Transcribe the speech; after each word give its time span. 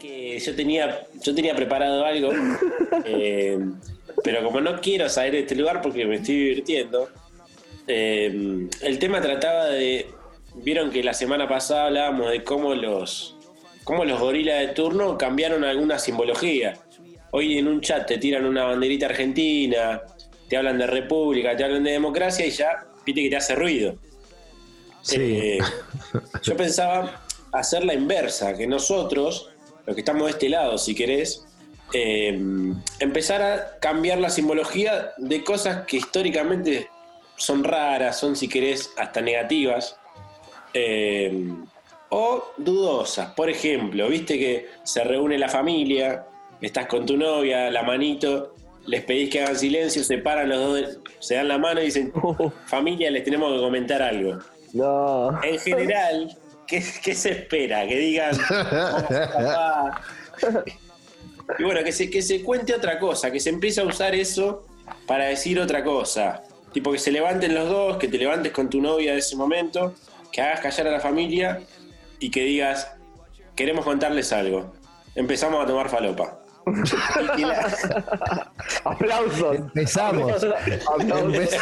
que 0.00 0.38
yo 0.38 0.56
tenía, 0.56 1.06
yo 1.22 1.34
tenía 1.34 1.54
preparado 1.54 2.04
algo, 2.04 2.32
eh, 3.04 3.58
pero 4.24 4.42
como 4.42 4.60
no 4.60 4.80
quiero 4.80 5.08
salir 5.08 5.32
de 5.32 5.40
este 5.40 5.54
lugar 5.54 5.80
porque 5.80 6.04
me 6.04 6.16
estoy 6.16 6.34
divirtiendo, 6.34 7.08
eh, 7.86 8.68
el 8.82 8.98
tema 8.98 9.20
trataba 9.20 9.66
de. 9.66 10.06
Vieron 10.54 10.90
que 10.90 11.04
la 11.04 11.14
semana 11.14 11.48
pasada 11.48 11.86
hablábamos 11.86 12.30
de 12.30 12.42
cómo 12.42 12.74
los, 12.74 13.36
cómo 13.84 14.04
los 14.04 14.18
gorilas 14.18 14.60
de 14.60 14.68
turno 14.68 15.16
cambiaron 15.16 15.62
alguna 15.62 15.98
simbología. 16.00 16.74
Hoy 17.30 17.58
en 17.58 17.68
un 17.68 17.80
chat 17.80 18.08
te 18.08 18.18
tiran 18.18 18.44
una 18.44 18.64
banderita 18.64 19.06
argentina, 19.06 20.02
te 20.48 20.56
hablan 20.56 20.78
de 20.78 20.86
república, 20.88 21.56
te 21.56 21.62
hablan 21.62 21.84
de 21.84 21.92
democracia 21.92 22.44
y 22.44 22.50
ya, 22.50 22.86
viste 23.06 23.22
que 23.22 23.30
te 23.30 23.36
hace 23.36 23.54
ruido. 23.54 23.94
Eh, 25.12 25.58
yo 26.42 26.56
pensaba 26.56 27.27
hacer 27.52 27.84
la 27.84 27.94
inversa, 27.94 28.56
que 28.56 28.66
nosotros, 28.66 29.50
los 29.86 29.94
que 29.94 30.00
estamos 30.00 30.24
de 30.24 30.30
este 30.30 30.48
lado, 30.48 30.78
si 30.78 30.94
querés, 30.94 31.46
eh, 31.92 32.38
empezar 33.00 33.42
a 33.42 33.78
cambiar 33.78 34.18
la 34.18 34.30
simbología 34.30 35.12
de 35.16 35.42
cosas 35.42 35.86
que 35.86 35.96
históricamente 35.98 36.88
son 37.36 37.64
raras, 37.64 38.18
son, 38.18 38.36
si 38.36 38.48
querés, 38.48 38.90
hasta 38.96 39.20
negativas. 39.20 39.96
eh, 40.74 41.32
o 42.10 42.42
dudosas. 42.56 43.32
Por 43.34 43.50
ejemplo, 43.50 44.08
viste 44.08 44.38
que 44.38 44.68
se 44.82 45.04
reúne 45.04 45.38
la 45.38 45.48
familia, 45.48 46.26
estás 46.60 46.86
con 46.86 47.06
tu 47.06 47.16
novia, 47.16 47.70
la 47.70 47.82
manito, 47.82 48.54
les 48.86 49.04
pedís 49.04 49.30
que 49.30 49.42
hagan 49.42 49.56
silencio, 49.56 50.02
se 50.02 50.18
paran 50.18 50.48
los 50.48 50.58
dos, 50.58 50.98
se 51.18 51.34
dan 51.34 51.48
la 51.48 51.58
mano 51.58 51.80
y 51.80 51.86
dicen, 51.86 52.12
familia, 52.66 53.10
les 53.10 53.24
tenemos 53.24 53.52
que 53.52 53.60
comentar 53.60 54.02
algo. 54.02 54.38
No. 54.72 55.42
En 55.42 55.58
general, 55.58 56.36
¿qué, 56.68 57.14
se 57.14 57.30
espera? 57.30 57.86
Que 57.86 57.98
digan. 57.98 58.38
Y 61.58 61.62
bueno, 61.64 61.82
que 61.82 61.92
se, 61.92 62.10
que 62.10 62.20
se 62.20 62.42
cuente 62.42 62.74
otra 62.74 62.98
cosa, 62.98 63.30
que 63.30 63.40
se 63.40 63.48
empiece 63.48 63.80
a 63.80 63.84
usar 63.84 64.14
eso 64.14 64.66
para 65.06 65.24
decir 65.24 65.58
otra 65.58 65.82
cosa. 65.82 66.42
Tipo 66.72 66.92
que 66.92 66.98
se 66.98 67.10
levanten 67.10 67.54
los 67.54 67.68
dos, 67.68 67.96
que 67.96 68.06
te 68.06 68.18
levantes 68.18 68.52
con 68.52 68.68
tu 68.68 68.80
novia 68.80 69.12
de 69.12 69.18
ese 69.18 69.34
momento, 69.34 69.94
que 70.30 70.42
hagas 70.42 70.60
callar 70.60 70.88
a 70.88 70.90
la 70.90 71.00
familia 71.00 71.62
y 72.20 72.30
que 72.30 72.42
digas, 72.42 72.92
queremos 73.56 73.84
contarles 73.84 74.32
algo. 74.32 74.74
Empezamos 75.14 75.64
a 75.64 75.66
tomar 75.66 75.88
falopa. 75.88 76.38
La- 77.38 78.52
Aplausos. 78.84 79.56
Empezamos. 79.56 80.32
Aplausos. 80.86 81.48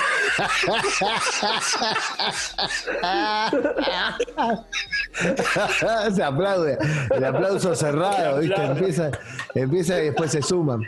se 6.14 6.22
aplaude. 6.22 6.78
El 7.14 7.24
aplauso 7.24 7.74
cerrado, 7.74 8.38
¿viste? 8.40 8.62
Empieza, 8.62 9.10
empieza 9.54 9.98
y 10.00 10.04
después 10.06 10.32
se 10.32 10.42
suman. 10.42 10.82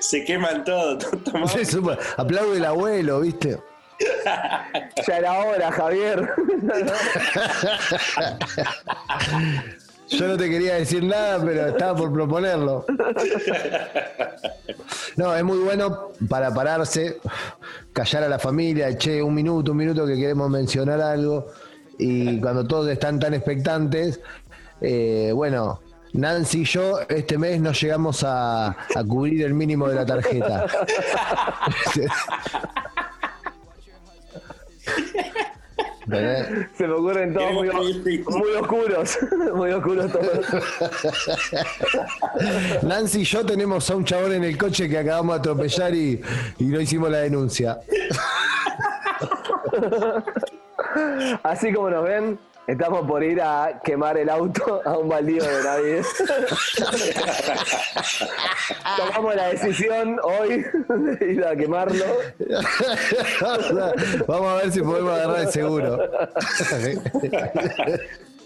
se 0.00 0.24
queman 0.24 0.64
todo. 0.64 0.98
tomamos- 0.98 1.52
Se 1.52 1.64
suman. 1.64 1.98
Aplaude 2.16 2.58
el 2.58 2.64
abuelo, 2.64 3.20
¿viste? 3.20 3.58
Ya 5.06 5.16
era 5.16 5.32
hora, 5.38 5.72
Javier. 5.72 6.30
Yo 10.08 10.28
no 10.28 10.36
te 10.36 10.48
quería 10.48 10.74
decir 10.74 11.02
nada, 11.02 11.42
pero 11.44 11.68
estaba 11.68 11.96
por 11.96 12.12
proponerlo. 12.12 12.84
No, 15.16 15.34
es 15.34 15.42
muy 15.42 15.58
bueno 15.58 16.10
para 16.28 16.52
pararse, 16.52 17.18
callar 17.94 18.24
a 18.24 18.28
la 18.28 18.38
familia, 18.38 18.98
che, 18.98 19.22
un 19.22 19.34
minuto, 19.34 19.72
un 19.72 19.78
minuto 19.78 20.06
que 20.06 20.14
queremos 20.14 20.50
mencionar 20.50 21.00
algo. 21.00 21.46
Y 21.98 22.38
cuando 22.38 22.66
todos 22.66 22.90
están 22.90 23.18
tan 23.18 23.32
expectantes, 23.32 24.20
eh, 24.82 25.32
bueno, 25.34 25.80
Nancy 26.12 26.60
y 26.60 26.64
yo 26.64 27.00
este 27.08 27.38
mes 27.38 27.62
no 27.62 27.72
llegamos 27.72 28.22
a, 28.24 28.66
a 28.68 29.04
cubrir 29.08 29.42
el 29.42 29.54
mínimo 29.54 29.88
de 29.88 29.94
la 29.94 30.04
tarjeta. 30.04 30.66
Se 36.08 36.86
me 36.86 36.92
ocurren 36.92 37.34
todos 37.34 37.52
muy, 37.52 37.68
muy 37.68 38.52
oscuros. 38.60 39.18
Muy 39.54 39.72
oscuros 39.72 40.12
todos. 40.12 40.46
Nancy 42.82 43.22
y 43.22 43.24
yo 43.24 43.44
tenemos 43.44 43.90
a 43.90 43.96
un 43.96 44.04
chabón 44.04 44.34
en 44.34 44.44
el 44.44 44.56
coche 44.56 44.88
que 44.88 44.98
acabamos 44.98 45.34
de 45.34 45.40
atropellar 45.40 45.92
y, 45.94 46.20
y 46.58 46.64
no 46.64 46.80
hicimos 46.80 47.10
la 47.10 47.18
denuncia. 47.18 47.80
Así 51.42 51.72
como 51.72 51.90
nos 51.90 52.04
ven, 52.04 52.38
estamos 52.66 53.06
por 53.06 53.22
ir 53.22 53.40
a 53.40 53.80
quemar 53.82 54.18
el 54.18 54.28
auto 54.28 54.82
a 54.84 54.98
un 54.98 55.08
baldío 55.08 55.42
de 55.42 55.62
Navidad. 55.62 56.04
Tomamos 58.96 59.36
la 59.36 59.48
decisión 59.48 60.18
hoy 60.22 60.64
de 61.18 61.32
ir 61.32 61.44
a 61.44 61.56
quemarlo. 61.56 62.04
Vamos 64.26 64.48
a 64.48 64.62
ver 64.62 64.72
si 64.72 64.80
podemos 64.80 65.12
agarrar 65.12 65.40
el 65.40 65.48
seguro. 65.48 65.98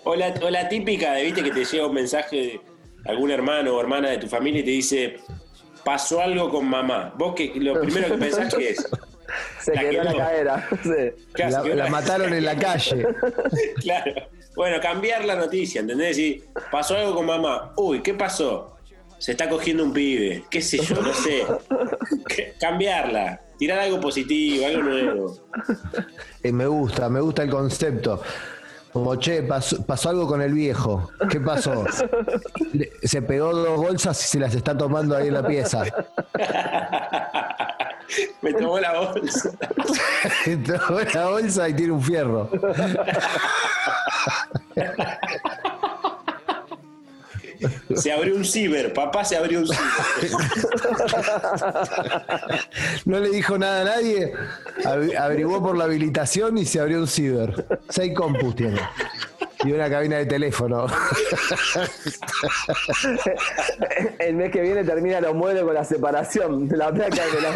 O 0.05 0.15
la, 0.15 0.35
o 0.43 0.51
la 0.51 0.69
típica 0.69 1.13
de, 1.13 1.25
viste, 1.25 1.43
que 1.43 1.51
te 1.51 1.65
llega 1.65 1.87
un 1.87 1.95
mensaje 1.95 2.37
de 2.37 2.61
algún 3.05 3.31
hermano 3.31 3.77
o 3.77 3.81
hermana 3.81 4.11
de 4.11 4.19
tu 4.19 4.29
familia 4.29 4.61
y 4.61 4.65
te 4.65 4.71
dice, 4.71 5.17
pasó 5.85 6.21
algo 6.21 6.51
con 6.51 6.67
mamá. 6.67 7.13
Vos 7.17 7.35
que 7.35 7.53
lo 7.57 7.81
primero 7.81 8.09
que 8.09 8.19
pensás 8.19 8.55
que 8.55 8.71
es. 8.71 8.89
Se 9.61 9.75
La 9.75 9.81
quedó 9.83 10.05
la 10.05 10.15
cadera. 10.17 10.69
Sí. 10.83 10.91
Claro, 11.33 11.51
La, 11.51 11.59
se 11.59 11.65
quedó 11.65 11.77
la 11.77 11.85
la- 11.85 11.91
mataron 11.91 12.35
en 12.35 12.45
la 12.45 12.57
calle. 12.57 13.07
Claro. 13.81 14.13
Bueno, 14.57 14.81
cambiar 14.81 15.25
la 15.25 15.37
noticia, 15.37 15.81
¿entendés? 15.81 16.19
Y 16.19 16.43
pasó 16.71 16.97
algo 16.97 17.15
con 17.15 17.27
mamá. 17.27 17.73
Uy, 17.77 18.03
¿qué 18.03 18.15
pasó? 18.15 18.77
Se 19.19 19.33
está 19.33 19.49
cogiendo 19.49 19.85
un 19.85 19.93
pibe. 19.93 20.45
¿Qué 20.51 20.61
sé 20.61 20.79
yo? 20.79 20.97
No 21.01 21.13
sé. 21.15 21.45
Cambiarla. 22.59 23.41
Tirar 23.59 23.79
algo 23.81 24.01
positivo, 24.01 24.67
algo 24.67 24.83
nuevo. 24.83 25.39
Eh, 26.43 26.51
me 26.53 26.67
gusta, 26.67 27.09
me 27.11 27.21
gusta 27.21 27.43
el 27.43 27.51
concepto. 27.51 28.23
Como, 28.93 29.17
che, 29.17 29.43
pasó, 29.43 29.83
pasó 29.85 30.11
algo 30.11 30.27
con 30.27 30.43
el 30.43 30.53
viejo. 30.53 31.11
¿Qué 31.31 31.41
pasó? 31.41 31.85
Se 33.03 33.23
pegó 33.23 33.55
dos 33.55 33.77
bolsas 33.77 34.21
y 34.25 34.29
se 34.29 34.41
las 34.41 34.55
está 34.55 34.77
tomando 34.77 35.17
ahí 35.17 35.29
en 35.29 35.35
la 35.35 35.47
pieza. 35.47 35.85
Me 38.43 38.53
tomó 38.53 38.81
la 38.81 38.99
bolsa. 38.99 39.53
Tomó 40.67 41.01
la 41.15 41.29
bolsa 41.29 41.69
y 41.69 41.75
tiene 41.75 41.93
un 41.93 42.03
fierro. 42.03 42.51
Se 47.95 48.13
abrió 48.13 48.37
un 48.37 48.45
ciber. 48.45 48.93
Papá 48.93 49.25
se 49.25 49.37
abrió 49.37 49.61
un 49.61 49.67
ciber. 49.67 49.81
No 53.05 53.19
le 53.19 53.31
dijo 53.31 53.59
nada 53.59 53.83
a 53.83 53.85
nadie. 53.85 54.33
Averiguó 55.19 55.63
por 55.63 55.77
la 55.77 55.85
habilitación 55.85 56.59
y 56.59 56.65
se 56.65 56.81
abrió 56.81 57.01
un 57.01 57.09
ciber. 57.09 57.67
Seis 57.89 58.13
compus 58.15 58.55
tiene. 58.57 58.81
Y 59.65 59.73
una 59.73 59.91
cabina 59.91 60.17
de 60.17 60.27
teléfono. 60.27 60.87
El 64.19 64.35
mes 64.37 64.51
que 64.51 64.63
viene 64.63 64.85
termina 64.85 65.21
los 65.21 65.35
muebles 65.35 65.65
con 65.65 65.75
la 65.75 65.85
separación 65.85 66.67
de 66.69 66.77
la 66.77 66.91
placa 66.93 67.23
de 67.27 67.41
la. 67.43 67.53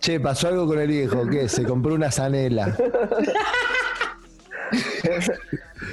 Che, 0.00 0.18
pasó 0.18 0.48
algo 0.48 0.66
con 0.66 0.80
el 0.80 0.88
viejo. 0.88 1.28
¿Qué? 1.28 1.48
Se 1.48 1.62
compró 1.62 1.94
una 1.94 2.10
zanela. 2.10 2.76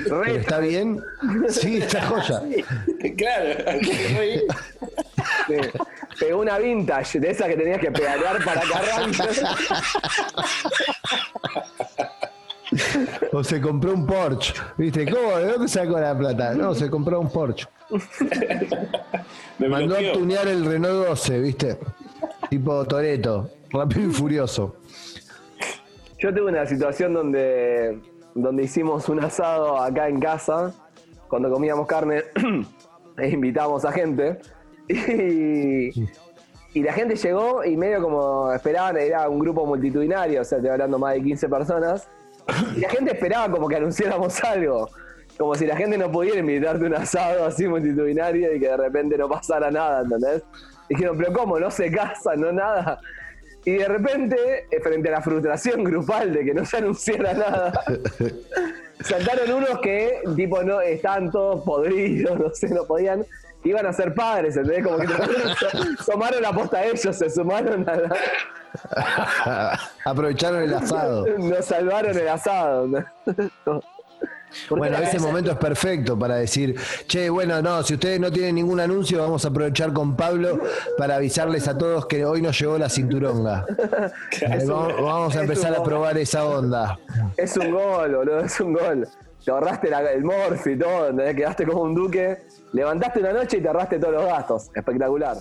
¿Pero 0.09 0.23
Re- 0.23 0.37
está 0.37 0.59
bien? 0.59 1.01
Sí, 1.49 1.77
está 1.77 2.05
joya. 2.07 2.41
claro. 3.17 3.79
Sí. 3.81 4.41
Pegó 6.19 6.39
una 6.41 6.57
vintage, 6.57 7.19
de 7.19 7.29
esas 7.31 7.47
que 7.47 7.55
tenías 7.55 7.79
que 7.79 7.91
pedalear 7.91 8.43
para 8.43 8.61
arranque. 8.61 9.23
O 13.31 13.43
se 13.43 13.61
compró 13.61 13.93
un 13.93 14.05
Porsche. 14.05 14.53
¿Viste? 14.77 15.09
¿Cómo? 15.09 15.37
¿De 15.37 15.51
dónde 15.53 15.67
sacó 15.67 15.99
la 15.99 16.17
plata? 16.17 16.53
No, 16.53 16.73
se 16.73 16.89
compró 16.89 17.19
un 17.19 17.29
Porsche. 17.29 17.65
Me 19.59 19.69
Mandó 19.69 19.95
a 19.95 20.11
tunear 20.13 20.47
el 20.47 20.65
Renault 20.65 21.07
12, 21.07 21.39
¿viste? 21.39 21.77
Tipo 22.49 22.83
Toreto. 22.85 23.49
Rápido 23.69 24.09
y 24.09 24.13
furioso. 24.13 24.75
Yo 26.19 26.33
tuve 26.33 26.45
una 26.51 26.65
situación 26.65 27.13
donde, 27.13 27.99
donde 28.41 28.63
hicimos 28.63 29.09
un 29.09 29.23
asado 29.23 29.77
acá 29.81 30.07
en 30.07 30.19
casa, 30.19 30.73
cuando 31.27 31.51
comíamos 31.51 31.87
carne, 31.87 32.23
e 33.17 33.29
invitamos 33.29 33.85
a 33.85 33.91
gente. 33.91 34.39
Y, 34.89 35.91
y 36.73 36.83
la 36.83 36.93
gente 36.93 37.15
llegó 37.15 37.65
y 37.65 37.75
medio 37.75 38.01
como 38.01 38.53
esperaban, 38.53 38.95
era 38.97 39.27
un 39.27 39.39
grupo 39.39 39.65
multitudinario, 39.65 40.41
o 40.41 40.43
sea, 40.45 40.59
estoy 40.59 40.71
hablando 40.71 40.97
más 40.97 41.15
de 41.15 41.23
15 41.23 41.49
personas. 41.49 42.07
Y 42.75 42.79
la 42.79 42.89
gente 42.89 43.11
esperaba 43.11 43.51
como 43.51 43.67
que 43.67 43.75
anunciáramos 43.75 44.41
algo. 44.45 44.89
Como 45.37 45.55
si 45.55 45.65
la 45.65 45.75
gente 45.75 45.97
no 45.97 46.11
pudiera 46.11 46.39
invitarte 46.39 46.85
un 46.85 46.95
asado 46.95 47.45
así 47.45 47.67
multitudinario 47.67 48.55
y 48.55 48.59
que 48.59 48.67
de 48.67 48.77
repente 48.77 49.17
no 49.17 49.27
pasara 49.27 49.69
nada, 49.69 50.01
¿entendés? 50.01 50.43
Dijeron, 50.87 51.17
pero 51.17 51.33
¿cómo? 51.33 51.59
¿No 51.59 51.69
se 51.69 51.91
casa? 51.91 52.35
¿No 52.35 52.51
nada? 52.51 52.99
Y 53.67 53.73
de 53.73 53.85
repente, 53.85 54.65
eh, 54.71 54.79
frente 54.79 55.09
a 55.09 55.11
la 55.11 55.21
frustración 55.21 55.83
grupal 55.83 56.31
de 56.31 56.45
que 56.45 56.53
no 56.53 56.63
se 56.63 56.77
anunciara 56.77 57.33
nada, 57.33 57.83
saltaron 59.01 59.51
unos 59.51 59.79
que, 59.81 60.21
tipo, 60.37 60.63
no 60.63 60.79
estaban 60.79 61.29
todos 61.29 61.65
podridos, 61.65 62.39
no 62.39 62.49
sé, 62.53 62.69
no 62.69 62.85
podían. 62.85 63.25
Iban 63.65 63.85
a 63.85 63.91
ser 63.91 64.13
padres, 64.13 64.55
¿entendés? 64.55 64.85
Como 64.85 64.99
que 64.99 65.07
tomaron 66.05 66.41
la 66.43 66.53
posta 66.53 66.77
a 66.77 66.85
ellos, 66.85 67.13
se 67.13 67.29
sumaron 67.29 67.89
a 67.89 67.95
la... 67.97 69.79
Aprovecharon 70.05 70.63
el 70.63 70.73
asado. 70.73 71.25
Nos 71.37 71.65
salvaron 71.65 72.17
el 72.17 72.27
asado. 72.29 72.87
Bueno, 74.69 74.97
ese 74.97 75.19
momento 75.19 75.51
es 75.51 75.57
perfecto 75.57 76.17
para 76.17 76.35
decir, 76.35 76.75
che, 77.07 77.29
bueno, 77.29 77.61
no, 77.61 77.83
si 77.83 77.93
ustedes 77.95 78.19
no 78.19 78.31
tienen 78.31 78.55
ningún 78.55 78.79
anuncio, 78.79 79.21
vamos 79.21 79.45
a 79.45 79.49
aprovechar 79.49 79.93
con 79.93 80.15
Pablo 80.15 80.59
para 80.97 81.15
avisarles 81.15 81.67
a 81.67 81.77
todos 81.77 82.05
que 82.07 82.25
hoy 82.25 82.41
nos 82.41 82.59
llegó 82.59 82.77
la 82.77 82.89
cinturonga. 82.89 83.65
Eh, 84.41 84.65
vamos, 84.67 84.93
vamos 85.01 85.35
a 85.35 85.41
empezar 85.41 85.73
a 85.75 85.81
probar 85.83 86.17
esa 86.17 86.45
onda. 86.45 86.97
Es 87.35 87.57
un 87.57 87.71
gol, 87.71 88.15
boludo, 88.15 88.39
es 88.41 88.59
un 88.59 88.73
gol. 88.73 89.07
Te 89.43 89.51
ahorraste 89.51 89.89
la- 89.89 90.11
el 90.11 90.23
morfi 90.23 90.71
y 90.71 90.77
todo, 90.77 91.09
¿entendés? 91.09 91.35
quedaste 91.35 91.65
como 91.65 91.81
un 91.83 91.95
duque. 91.95 92.37
Levantaste 92.73 93.19
una 93.19 93.33
noche 93.33 93.57
y 93.57 93.61
te 93.61 93.67
ahorraste 93.67 93.97
todos 93.99 94.13
los 94.15 94.25
gastos. 94.25 94.69
Espectacular. 94.75 95.37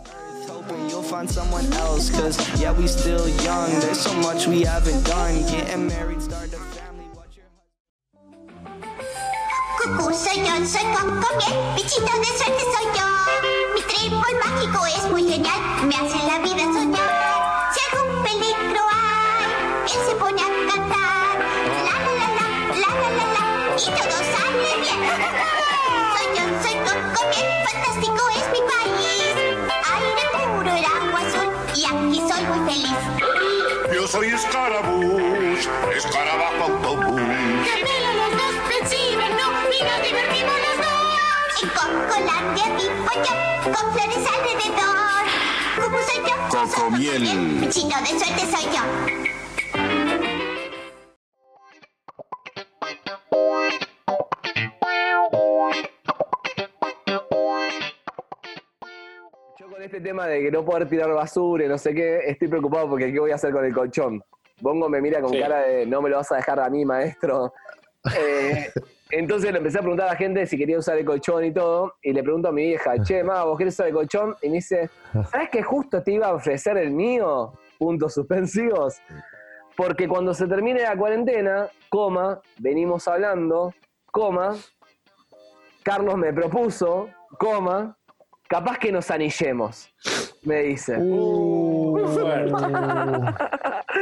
Soy 9.97 10.39
yo, 10.39 10.55
soy 10.67 10.85
Coco 10.93 11.29
Miel, 11.37 11.57
bichito 11.75 12.13
de 12.21 12.31
suerte 12.39 12.63
soy 12.63 12.87
yo. 12.95 13.07
Mi 13.75 13.81
trébol 13.83 14.35
mágico 14.45 14.87
es 14.87 15.05
muy 15.11 15.23
genial, 15.29 15.61
me 15.85 15.95
hace 15.95 16.19
la 16.27 16.39
vida 16.39 16.65
soñar. 16.73 17.11
Si 17.73 17.81
algún 17.97 18.23
peligro 18.23 18.83
hay, 18.93 19.51
él 19.85 20.01
se 20.07 20.15
pone 20.17 20.41
a 20.41 20.49
cantar. 20.71 21.37
La 21.87 21.97
la 22.05 22.13
la 22.21 22.29
la, 22.37 22.47
la 22.77 22.91
la 22.95 23.09
la 23.19 23.27
la, 23.35 23.45
y 23.77 23.87
todo 23.87 24.19
sale 24.33 24.69
bien. 24.81 25.01
Soy 26.13 26.27
yo, 26.37 26.45
soy 26.63 26.77
Coco 26.85 27.23
Miel, 27.31 27.51
fantástico 27.69 28.23
es 28.37 28.47
mi 28.53 28.61
país. 28.71 29.35
Aire 29.93 30.25
puro, 30.33 30.71
el 30.77 30.85
agua 30.85 31.21
azul, 31.21 31.51
y 31.75 31.85
aquí 31.85 32.19
soy 32.29 32.43
muy 32.45 32.61
feliz. 32.71 33.01
Yo 33.95 34.03
soy 34.07 34.27
Escarabús, 34.29 35.61
escarabajo 35.95 36.63
autobús. 36.65 37.36
Cocolandia 41.75 42.65
vivo 42.77 43.13
yo, 43.15 43.73
con 43.73 43.93
flores 43.93 44.25
alrededor. 44.35 45.25
Como 45.83 45.99
soy 45.99 46.21
yo, 46.27 46.35
Cocomiel. 46.49 47.25
Cocomiel. 47.25 47.61
Bichito 47.61 47.97
de 48.01 48.07
suerte 48.19 48.43
soy 48.51 48.65
yo. 48.75 49.97
Yo 59.59 59.71
con 59.71 59.83
este 59.83 60.01
tema 60.01 60.27
de 60.27 60.43
que 60.43 60.51
no 60.51 60.65
poder 60.65 60.89
tirar 60.89 61.11
basura 61.12 61.65
y 61.65 61.69
no 61.69 61.79
sé 61.79 61.95
qué, 61.95 62.19
estoy 62.27 62.49
preocupado 62.49 62.89
porque 62.91 63.12
¿qué 63.12 63.19
voy 63.19 63.31
a 63.31 63.37
hacer 63.37 63.53
con 63.53 63.65
el 63.65 63.73
colchón? 63.75 64.23
Bongo 64.61 64.89
me 64.89 65.01
mira 65.01 65.21
con 65.21 65.31
Sí. 65.31 65.41
cara 65.41 65.61
de 65.62 65.87
no 65.87 66.01
me 66.03 66.11
lo 66.11 66.17
vas 66.17 66.31
a 66.33 66.37
dejar 66.37 66.61
a 66.61 66.69
mí, 66.71 66.85
maestro. 66.85 67.53
Eh, 68.17 68.71
entonces 69.11 69.53
le 69.53 69.58
empecé 69.58 69.79
a 69.79 69.82
preguntar 69.82 70.08
a 70.08 70.12
la 70.12 70.17
gente 70.17 70.47
si 70.47 70.58
quería 70.58 70.79
usar 70.79 70.99
el 70.99 71.05
colchón 71.05 71.44
y 71.44 71.53
todo, 71.53 71.94
y 72.03 72.12
le 72.12 72.23
pregunto 72.23 72.49
a 72.49 72.53
mi 72.53 72.67
vieja, 72.67 72.94
che, 73.03 73.23
ma, 73.23 73.44
¿vos 73.44 73.56
querés 73.58 73.75
usar 73.75 73.88
el 73.88 73.94
colchón? 73.94 74.37
Y 74.43 74.49
me 74.49 74.56
dice, 74.56 74.91
¿sabes 75.31 75.50
que 75.50 75.62
justo 75.62 76.03
te 76.03 76.12
iba 76.12 76.29
a 76.29 76.35
ofrecer 76.35 76.76
el 76.76 76.91
mío? 76.91 77.53
Puntos 77.79 78.14
suspensivos. 78.14 78.97
Porque 79.76 80.08
cuando 80.08 80.32
se 80.32 80.47
termine 80.47 80.81
la 80.81 80.97
cuarentena, 80.97 81.69
coma, 81.91 82.41
venimos 82.58 83.06
hablando, 83.06 83.75
coma, 84.11 84.56
Carlos 85.82 86.17
me 86.17 86.32
propuso, 86.32 87.11
coma, 87.38 87.97
capaz 88.49 88.79
que 88.79 88.91
nos 88.91 89.11
anillemos, 89.11 89.93
me 90.43 90.62
dice. 90.62 90.97
Fuerte. 90.97 92.52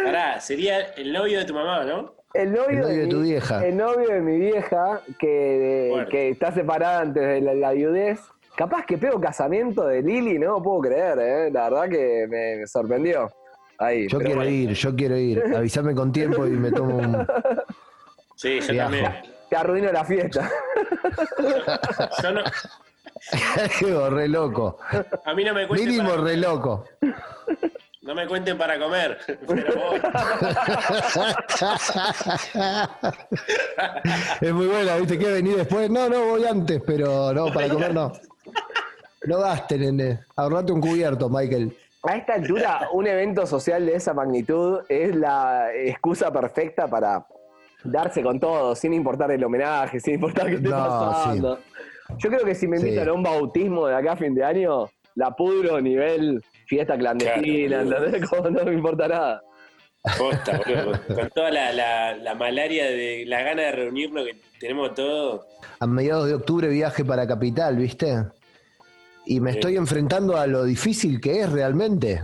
Pará, 0.05 0.41
sería 0.41 0.93
el 0.93 1.13
novio 1.13 1.41
de 1.41 1.45
tu 1.45 1.55
mamá, 1.55 1.85
¿no? 1.85 2.15
El 2.35 2.53
novio, 2.53 2.69
El 2.69 2.81
novio 2.81 2.97
de 2.97 3.05
mi- 3.05 3.09
tu 3.09 3.21
vieja. 3.23 3.65
El 3.67 3.77
novio 3.77 4.09
de 4.09 4.21
mi 4.21 4.39
vieja, 4.39 5.01
que, 5.19 5.89
Fuerte. 5.93 6.11
que 6.11 6.29
está 6.31 6.53
separada 6.53 7.01
antes 7.01 7.23
de 7.23 7.41
la, 7.41 7.55
la 7.55 7.73
viudez. 7.73 8.21
Capaz 8.57 8.85
que 8.87 8.99
pego 8.99 9.21
casamiento 9.21 9.87
de 9.87 10.03
Lili, 10.03 10.39
no 10.39 10.53
lo 10.53 10.63
puedo 10.63 10.81
creer, 10.83 11.19
¿eh? 11.21 11.51
La 11.53 11.71
verdad 11.71 11.89
que 11.89 12.27
me, 12.29 12.57
me 12.57 12.67
sorprendió. 12.67 13.31
Ahí, 13.79 14.07
Yo 14.09 14.19
quiero 14.19 14.37
bueno. 14.37 14.51
ir, 14.51 14.71
yo 14.73 14.95
quiero 14.95 15.17
ir. 15.17 15.43
Avísame 15.57 15.95
con 15.95 16.13
tiempo 16.13 16.47
y 16.47 16.51
me 16.51 16.71
tomo 16.71 16.97
un. 16.97 17.27
Sí, 18.37 18.61
yo 18.61 18.73
Viajo. 18.73 18.91
también. 18.93 19.13
Te 19.51 19.57
arruino 19.57 19.93
la 19.93 20.05
fiesta. 20.05 20.51
Yo 22.23 22.33
no, 22.33 24.11
re 24.11 24.29
loco. 24.29 24.79
a 25.25 25.35
mí 25.35 25.45
no 25.45 25.55
me 25.55 25.67
cuenten 25.67 25.89
Mínimo 25.89 26.11
para, 26.11 26.23
re 26.23 26.37
loco. 26.37 26.85
No 28.05 28.15
me 28.15 28.27
cuenten 28.27 28.57
para 28.59 28.79
comer, 28.79 29.19
pero 29.47 29.75
voy. 29.75 30.01
es 34.41 34.53
muy 34.53 34.67
buena, 34.67 34.97
¿viste? 34.97 35.19
¿Qué 35.19 35.31
venir 35.33 35.57
después? 35.57 35.91
No, 35.91 36.09
no, 36.09 36.27
voy 36.27 36.45
antes, 36.45 36.83
pero 36.87 37.33
no, 37.33 37.47
para 37.53 37.69
comer 37.69 37.95
no. 37.95 38.13
No 39.27 39.39
gasten, 39.39 39.81
nene. 39.81 40.21
Ahorrate 40.37 40.73
un 40.73 40.81
cubierto, 40.83 41.29
Michael. 41.31 41.75
A 42.03 42.17
esta 42.17 42.35
altura, 42.35 42.89
un 42.93 43.07
evento 43.07 43.47
social 43.47 43.87
de 43.87 43.95
esa 43.95 44.13
magnitud 44.13 44.81
es 44.91 45.17
la 45.17 45.69
excusa 45.75 46.31
perfecta 46.31 46.87
para 46.87 47.27
darse 47.85 48.23
con 48.23 48.39
todo, 48.39 48.75
sin 48.75 48.93
importar 48.93 49.31
el 49.31 49.43
homenaje, 49.43 49.99
sin 50.01 50.15
importar 50.15 50.47
qué 50.49 50.57
esté 50.57 50.69
No, 50.69 50.77
pasando. 50.77 51.59
Yo 52.19 52.29
creo 52.29 52.45
que 52.45 52.55
si 52.55 52.69
me 52.69 52.77
Sí. 52.79 52.87
invitan 52.89 53.09
a 53.09 53.13
un 53.15 53.23
bautismo 53.23 53.87
de 53.87 53.97
acá 53.97 54.13
a 54.13 54.17
fin 54.17 54.35
de 54.35 54.45
año, 54.45 54.91
la 55.15 55.31
pudro 55.31 55.81
nivel 55.81 56.45
fiesta 56.75 56.99
clandestina, 56.99 57.83
Claro, 57.83 58.05
¿entendés? 58.07 58.31
Como 58.31 58.51
no 58.51 58.65
me 58.65 58.73
importa 58.75 59.09
nada. 59.09 59.43
Posta, 60.19 60.61
boludo. 60.67 61.01
Con, 61.15 61.31
toda 61.31 61.51
la, 61.51 61.73
la, 61.73 62.17
la 62.17 62.35
malaria 62.35 62.85
de 62.87 63.25
la 63.27 63.43
gana 63.43 63.63
de 63.63 63.73
reunirnos 63.73 64.25
que 64.27 64.37
tenemos 64.61 64.95
todos. 64.95 65.47
A 65.81 65.87
mediados 65.87 66.27
de 66.29 66.35
octubre 66.35 66.69
viaje 66.69 67.05
para 67.05 67.27
Capital, 67.27 67.77
¿viste? 67.77 68.25
Y 69.27 69.41
me 69.41 69.53
Sí. 69.53 69.59
estoy 69.59 69.77
enfrentando 69.77 70.37
a 70.37 70.47
lo 70.47 70.65
difícil 70.65 71.21
que 71.21 71.41
es 71.41 71.51
realmente. 71.51 72.23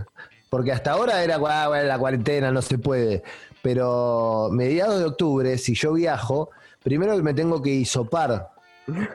Porque 0.49 0.71
hasta 0.73 0.91
ahora 0.91 1.23
era 1.23 1.35
"Ah, 1.47 1.67
bueno, 1.69 1.87
la 1.87 1.97
cuarentena, 1.97 2.51
no 2.51 2.61
se 2.61 2.77
puede. 2.77 3.23
Pero 3.63 4.49
mediados 4.51 4.99
de 4.99 5.05
octubre, 5.05 5.57
si 5.57 5.73
yo 5.73 5.93
viajo, 5.93 6.49
primero 6.83 7.15
me 7.23 7.33
tengo 7.33 7.61
que 7.61 7.69
hisopar 7.69 8.49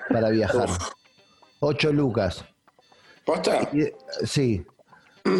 para 0.09 0.31
viajar. 0.31 0.69
Ocho 1.61 1.93
lucas. 1.93 2.45
¿Posta? 3.25 3.69
Y, 3.73 3.85
Sí. 4.25 4.65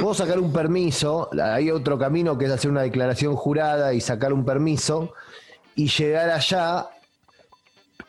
Puedo 0.01 0.15
sacar 0.15 0.41
un 0.41 0.53
permiso, 0.53 1.31
hay 1.41 1.71
otro 1.71 1.97
camino 1.97 2.37
que 2.37 2.47
es 2.47 2.51
hacer 2.51 2.71
una 2.71 2.83
declaración 2.83 3.37
jurada 3.37 3.95
y 3.95 4.01
sacar 4.01 4.33
un 4.33 4.45
permiso 4.45 5.13
y 5.77 5.87
llegar 5.87 6.29
allá 6.31 6.89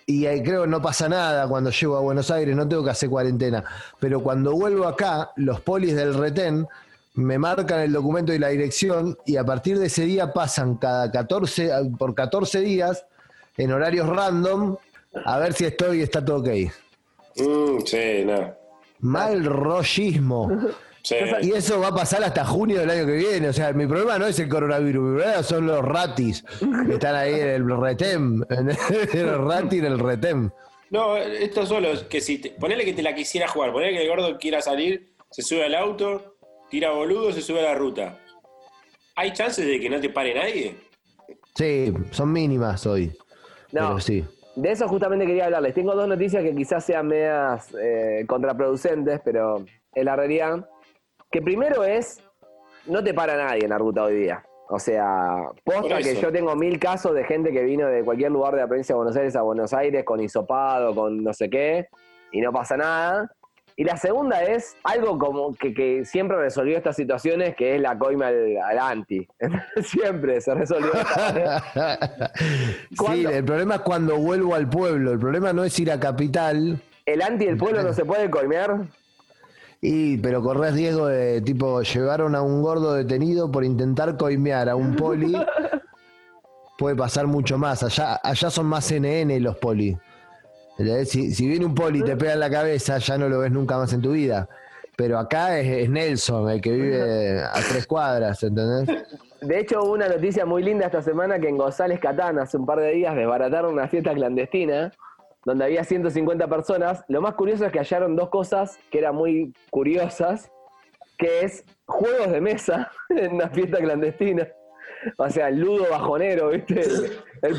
y 0.07 0.25
ahí 0.25 0.41
creo 0.41 0.63
que 0.63 0.69
no 0.69 0.81
pasa 0.81 1.07
nada 1.07 1.47
cuando 1.47 1.69
llego 1.69 1.95
a 1.97 1.99
Buenos 1.99 2.31
Aires, 2.31 2.55
no 2.55 2.67
tengo 2.67 2.83
que 2.83 2.89
hacer 2.89 3.09
cuarentena, 3.09 3.63
pero 3.99 4.21
cuando 4.23 4.53
vuelvo 4.53 4.87
acá, 4.87 5.31
los 5.35 5.61
polis 5.61 5.95
del 5.95 6.15
retén 6.15 6.67
me 7.13 7.37
marcan 7.37 7.81
el 7.81 7.93
documento 7.93 8.33
y 8.33 8.39
la 8.39 8.47
dirección 8.47 9.15
y 9.25 9.37
a 9.37 9.45
partir 9.45 9.77
de 9.77 9.85
ese 9.85 10.05
día 10.05 10.33
pasan 10.33 10.77
cada 10.77 11.11
14, 11.11 11.71
por 11.99 12.15
14 12.15 12.61
días 12.61 13.05
en 13.55 13.71
horarios 13.71 14.07
random 14.07 14.77
a 15.25 15.37
ver 15.37 15.53
si 15.53 15.65
estoy 15.65 15.99
y 15.99 16.01
está 16.01 16.25
todo 16.25 16.37
ok. 16.37 16.49
Mm, 17.35 17.79
sí, 17.85 18.23
no. 18.25 18.55
Mal 18.99 19.45
rollismo. 19.45 20.49
Sí. 21.07 21.15
Y 21.41 21.51
eso 21.53 21.79
va 21.79 21.87
a 21.87 21.95
pasar 21.95 22.21
hasta 22.21 22.43
junio 22.43 22.81
del 22.81 22.89
año 22.89 23.05
que 23.05 23.13
viene. 23.13 23.47
O 23.47 23.53
sea, 23.53 23.71
mi 23.71 23.87
problema 23.87 24.19
no 24.19 24.27
es 24.27 24.37
el 24.39 24.49
coronavirus, 24.49 25.01
mi 25.01 25.15
problema 25.19 25.41
son 25.41 25.65
los 25.65 25.81
ratis 25.81 26.43
que 26.85 26.95
están 26.95 27.15
ahí 27.15 27.33
en 27.33 27.47
el 27.47 27.79
retem. 27.79 28.43
En 28.49 28.69
el 28.69 29.47
rati 29.47 29.77
en 29.77 29.85
el 29.85 29.99
retem. 29.99 30.49
No, 30.89 31.15
esto 31.15 31.65
solo 31.65 31.93
es 31.93 32.03
que 32.03 32.19
si 32.19 32.39
te, 32.39 32.49
ponele 32.49 32.83
que 32.83 32.91
te 32.91 33.01
la 33.01 33.15
quisiera 33.15 33.47
jugar, 33.47 33.71
ponele 33.71 33.93
que 33.93 34.03
el 34.03 34.09
gordo 34.09 34.37
quiera 34.37 34.61
salir, 34.61 35.13
se 35.31 35.43
sube 35.43 35.63
al 35.63 35.75
auto, 35.75 36.35
tira 36.69 36.91
boludo, 36.91 37.31
se 37.31 37.41
sube 37.41 37.61
a 37.61 37.71
la 37.71 37.75
ruta. 37.75 38.19
¿Hay 39.15 39.31
chances 39.31 39.65
de 39.65 39.79
que 39.79 39.89
no 39.89 40.01
te 40.01 40.09
pare 40.09 40.33
nadie? 40.33 40.75
Sí, 41.55 41.93
son 42.11 42.33
mínimas 42.33 42.85
hoy. 42.85 43.13
No. 43.71 43.87
Pero 43.87 43.99
sí. 44.01 44.25
De 44.57 44.71
eso 44.71 44.89
justamente 44.89 45.25
quería 45.25 45.45
hablarles. 45.45 45.73
Tengo 45.73 45.95
dos 45.95 46.09
noticias 46.09 46.43
que 46.43 46.53
quizás 46.53 46.83
sean 46.83 47.07
medias 47.07 47.73
eh, 47.81 48.25
contraproducentes, 48.27 49.21
pero 49.23 49.63
es 49.93 50.03
la 50.03 50.17
realidad. 50.17 50.67
Que 51.37 51.41
primero 51.43 51.83
es, 51.83 52.19
no 52.87 53.03
te 53.03 53.13
para 53.13 53.37
nadie 53.37 53.65
en 53.65 53.69
la 53.69 53.77
ruta 53.77 54.05
hoy 54.05 54.21
día. 54.21 54.43
O 54.69 54.79
sea, 54.79 55.43
posta 55.63 55.99
que 55.99 56.15
yo 56.15 56.31
tengo 56.31 56.55
mil 56.55 56.79
casos 56.79 57.13
de 57.13 57.23
gente 57.25 57.51
que 57.51 57.63
vino 57.63 57.85
de 57.85 58.03
cualquier 58.03 58.31
lugar 58.31 58.55
de 58.55 58.61
la 58.61 58.67
provincia 58.67 58.95
de 58.95 58.97
Buenos 58.97 59.15
Aires 59.15 59.35
a 59.35 59.43
Buenos 59.43 59.71
Aires 59.71 60.03
con 60.03 60.19
hisopado, 60.19 60.95
con 60.95 61.23
no 61.23 61.31
sé 61.35 61.47
qué, 61.47 61.89
y 62.31 62.41
no 62.41 62.51
pasa 62.51 62.75
nada. 62.75 63.31
Y 63.75 63.83
la 63.83 63.97
segunda 63.97 64.41
es 64.41 64.75
algo 64.83 65.19
como 65.19 65.53
que, 65.53 65.75
que 65.75 66.05
siempre 66.05 66.37
resolvió 66.37 66.75
estas 66.75 66.95
situaciones, 66.95 67.55
que 67.55 67.75
es 67.75 67.81
la 67.81 67.99
coima 67.99 68.29
al, 68.29 68.57
al 68.57 68.79
anti. 68.79 69.27
siempre 69.83 70.41
se 70.41 70.55
resolvió. 70.55 70.89
sí, 73.11 73.25
el 73.27 73.45
problema 73.45 73.75
es 73.75 73.81
cuando 73.81 74.17
vuelvo 74.17 74.55
al 74.55 74.67
pueblo. 74.67 75.11
El 75.11 75.19
problema 75.19 75.53
no 75.53 75.63
es 75.63 75.79
ir 75.79 75.91
a 75.91 75.99
capital, 75.99 76.81
El 77.05 77.21
anti 77.21 77.45
del 77.45 77.57
pueblo 77.57 77.83
no 77.83 77.93
se 77.93 78.05
puede 78.05 78.27
coimear. 78.27 78.87
Y, 79.81 80.17
pero 80.17 80.41
corres 80.41 80.73
riesgo 80.73 81.07
de 81.07 81.41
tipo 81.41 81.81
llevaron 81.81 82.35
a 82.35 82.41
un 82.41 82.61
gordo 82.61 82.93
detenido 82.93 83.51
por 83.51 83.63
intentar 83.63 84.17
coimear 84.17 84.69
a 84.69 84.75
un 84.75 84.95
poli. 84.95 85.35
Puede 86.77 86.95
pasar 86.95 87.27
mucho 87.27 87.57
más. 87.57 87.83
Allá, 87.83 88.19
allá 88.23 88.49
son 88.49 88.67
más 88.67 88.85
CNN 88.85 89.39
los 89.39 89.57
poli. 89.57 89.97
Si, 91.05 91.33
si 91.33 91.47
viene 91.47 91.65
un 91.65 91.73
poli 91.73 91.99
y 91.99 92.03
te 92.03 92.15
pega 92.15 92.33
en 92.33 92.39
la 92.39 92.51
cabeza, 92.51 92.99
ya 92.99 93.17
no 93.17 93.27
lo 93.29 93.39
ves 93.39 93.51
nunca 93.51 93.77
más 93.77 93.93
en 93.93 94.01
tu 94.01 94.11
vida. 94.11 94.47
Pero 94.95 95.17
acá 95.19 95.59
es, 95.59 95.83
es 95.83 95.89
Nelson, 95.89 96.49
el 96.49 96.61
que 96.61 96.71
vive 96.71 97.41
a 97.41 97.59
tres 97.67 97.85
cuadras, 97.85 98.41
¿entendés? 98.43 99.05
De 99.41 99.59
hecho, 99.59 99.83
hubo 99.83 99.93
una 99.93 100.07
noticia 100.07 100.45
muy 100.45 100.63
linda 100.63 100.87
esta 100.87 101.01
semana 101.01 101.39
que 101.39 101.49
en 101.49 101.57
González 101.57 101.99
Catán, 101.99 102.39
hace 102.39 102.57
un 102.57 102.65
par 102.65 102.79
de 102.79 102.91
días, 102.91 103.15
desbarataron 103.15 103.73
una 103.73 103.87
fiesta 103.87 104.13
clandestina 104.13 104.91
donde 105.47 105.63
había 105.63 105.83
150 105.85 106.45
personas. 106.49 107.05
Lo 107.07 107.21
más 107.21 107.35
curioso 107.35 107.65
es 107.65 107.71
que 107.71 107.79
hallaron 107.79 108.17
dos 108.17 108.27
cosas 108.27 108.77
que 108.91 108.99
eran 108.99 109.15
muy 109.15 109.53
curiosas, 109.69 110.51
que 111.17 111.45
es 111.45 111.63
juegos 111.85 112.31
de 112.31 112.41
mesa 112.41 112.91
en 113.09 113.35
una 113.35 113.47
fiesta 113.47 113.77
clandestina. 113.77 114.45
O 115.17 115.29
sea, 115.29 115.47
el 115.47 115.61
ludo 115.61 115.89
bajonero, 115.89 116.49
¿viste? 116.49 116.81
El, 116.81 117.13
el 117.43 117.55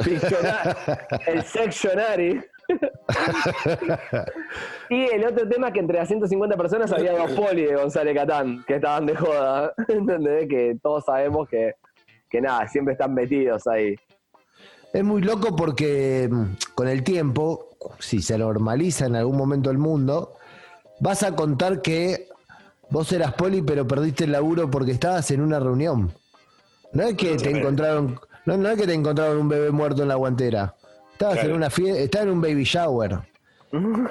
el 1.26 1.42
sectionary. 1.42 2.45
Y 4.90 5.04
el 5.04 5.25
otro 5.25 5.49
tema 5.49 5.68
es 5.68 5.73
que 5.73 5.80
entre 5.80 5.97
las 5.97 6.09
150 6.09 6.59
personas 6.59 6.92
había 6.92 7.12
dos 7.12 7.33
poli 7.33 7.64
de 7.64 7.75
González 7.75 8.14
Catán, 8.14 8.62
que 8.66 8.75
estaban 8.75 9.07
de 9.07 9.16
joda. 9.16 9.73
¿Entendés? 9.88 10.47
Que 10.47 10.76
todos 10.83 11.07
sabemos 11.07 11.49
que, 11.49 11.76
que 12.28 12.42
nada, 12.42 12.68
siempre 12.68 12.92
están 12.92 13.14
metidos 13.14 13.66
ahí. 13.66 13.97
Es 14.92 15.04
muy 15.04 15.23
loco 15.23 15.57
porque 15.57 16.28
mm, 16.30 16.75
con 16.75 16.88
el 16.88 17.02
tiempo, 17.02 17.67
si 17.99 18.23
se 18.23 18.38
normaliza 18.38 19.07
en 19.07 19.16
algún 19.16 19.37
momento 19.37 19.71
el 19.71 19.78
mundo, 19.78 20.35
vas 21.00 21.23
a 21.23 21.35
contar 21.35 21.83
que 21.83 22.28
vos 22.90 23.12
eras 23.12 23.35
poli 23.35 23.62
pero 23.62 23.87
perdiste 23.87 24.25
el 24.25 24.33
laburo 24.33 24.71
porque 24.71 24.92
estabas 24.92 25.30
en 25.30 25.40
una 25.40 25.59
reunión. 25.61 26.12
No 26.92 27.02
es 27.02 27.14
que 27.16 27.37
te 27.37 27.50
encontraron, 27.50 28.18
no, 28.47 28.57
no 28.57 28.68
es 28.71 28.78
que 28.78 28.87
te 28.87 28.95
encontraron 28.95 29.38
un 29.38 29.49
bebé 29.49 29.71
muerto 29.71 30.02
en 30.02 30.09
la 30.09 30.14
guantera. 30.14 30.75
Estabas 31.12 31.35
Claro. 31.37 31.50
en 31.50 31.57
una 31.57 31.71
fiesta, 31.71 32.00
estabas 32.00 32.26
en 32.28 32.33
un 32.33 32.40
baby 32.40 32.64
shower. 32.64 33.18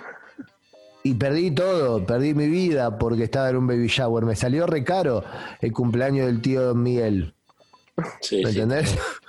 Y 1.04 1.14
perdí 1.14 1.52
todo, 1.52 2.06
perdí 2.06 2.34
mi 2.34 2.48
vida 2.48 2.98
porque 2.98 3.24
estaba 3.24 3.50
en 3.50 3.56
un 3.56 3.66
baby 3.68 3.88
shower. 3.88 4.26
Me 4.26 4.36
salió 4.36 4.66
re 4.68 4.84
caro 4.84 5.24
el 5.62 5.72
cumpleaños 5.72 6.26
del 6.26 6.42
tío 6.42 6.62
Don 6.64 6.84
Miguel. 6.84 7.34
Sí, 8.20 8.44
¿Me 8.44 8.52
sí. 8.52 8.60
entendés? 8.60 8.98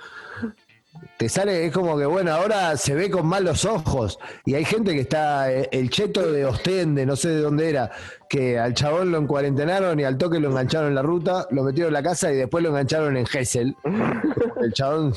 Te 1.17 1.29
sale, 1.29 1.65
es 1.65 1.73
como 1.73 1.97
que 1.97 2.05
bueno, 2.05 2.31
ahora 2.31 2.75
se 2.77 2.95
ve 2.95 3.09
con 3.09 3.27
malos 3.27 3.65
ojos. 3.65 4.19
Y 4.45 4.55
hay 4.55 4.65
gente 4.65 4.93
que 4.93 5.01
está, 5.01 5.51
eh, 5.51 5.69
el 5.71 5.89
cheto 5.89 6.31
de 6.31 6.45
Ostende, 6.45 7.05
no 7.05 7.15
sé 7.15 7.29
de 7.29 7.41
dónde 7.41 7.69
era, 7.69 7.91
que 8.29 8.57
al 8.57 8.73
chabón 8.73 9.11
lo 9.11 9.17
encuarentenaron 9.17 9.99
y 9.99 10.03
al 10.03 10.17
toque 10.17 10.39
lo 10.39 10.49
engancharon 10.49 10.87
en 10.89 10.95
la 10.95 11.01
ruta, 11.01 11.47
lo 11.51 11.63
metieron 11.63 11.89
en 11.89 11.93
la 11.93 12.03
casa 12.03 12.31
y 12.31 12.35
después 12.35 12.63
lo 12.63 12.69
engancharon 12.69 13.17
en 13.17 13.25
Gessel. 13.25 13.75
El 14.61 14.73
chabón 14.73 15.13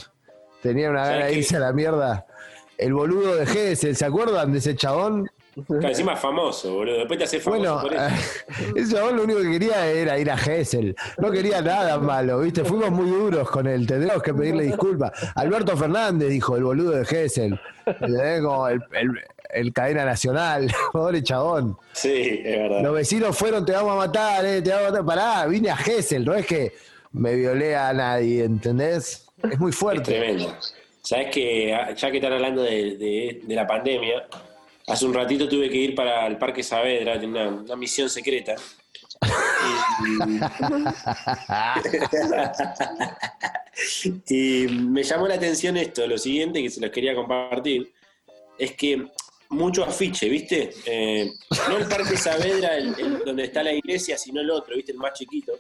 tenía 0.63 0.91
una 0.91 1.05
¿Sabes 1.05 1.19
gana 1.19 1.27
de 1.27 1.35
irse 1.39 1.57
a 1.57 1.61
la 1.61 1.73
mierda. 1.73 2.27
El 2.79 2.95
boludo 2.95 3.37
de 3.37 3.47
Gessel, 3.47 3.97
¿se 3.97 4.05
acuerdan 4.05 4.53
de 4.53 4.59
ese 4.59 4.75
chabón? 4.75 5.31
Claro, 5.67 5.89
encima 5.89 6.15
es 6.15 6.21
famoso, 6.21 6.75
boludo. 6.75 6.99
Después 6.99 7.19
te 7.19 7.25
haces 7.25 7.43
famoso 7.43 7.61
Bueno, 7.61 7.83
por 7.83 7.93
eso. 7.95 8.75
ese 8.77 8.95
chabón 8.95 9.17
lo 9.17 9.25
único 9.25 9.41
que 9.43 9.51
quería 9.53 9.87
era 9.87 10.19
ir 10.19 10.31
a 10.31 10.37
Gessel. 10.37 10.97
No 11.19 11.31
quería 11.31 11.61
nada 11.61 11.99
malo, 11.99 12.41
¿viste? 12.41 12.65
Fuimos 12.65 12.91
muy 12.91 13.11
duros 13.11 13.51
con 13.51 13.67
él, 13.67 13.87
tendremos 13.87 14.23
que 14.23 14.33
pedirle 14.33 14.65
disculpas. 14.65 15.13
Alberto 15.35 15.77
Fernández 15.77 16.29
dijo, 16.31 16.57
el 16.57 16.65
boludo 16.65 16.93
de 16.93 17.05
Gessel. 17.05 17.61
Como 18.43 18.69
el, 18.69 18.81
el- 18.93 19.11
el 19.51 19.71
cadena 19.75 20.07
nacional. 20.07 20.73
Pobre 20.93 21.23
chabón. 21.23 21.77
Sí, 21.93 22.41
es 22.43 22.59
verdad. 22.59 22.81
Los 22.83 22.95
vecinos 22.95 23.37
fueron, 23.37 23.67
te 23.67 23.73
vamos 23.73 23.93
a 23.93 23.97
matar, 23.97 24.47
eh, 24.47 24.63
te 24.63 24.71
vamos 24.71 24.87
a 24.89 24.91
matar. 25.03 25.05
Pará, 25.05 25.47
vine 25.47 25.69
a 25.71 25.77
Gessel, 25.77 26.25
no 26.25 26.35
es 26.35 26.47
que 26.47 26.73
me 27.13 27.35
violé 27.35 27.77
a 27.77 27.93
nadie, 27.93 28.45
¿entendés? 28.45 29.27
Es 29.43 29.59
muy 29.59 29.69
Es 29.71 29.77
fuerte. 29.77 30.11
tremendo. 30.11 30.57
Sabes 31.03 31.29
que 31.35 31.75
ah, 31.75 31.93
ya 31.95 32.11
que 32.11 32.17
están 32.17 32.33
hablando 32.33 32.63
de, 32.63 32.97
de- 32.97 33.41
de 33.45 33.55
la 33.55 33.67
pandemia, 33.67 34.25
hace 34.87 35.07
un 35.07 35.15
ratito 35.15 35.49
tuve 35.49 35.69
que 35.71 35.77
ir 35.79 35.95
para 35.95 36.27
el 36.27 36.37
Parque 36.39 36.63
Saavedra, 36.63 37.19
tenía 37.21 37.49
una, 37.49 37.77
misión 37.77 38.09
secreta. 38.11 38.55
Y, 44.29 44.67
me 44.69 45.03
llamó 45.03 45.27
la 45.27 45.35
atención 45.35 45.77
esto, 45.79 46.07
lo 46.07 46.19
siguiente 46.19 46.63
que 46.63 46.69
se 46.71 46.81
los 46.81 46.91
quería 46.91 47.15
compartir, 47.15 47.91
es 48.59 48.73
que 48.73 49.07
mucho 49.49 49.85
afiche, 49.85 50.29
¿viste? 50.29 50.71
Eh, 50.85 51.31
no 51.69 51.79
el 51.79 51.89
Parque 51.89 52.17
Saavedra, 52.17 52.77
el- 52.77 53.23
donde 53.25 53.45
está 53.45 53.63
la 53.63 53.73
iglesia, 53.73 54.19
sino 54.19 54.41
el 54.41 54.51
otro, 54.51 54.77
¿viste? 54.77 54.93
El 54.93 54.99
más 54.99 55.13
chiquito 55.15 55.53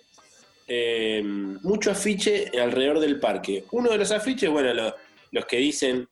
eh, 0.68 1.20
mucho 1.24 1.90
afiche 1.90 2.50
alrededor 2.58 3.00
del 3.00 3.18
parque. 3.18 3.64
Uno 3.72 3.90
de 3.90 3.98
los 3.98 4.10
afiches, 4.12 4.48
bueno, 4.48 4.72
lo- 4.72 4.94
los 5.30 5.44
que 5.46 5.56
dicen, 5.56 6.08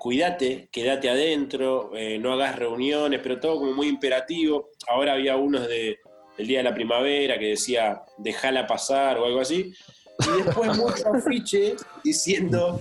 cuídate, 0.00 0.70
quédate 0.72 1.10
adentro, 1.10 1.90
eh, 1.94 2.18
no 2.18 2.32
hagas 2.32 2.56
reuniones, 2.56 3.20
pero 3.22 3.38
todo 3.38 3.56
como 3.56 3.74
muy 3.74 3.86
imperativo. 3.86 4.70
Ahora 4.88 5.12
había 5.12 5.36
unos 5.36 5.68
de, 5.68 5.98
del 6.38 6.46
Día 6.46 6.60
de 6.60 6.64
la 6.64 6.74
Primavera 6.74 7.38
que 7.38 7.48
decía, 7.48 8.00
déjala 8.16 8.66
pasar 8.66 9.18
o 9.18 9.26
algo 9.26 9.40
así. 9.40 9.74
Y 10.20 10.42
después 10.42 10.74
mucho 10.78 11.14
afiche 11.14 11.76
diciendo, 12.02 12.80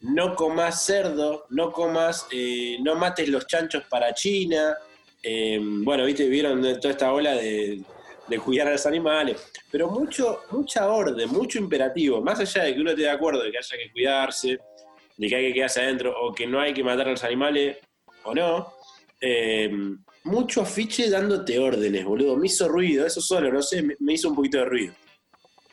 no 0.00 0.34
comas 0.34 0.84
cerdo, 0.84 1.46
no 1.48 1.72
comas, 1.72 2.26
eh, 2.30 2.76
no 2.82 2.96
mates 2.96 3.30
los 3.30 3.46
chanchos 3.46 3.84
para 3.88 4.12
China. 4.12 4.76
Eh, 5.22 5.58
bueno, 5.58 6.04
viste, 6.04 6.28
vieron 6.28 6.60
toda 6.60 6.90
esta 6.90 7.14
ola 7.14 7.32
de, 7.32 7.80
de 8.28 8.38
cuidar 8.38 8.68
a 8.68 8.72
los 8.72 8.84
animales, 8.84 9.42
pero 9.70 9.88
mucho, 9.88 10.40
mucha 10.50 10.86
orden, 10.90 11.30
mucho 11.30 11.58
imperativo, 11.58 12.20
más 12.20 12.40
allá 12.40 12.64
de 12.64 12.74
que 12.74 12.80
uno 12.82 12.90
esté 12.90 13.02
de 13.02 13.10
acuerdo 13.10 13.42
de 13.42 13.52
que 13.52 13.56
haya 13.56 13.76
que 13.78 13.90
cuidarse, 13.90 14.58
de 15.16 15.28
que 15.28 15.36
hay 15.36 15.48
que 15.48 15.54
quedarse 15.54 15.80
adentro 15.80 16.14
o 16.20 16.32
que 16.32 16.46
no 16.46 16.60
hay 16.60 16.72
que 16.72 16.84
matar 16.84 17.08
a 17.08 17.10
los 17.10 17.24
animales 17.24 17.78
o 18.24 18.34
no, 18.34 18.72
eh, 19.20 19.70
mucho 20.24 20.62
afiche 20.62 21.10
dándote 21.10 21.58
órdenes, 21.58 22.04
boludo, 22.04 22.36
me 22.36 22.46
hizo 22.46 22.68
ruido, 22.68 23.06
eso 23.06 23.20
solo, 23.20 23.52
no 23.52 23.62
sé, 23.62 23.82
me, 23.82 24.12
hizo 24.12 24.28
un 24.28 24.36
poquito 24.36 24.58
de 24.58 24.64
ruido. 24.64 24.94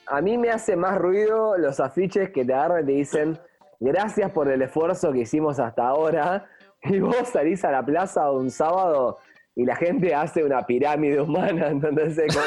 A 0.07 0.21
mí 0.21 0.37
me 0.37 0.49
hace 0.49 0.75
más 0.75 0.97
ruido 0.97 1.57
los 1.57 1.79
afiches 1.79 2.31
que 2.31 2.43
te 2.43 2.53
agarran 2.53 2.83
y 2.83 2.85
te 2.87 2.91
dicen 2.93 3.39
gracias 3.79 4.31
por 4.31 4.49
el 4.49 4.61
esfuerzo 4.61 5.11
que 5.11 5.19
hicimos 5.19 5.59
hasta 5.59 5.87
ahora. 5.87 6.47
Y 6.81 6.97
vos 7.01 7.27
salís 7.33 7.65
a 7.65 7.71
la 7.71 7.85
plaza 7.85 8.31
un 8.31 8.49
sábado 8.49 9.17
y 9.59 9.65
la 9.65 9.75
gente 9.75 10.15
hace 10.15 10.41
una 10.41 10.65
pirámide 10.65 11.19
humana, 11.19 11.67
entonces 11.71 12.33
como... 12.33 12.45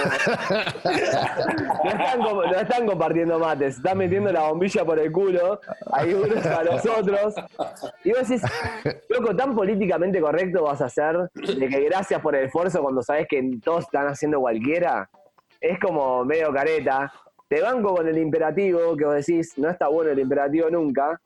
no, 1.84 1.90
están, 1.90 2.20
no 2.20 2.58
están 2.58 2.86
compartiendo 2.86 3.38
mates, 3.38 3.76
están 3.76 3.98
metiendo 3.98 4.32
la 4.32 4.48
bombilla 4.48 4.82
por 4.82 4.98
el 4.98 5.12
culo, 5.12 5.60
ahí 5.92 6.14
unos 6.14 6.46
a 6.46 6.64
los 6.64 6.86
otros. 6.86 7.34
Y 8.02 8.12
vos 8.12 8.26
decís, 8.26 8.42
loco, 9.10 9.36
tan 9.36 9.54
políticamente 9.54 10.22
correcto 10.22 10.62
vas 10.62 10.80
a 10.80 10.88
ser 10.88 11.28
de 11.34 11.68
que 11.68 11.80
gracias 11.80 12.18
por 12.22 12.34
el 12.34 12.46
esfuerzo 12.46 12.80
cuando 12.80 13.02
sabés 13.02 13.26
que 13.28 13.58
todos 13.62 13.84
están 13.84 14.06
haciendo 14.06 14.40
cualquiera. 14.40 15.10
Es 15.60 15.78
como 15.80 16.24
medio 16.24 16.50
careta. 16.50 17.12
Te 17.46 17.60
banco 17.60 17.94
con 17.94 18.08
el 18.08 18.16
imperativo, 18.16 18.96
que 18.96 19.04
vos 19.04 19.14
decís, 19.16 19.58
no 19.58 19.68
está 19.68 19.88
bueno 19.88 20.12
el 20.12 20.18
imperativo 20.18 20.70
nunca. 20.70 21.20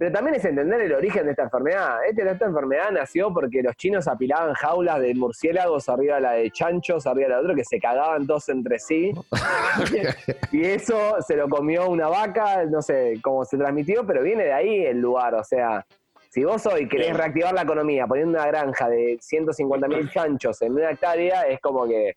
Pero 0.00 0.12
también 0.12 0.36
es 0.36 0.44
entender 0.46 0.80
el 0.80 0.94
origen 0.94 1.26
de 1.26 1.32
esta 1.32 1.42
enfermedad. 1.42 1.98
Este- 2.08 2.26
Esta 2.26 2.46
enfermedad 2.46 2.90
nació 2.90 3.34
porque 3.34 3.62
los 3.62 3.76
chinos 3.76 4.08
apilaban 4.08 4.54
jaulas 4.54 4.98
de 4.98 5.14
murciélagos 5.14 5.90
arriba 5.90 6.14
de 6.14 6.20
la 6.22 6.32
de 6.32 6.50
chanchos, 6.50 7.06
arriba 7.06 7.28
de 7.28 7.34
la 7.34 7.40
otra, 7.40 7.54
que 7.54 7.64
se 7.66 7.78
cagaban 7.78 8.26
todos 8.26 8.48
entre 8.48 8.78
sí. 8.78 9.12
y 10.52 10.64
eso 10.64 11.16
se 11.20 11.36
lo 11.36 11.50
comió 11.50 11.86
una 11.90 12.08
vaca, 12.08 12.64
no 12.64 12.80
sé 12.80 13.18
cómo 13.22 13.44
se 13.44 13.58
transmitió, 13.58 14.06
pero 14.06 14.22
viene 14.22 14.44
de 14.44 14.52
ahí 14.54 14.86
el 14.86 14.98
lugar. 15.02 15.34
O 15.34 15.44
sea, 15.44 15.84
si 16.30 16.44
vos 16.44 16.64
hoy 16.64 16.88
querés 16.88 17.08
Bien. 17.08 17.18
reactivar 17.18 17.52
la 17.52 17.62
economía 17.62 18.06
poniendo 18.06 18.38
una 18.38 18.46
granja 18.46 18.88
de 18.88 19.18
150.000 19.20 20.10
chanchos 20.10 20.62
en 20.62 20.72
una 20.72 20.92
hectárea, 20.92 21.42
es 21.42 21.60
como 21.60 21.86
que 21.86 22.14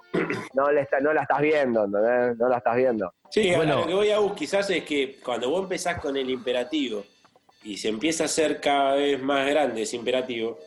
no, 0.54 0.72
le 0.72 0.80
está- 0.82 1.02
no 1.02 1.12
la 1.12 1.24
estás 1.24 1.42
viendo, 1.42 1.84
¿entendés? 1.84 2.38
No 2.38 2.48
la 2.48 2.58
estás 2.60 2.78
viendo. 2.78 3.12
Sí, 3.30 3.54
a- 3.54 3.58
Bueno. 3.58 3.82
lo 3.82 3.88
que 3.88 3.94
voy 3.94 4.10
a 4.12 4.20
buscar 4.20 4.38
quizás 4.38 4.70
es 4.70 4.86
que 4.86 5.18
cuando 5.22 5.50
vos 5.50 5.64
empezás 5.64 6.00
con 6.00 6.16
el 6.16 6.30
imperativo 6.30 7.04
y 7.64 7.78
se 7.78 7.90
empieza 7.90 8.24
a 8.24 8.26
hacer 8.26 8.60
cada 8.60 8.96
vez 8.96 9.22
más 9.22 9.48
grande 9.48 9.84
ese 9.84 9.96
imperativo, 9.96 10.60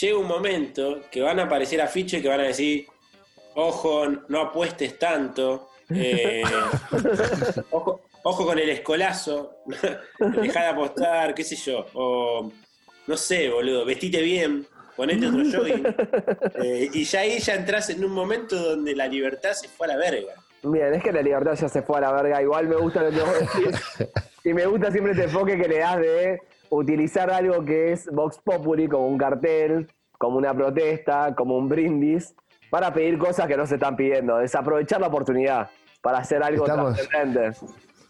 llega 0.00 0.18
un 0.18 0.26
momento 0.26 1.00
que 1.10 1.20
van 1.20 1.40
a 1.40 1.44
aparecer 1.44 1.80
afiches 1.80 2.22
que 2.22 2.28
van 2.28 2.40
a 2.40 2.44
decir, 2.44 2.86
ojo, 3.54 4.06
no 4.28 4.40
apuestes 4.40 4.98
tanto, 4.98 5.68
eh, 5.90 6.42
ojo, 7.70 8.00
ojo 8.22 8.46
con 8.46 8.58
el 8.58 8.70
escolazo, 8.70 9.58
dejá 10.18 10.62
de 10.62 10.68
apostar, 10.68 11.34
qué 11.34 11.44
sé 11.44 11.56
yo, 11.56 11.86
o 11.94 12.50
no 13.06 13.16
sé, 13.16 13.48
boludo, 13.48 13.84
vestite 13.84 14.22
bien, 14.22 14.66
ponete 14.96 15.26
otro 15.26 15.42
jogging. 15.52 15.86
Eh, 16.62 16.90
y 16.92 17.04
ya 17.04 17.20
ahí 17.20 17.38
ya 17.38 17.54
entras 17.54 17.90
en 17.90 18.04
un 18.04 18.12
momento 18.12 18.56
donde 18.56 18.94
la 18.94 19.06
libertad 19.06 19.52
se 19.52 19.68
fue 19.68 19.86
a 19.86 19.90
la 19.90 19.96
verga. 19.96 20.34
Bien, 20.62 20.94
es 20.94 21.02
que 21.02 21.12
la 21.12 21.22
libertad 21.22 21.54
ya 21.54 21.68
se 21.68 21.82
fue 21.82 21.98
a 21.98 22.02
la 22.02 22.12
verga. 22.12 22.40
Igual 22.40 22.68
me 22.68 22.76
gusta 22.76 23.02
lo 23.02 23.10
que 23.10 23.20
vos 23.20 23.34
decís. 23.40 23.80
Y 24.44 24.52
me 24.54 24.66
gusta 24.66 24.90
siempre 24.90 25.12
este 25.12 25.24
enfoque 25.24 25.56
que 25.56 25.68
le 25.68 25.78
das 25.78 25.98
de 25.98 26.40
utilizar 26.70 27.30
algo 27.30 27.64
que 27.64 27.92
es 27.92 28.08
Vox 28.10 28.38
Populi 28.42 28.88
como 28.88 29.06
un 29.08 29.18
cartel, 29.18 29.88
como 30.18 30.36
una 30.38 30.54
protesta, 30.54 31.34
como 31.34 31.56
un 31.56 31.68
brindis, 31.68 32.34
para 32.70 32.92
pedir 32.92 33.18
cosas 33.18 33.46
que 33.46 33.56
no 33.56 33.66
se 33.66 33.74
están 33.74 33.96
pidiendo. 33.96 34.38
Desaprovechar 34.38 35.00
la 35.00 35.08
oportunidad 35.08 35.68
para 36.00 36.18
hacer 36.18 36.42
algo 36.42 36.64
Estamos- 36.66 36.94
trascendente. 36.96 37.58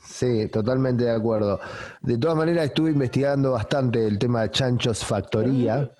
Sí, 0.04 0.48
totalmente 0.48 1.04
de 1.04 1.12
acuerdo. 1.12 1.60
De 2.00 2.18
todas 2.18 2.36
maneras, 2.36 2.64
estuve 2.66 2.90
investigando 2.90 3.52
bastante 3.52 4.04
el 4.04 4.18
tema 4.18 4.42
de 4.42 4.50
Chanchos 4.50 5.04
Factoría 5.04 5.90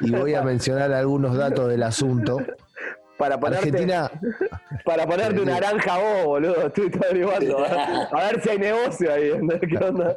y 0.00 0.10
voy 0.12 0.34
a 0.34 0.42
mencionar 0.42 0.92
algunos 0.92 1.36
datos 1.36 1.68
del 1.68 1.82
asunto. 1.82 2.38
Para 3.18 3.38
ponerte, 3.38 3.68
Argentina, 3.68 4.10
para 4.84 5.06
ponerte 5.08 5.40
una 5.40 5.54
naranja 5.54 5.98
vos, 5.98 6.24
boludo. 6.24 6.66
Estoy 6.68 6.90
averiguando. 7.04 7.58
A 7.64 8.02
a 8.12 8.26
ver 8.26 8.42
si 8.42 8.48
hay 8.50 8.58
negocio 8.58 9.12
ahí. 9.12 9.32
¿no? 9.42 9.58
¿Qué 9.58 9.76
onda? 9.76 10.16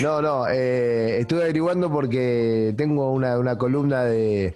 no, 0.00 0.22
no, 0.22 0.48
eh, 0.48 1.18
estuve 1.18 1.42
averiguando 1.42 1.90
porque 1.90 2.72
tengo 2.76 3.12
una, 3.12 3.36
una 3.38 3.58
columna 3.58 4.04
de, 4.04 4.54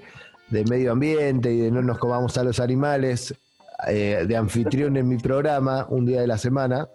de 0.49 0.65
medio 0.65 0.93
ambiente 0.93 1.53
y 1.53 1.59
de 1.59 1.71
no 1.73 1.83
nos 1.83 1.99
comamos 1.99 2.39
a 2.39 2.45
los 2.45 2.61
animales, 2.61 3.35
eh, 3.89 4.25
de 4.27 4.37
anfitrión 4.37 4.97
en 4.97 5.09
mi 5.09 5.19
programa, 5.19 5.87
un 5.89 6.07
día 6.07 6.21
de 6.21 6.29
la 6.29 6.39
semana, 6.39 6.89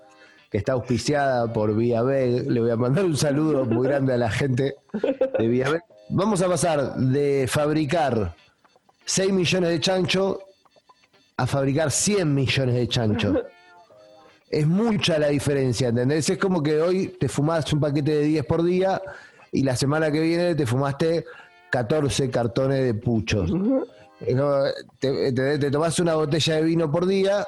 que 0.50 0.58
está 0.58 0.72
auspiciada 0.74 1.52
por 1.52 1.76
Vía 1.76 2.02
Veg. 2.02 2.50
Le 2.50 2.62
voy 2.62 2.72
a 2.72 2.78
mandar 2.78 3.04
un 3.04 3.18
saludo 3.18 3.66
muy 3.66 3.88
grande 3.88 4.14
a 4.14 4.18
la 4.18 4.32
gente 4.32 4.76
de 5.38 5.48
Vía 5.48 5.70
Veg. 5.70 5.82
Vamos 6.10 6.42
a 6.42 6.48
pasar 6.48 6.96
de 6.96 7.46
fabricar 7.50 8.34
6 9.06 9.32
millones 9.32 9.70
de 9.70 9.80
chancho 9.80 10.40
a 11.38 11.48
fabricar 11.48 11.92
100 11.92 12.34
millones 12.34 12.76
de 12.76 12.88
chancho. 12.88 13.34
Es 14.50 14.68
mucha 14.68 15.18
la 15.18 15.30
diferencia, 15.30 15.88
¿entendés? 15.88 16.30
Es 16.30 16.38
como 16.38 16.62
que 16.62 16.80
hoy 16.80 17.08
te 17.20 17.28
fumaste 17.28 17.74
un 17.74 17.82
paquete 17.82 18.12
de 18.12 18.22
10 18.26 18.46
por 18.46 18.64
día 18.64 19.02
y 19.52 19.64
la 19.64 19.76
semana 19.76 20.12
que 20.12 20.20
viene 20.20 20.54
te 20.54 20.68
fumaste 20.68 21.26
14 21.72 22.30
cartones 22.30 22.84
de 22.84 22.94
puchos. 22.94 23.52
Te, 25.00 25.34
te, 25.34 25.58
te 25.58 25.72
tomás 25.72 25.98
una 25.98 26.14
botella 26.14 26.58
de 26.58 26.62
vino 26.62 26.92
por 26.92 27.08
día, 27.08 27.48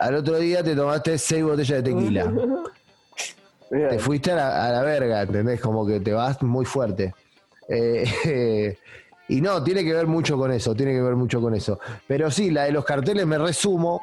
al 0.00 0.16
otro 0.16 0.36
día 0.38 0.64
te 0.64 0.74
tomaste 0.74 1.16
6 1.16 1.44
botellas 1.44 1.84
de 1.84 1.92
tequila. 1.92 2.32
Te 3.68 3.98
fuiste 3.98 4.30
a 4.30 4.36
la, 4.36 4.68
a 4.68 4.70
la 4.70 4.82
verga, 4.82 5.22
¿entendés? 5.22 5.60
Como 5.60 5.84
que 5.84 5.98
te 5.98 6.12
vas 6.12 6.40
muy 6.42 6.64
fuerte. 6.64 7.14
Eh, 7.68 8.76
y 9.28 9.40
no, 9.40 9.62
tiene 9.62 9.84
que 9.84 9.92
ver 9.92 10.06
mucho 10.06 10.36
con 10.36 10.52
eso, 10.52 10.74
tiene 10.74 10.92
que 10.92 11.00
ver 11.00 11.16
mucho 11.16 11.40
con 11.40 11.54
eso. 11.54 11.80
Pero 12.06 12.30
sí, 12.30 12.50
la 12.50 12.64
de 12.64 12.72
los 12.72 12.84
carteles 12.84 13.26
me 13.26 13.38
resumo. 13.38 14.02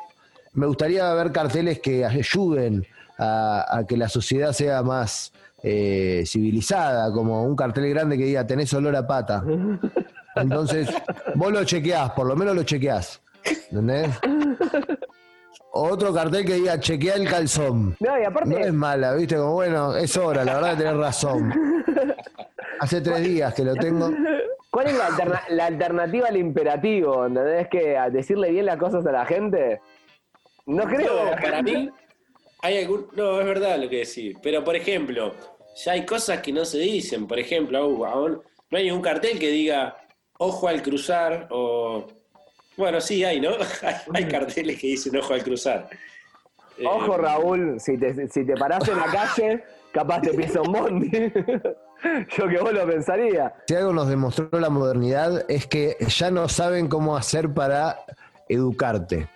Me 0.53 0.67
gustaría 0.67 1.11
ver 1.13 1.31
carteles 1.31 1.79
que 1.79 2.05
ayuden 2.05 2.85
a, 3.17 3.83
que 3.87 3.97
la 3.97 4.09
sociedad 4.09 4.51
sea 4.51 4.83
más 4.83 5.31
eh, 5.63 6.23
civilizada, 6.27 7.11
como 7.11 7.43
un 7.43 7.55
cartel 7.55 7.89
grande 7.89 8.17
que 8.17 8.25
diga 8.25 8.45
tenés 8.45 8.73
olor 8.73 8.95
a 8.95 9.07
pata. 9.07 9.43
Entonces, 10.35 10.89
vos 11.35 11.51
lo 11.51 11.63
chequeás, 11.63 12.11
por 12.11 12.27
lo 12.27 12.35
menos 12.35 12.55
lo 12.55 12.63
chequeás. 12.63 13.21
¿Entendés? 13.71 14.09
Otro 15.71 16.13
cartel 16.13 16.45
que 16.45 16.53
diga 16.55 16.79
chequea 16.79 17.15
el 17.15 17.27
calzón. 17.29 17.95
No, 17.99 18.19
y 18.19 18.23
aparte, 18.23 18.49
No 18.49 18.57
es 18.59 18.73
mala, 18.73 19.13
viste, 19.15 19.35
como 19.37 19.53
bueno, 19.53 19.95
es 19.95 20.15
hora, 20.17 20.43
la 20.45 20.55
verdad 20.55 20.71
que 20.71 20.83
tenés 20.83 20.97
razón. 20.97 21.53
Hace 22.79 23.01
tres 23.01 23.23
días 23.23 23.53
que 23.53 23.63
lo 23.63 23.75
tengo. 23.75 24.11
¿cuál 24.69 24.87
es 24.87 24.97
la, 24.97 25.07
alterna- 25.07 25.43
la 25.49 25.65
alternativa 25.67 26.27
al 26.27 26.37
imperativo? 26.37 27.25
¿Entendés? 27.25 27.67
Que 27.69 27.97
a 27.97 28.09
decirle 28.09 28.51
bien 28.51 28.65
las 28.65 28.77
cosas 28.77 29.05
a 29.05 29.11
la 29.11 29.25
gente. 29.25 29.79
No 30.65 30.83
creo. 30.85 31.25
No, 31.25 31.31
para 31.41 31.61
mí 31.61 31.89
hay 32.61 32.77
algún... 32.83 33.07
No, 33.13 33.39
es 33.39 33.45
verdad 33.45 33.77
lo 33.77 33.89
que 33.89 33.97
decís. 33.99 34.35
Pero, 34.41 34.63
por 34.63 34.75
ejemplo, 34.75 35.33
ya 35.85 35.93
hay 35.93 36.05
cosas 36.05 36.39
que 36.41 36.51
no 36.51 36.65
se 36.65 36.79
dicen. 36.79 37.27
Por 37.27 37.39
ejemplo, 37.39 38.05
aún 38.05 38.41
no 38.71 38.77
hay 38.77 38.89
un 38.91 39.01
cartel 39.01 39.39
que 39.39 39.49
diga 39.49 39.95
ojo 40.39 40.67
al 40.67 40.81
cruzar 40.81 41.47
o... 41.51 42.07
Bueno, 42.77 42.99
sí 43.01 43.23
hay, 43.23 43.39
¿no? 43.39 43.51
hay, 43.81 43.95
hay 44.13 44.27
carteles 44.27 44.79
que 44.79 44.87
dicen 44.87 45.15
ojo 45.17 45.33
al 45.33 45.43
cruzar. 45.43 45.89
Eh, 46.77 46.85
Ojo, 46.87 47.17
Raúl, 47.17 47.79
si 47.79 47.97
te, 47.97 48.27
si 48.29 48.45
te 48.45 48.55
parás 48.55 48.87
en 48.87 48.97
la 48.97 49.05
calle, 49.05 49.63
capaz 49.91 50.21
te 50.21 50.33
pisa 50.33 50.61
un 50.61 50.71
bondi. 50.71 51.11
Yo 52.37 52.47
que 52.49 52.57
vos 52.57 52.73
lo 52.73 52.85
pensaría. 52.85 53.53
Si 53.67 53.75
algo 53.75 53.93
nos 53.93 54.09
demostró 54.09 54.49
la 54.59 54.69
modernidad 54.69 55.45
es 55.49 55.67
que 55.67 55.95
ya 56.07 56.31
no 56.31 56.49
saben 56.49 56.87
cómo 56.87 57.15
hacer 57.15 57.53
para 57.53 57.99
educarte. 58.49 59.27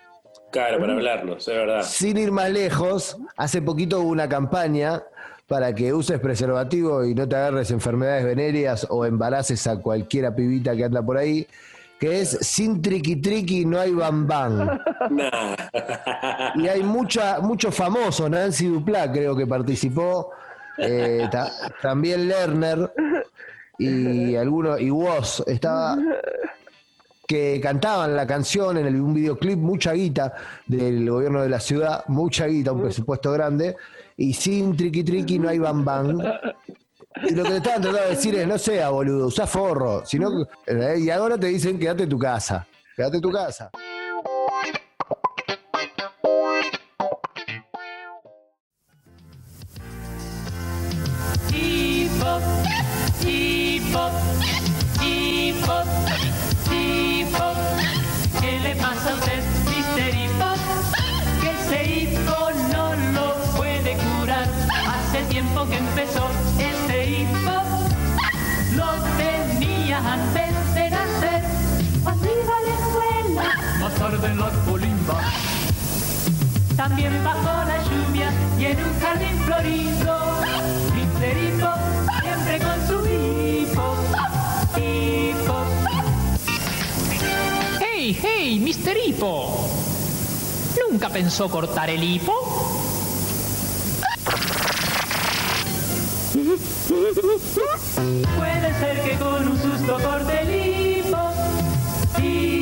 Claro, 0.50 0.78
para 0.80 0.94
hablarnos, 0.94 1.46
es 1.46 1.54
verdad. 1.54 1.82
Sin 1.82 2.16
ir 2.18 2.32
más 2.32 2.50
lejos, 2.50 3.16
hace 3.36 3.62
poquito 3.62 4.00
hubo 4.00 4.08
una 4.08 4.28
campaña 4.28 5.02
para 5.46 5.74
que 5.74 5.94
uses 5.94 6.20
preservativo 6.20 7.04
y 7.04 7.14
no 7.14 7.26
te 7.26 7.36
agarres 7.36 7.70
enfermedades 7.70 8.24
venéreas 8.24 8.86
o 8.90 9.06
embaraces 9.06 9.66
a 9.66 9.80
cualquiera 9.80 10.34
pibita 10.34 10.76
que 10.76 10.84
anda 10.84 11.02
por 11.02 11.16
ahí, 11.16 11.46
que 11.98 12.20
es 12.20 12.30
sin 12.42 12.80
triqui 12.80 13.16
triqui 13.16 13.64
no 13.64 13.78
hay 13.80 13.92
bam 13.92 14.26
bam. 14.26 14.56
Nah. 15.10 15.56
Y 16.54 16.68
hay 16.68 16.82
mucha, 16.82 17.40
muchos 17.40 17.74
famosos, 17.74 18.30
Nancy 18.30 18.66
Duplá 18.66 19.10
creo 19.10 19.34
que 19.36 19.46
participó, 19.46 20.30
eh, 20.78 21.26
ta- 21.30 21.50
también 21.82 22.28
Lerner 22.28 22.92
y 23.78 24.34
algunos, 24.36 24.80
y 24.80 24.90
Woz 24.90 25.42
estaba 25.46 25.96
que 27.26 27.60
cantaban 27.62 28.16
la 28.16 28.26
canción 28.26 28.78
en 28.78 28.86
el, 28.86 29.00
un 29.00 29.12
videoclip, 29.12 29.58
mucha 29.58 29.92
guita 29.92 30.32
del 30.66 31.10
gobierno 31.10 31.42
de 31.42 31.48
la 31.50 31.60
ciudad, 31.60 32.04
mucha 32.08 32.46
guita, 32.46 32.72
un 32.72 32.82
presupuesto 32.82 33.32
grande, 33.32 33.76
y 34.16 34.32
sin 34.32 34.74
triqui 34.76 35.04
triqui 35.04 35.38
no 35.38 35.48
hay 35.48 35.58
bam 35.58 35.84
bam. 35.84 36.22
Y 37.26 37.34
lo 37.34 37.42
que 37.44 37.50
te 37.50 37.56
estaban 37.56 37.82
tratando 37.82 37.92
de 37.92 38.08
decir 38.10 38.34
es, 38.34 38.46
no 38.46 38.58
sea 38.58 38.90
boludo, 38.90 39.26
usá 39.26 39.46
forro, 39.46 40.04
sino, 40.04 40.30
que- 40.66 40.98
y 41.00 41.10
ahora 41.10 41.38
te 41.38 41.46
dicen 41.48 41.78
quédate 41.78 42.04
en 42.04 42.08
tu 42.08 42.18
casa, 42.18 42.66
quédate 42.96 43.16
en 43.16 43.22
tu 43.22 43.30
casa. 43.32 43.70
En 74.28 74.38
la 74.38 74.50
colimba. 74.66 75.20
También 76.76 77.24
bajo 77.24 77.64
la 77.66 77.78
lluvia 77.84 78.30
y 78.58 78.64
en 78.66 78.78
un 78.84 79.00
jardín 79.00 79.38
florido. 79.44 80.18
Mr. 80.94 81.36
Hippo, 81.36 81.70
siempre 82.22 82.58
con 82.60 82.86
su 82.86 82.96
hipo. 83.06 83.94
Hipo. 84.76 85.56
¡Hey, 87.80 88.18
hey, 88.22 88.60
Mr. 88.60 88.96
Hippo! 88.96 89.68
¿Nunca 90.88 91.08
pensó 91.08 91.48
cortar 91.48 91.90
el 91.90 92.02
hipo? 92.02 92.32
Puede 98.36 98.78
ser 98.78 99.02
que 99.02 99.18
con 99.18 99.48
un 99.48 99.60
susto 99.60 99.98
corte 100.02 100.40
el 100.42 100.50
hipo. 100.54 101.18
Hipo. 102.18 102.22
Hipo. 102.22 102.57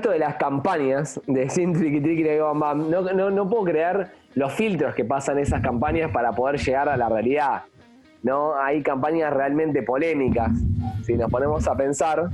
Esto 0.00 0.10
de 0.10 0.18
las 0.18 0.36
campañas 0.36 1.20
de 1.26 1.50
Sin 1.50 1.74
Triqui 1.74 2.38
Bam 2.38 2.58
Bam, 2.58 2.90
no, 2.90 3.02
no, 3.02 3.30
no 3.30 3.48
puedo 3.48 3.64
creer 3.64 4.08
los 4.34 4.50
filtros 4.54 4.94
que 4.94 5.04
pasan 5.04 5.38
esas 5.38 5.60
campañas 5.60 6.10
para 6.10 6.32
poder 6.32 6.58
llegar 6.58 6.88
a 6.88 6.96
la 6.96 7.10
realidad. 7.10 7.64
¿no? 8.22 8.54
Hay 8.58 8.82
campañas 8.82 9.30
realmente 9.30 9.82
polémicas. 9.82 10.52
Si 11.04 11.18
nos 11.18 11.30
ponemos 11.30 11.68
a 11.68 11.76
pensar, 11.76 12.30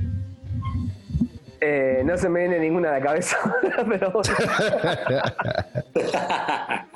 eh, 1.61 2.03
no 2.05 2.17
se 2.17 2.29
me 2.29 2.41
viene 2.41 2.61
ninguna 2.61 2.91
a 2.91 2.93
la 2.93 3.01
cabeza, 3.01 3.37
pero 3.89 4.13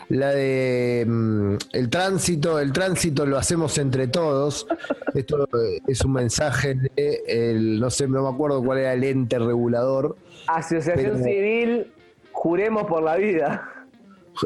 La 0.09 0.29
de 0.31 1.05
mm, 1.05 1.55
el 1.73 1.91
tránsito, 1.91 2.61
el 2.61 2.73
tránsito 2.73 3.27
lo 3.27 3.39
hacemos 3.39 3.77
entre 3.79 4.07
todos. 4.07 4.69
Esto 5.15 5.45
eh, 5.45 5.81
es 5.89 6.05
un 6.05 6.13
mensaje 6.13 6.75
de, 6.75 7.57
no 7.81 7.91
sé, 7.91 8.07
no 8.07 8.23
me 8.23 8.29
acuerdo 8.29 8.63
cuál 8.63 8.79
era 8.79 8.93
el 8.93 9.03
ente 9.03 9.37
regulador. 9.39 10.17
Asociación 10.55 11.13
Pero- 11.13 11.25
Civil, 11.25 11.93
juremos 12.33 12.85
por 12.87 13.03
la 13.03 13.17
vida. 13.17 13.67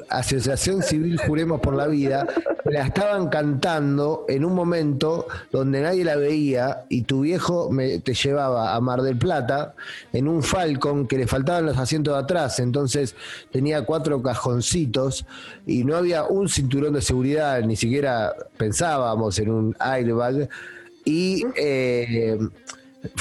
Asociación 0.08 0.82
Civil 0.82 1.20
Juremos 1.24 1.60
por 1.60 1.74
la 1.76 1.86
Vida, 1.86 2.26
la 2.64 2.86
estaban 2.86 3.28
cantando 3.28 4.24
en 4.28 4.44
un 4.44 4.52
momento 4.52 5.26
donde 5.52 5.82
nadie 5.82 6.02
la 6.04 6.16
veía 6.16 6.84
y 6.88 7.02
tu 7.02 7.20
viejo 7.20 7.70
me- 7.70 8.00
te 8.00 8.12
llevaba 8.14 8.74
a 8.74 8.80
Mar 8.80 9.02
del 9.02 9.16
Plata 9.16 9.74
en 10.12 10.26
un 10.26 10.42
Falcon 10.42 11.06
que 11.06 11.18
le 11.18 11.28
faltaban 11.28 11.66
los 11.66 11.78
asientos 11.78 12.14
de 12.14 12.20
atrás, 12.20 12.58
entonces 12.58 13.14
tenía 13.52 13.84
cuatro 13.84 14.20
cajoncitos 14.20 15.26
y 15.64 15.84
no 15.84 15.94
había 15.96 16.24
un 16.24 16.48
cinturón 16.48 16.94
de 16.94 17.02
seguridad, 17.02 17.60
ni 17.62 17.76
siquiera 17.76 18.32
pensábamos 18.56 19.38
en 19.38 19.50
un 19.50 19.76
airbag 19.78 20.48
y 21.04 21.44
eh, 21.56 22.36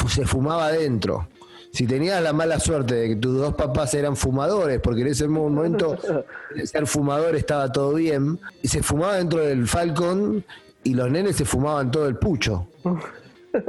se 0.07 0.25
fumaba 0.25 0.67
adentro. 0.67 1.27
Si 1.73 1.87
tenías 1.87 2.21
la 2.21 2.33
mala 2.33 2.59
suerte 2.59 2.93
de 2.93 3.09
que 3.09 3.15
tus 3.15 3.35
dos 3.35 3.55
papás 3.55 3.95
eran 3.95 4.15
fumadores, 4.15 4.79
porque 4.79 5.01
en 5.01 5.07
ese 5.07 5.27
momento 5.27 5.97
ser 6.65 6.85
fumador 6.85 7.35
estaba 7.35 7.71
todo 7.71 7.95
bien, 7.95 8.39
y 8.61 8.67
se 8.67 8.83
fumaba 8.83 9.17
dentro 9.17 9.39
del 9.39 9.67
Falcon 9.67 10.45
y 10.83 10.93
los 10.93 11.09
nenes 11.09 11.35
se 11.35 11.45
fumaban 11.45 11.89
todo 11.91 12.07
el 12.07 12.15
pucho. 12.15 12.67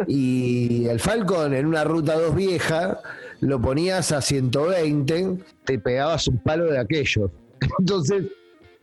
Y 0.06 0.86
el 0.86 0.98
Falcon 0.98 1.52
en 1.52 1.66
una 1.66 1.84
ruta 1.84 2.18
2 2.18 2.34
vieja 2.34 3.00
lo 3.40 3.60
ponías 3.60 4.12
a 4.12 4.22
120, 4.22 5.36
te 5.66 5.78
pegabas 5.78 6.26
un 6.26 6.38
palo 6.38 6.64
de 6.72 6.78
aquellos. 6.78 7.30
Entonces, 7.78 8.24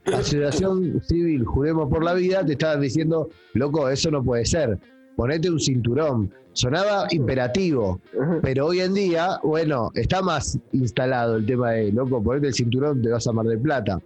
la 0.06 0.20
Asociación 0.20 1.02
Civil 1.02 1.44
Juremos 1.44 1.90
por 1.90 2.04
la 2.04 2.14
Vida 2.14 2.46
te 2.46 2.52
estaban 2.52 2.82
diciendo, 2.82 3.32
loco, 3.54 3.90
eso 3.90 4.12
no 4.12 4.24
puede 4.24 4.46
ser, 4.46 4.78
ponete 5.16 5.50
un 5.50 5.60
cinturón. 5.60 6.34
Sonaba 6.54 7.08
imperativo, 7.12 8.02
pero 8.42 8.68
hoy 8.68 8.82
en 8.82 8.94
día, 8.94 9.40
bueno, 9.42 9.90
está 9.96 10.22
más 10.22 10.60
instalado 10.74 11.38
el 11.38 11.46
tema 11.46 11.72
de, 11.72 11.94
loco, 11.94 12.22
ponete 12.22 12.48
el 12.48 12.54
cinturón, 12.54 13.02
te 13.02 13.10
vas 13.10 13.26
a 13.26 13.32
Mar 13.32 13.46
del 13.46 13.60
Plata. 13.60 14.02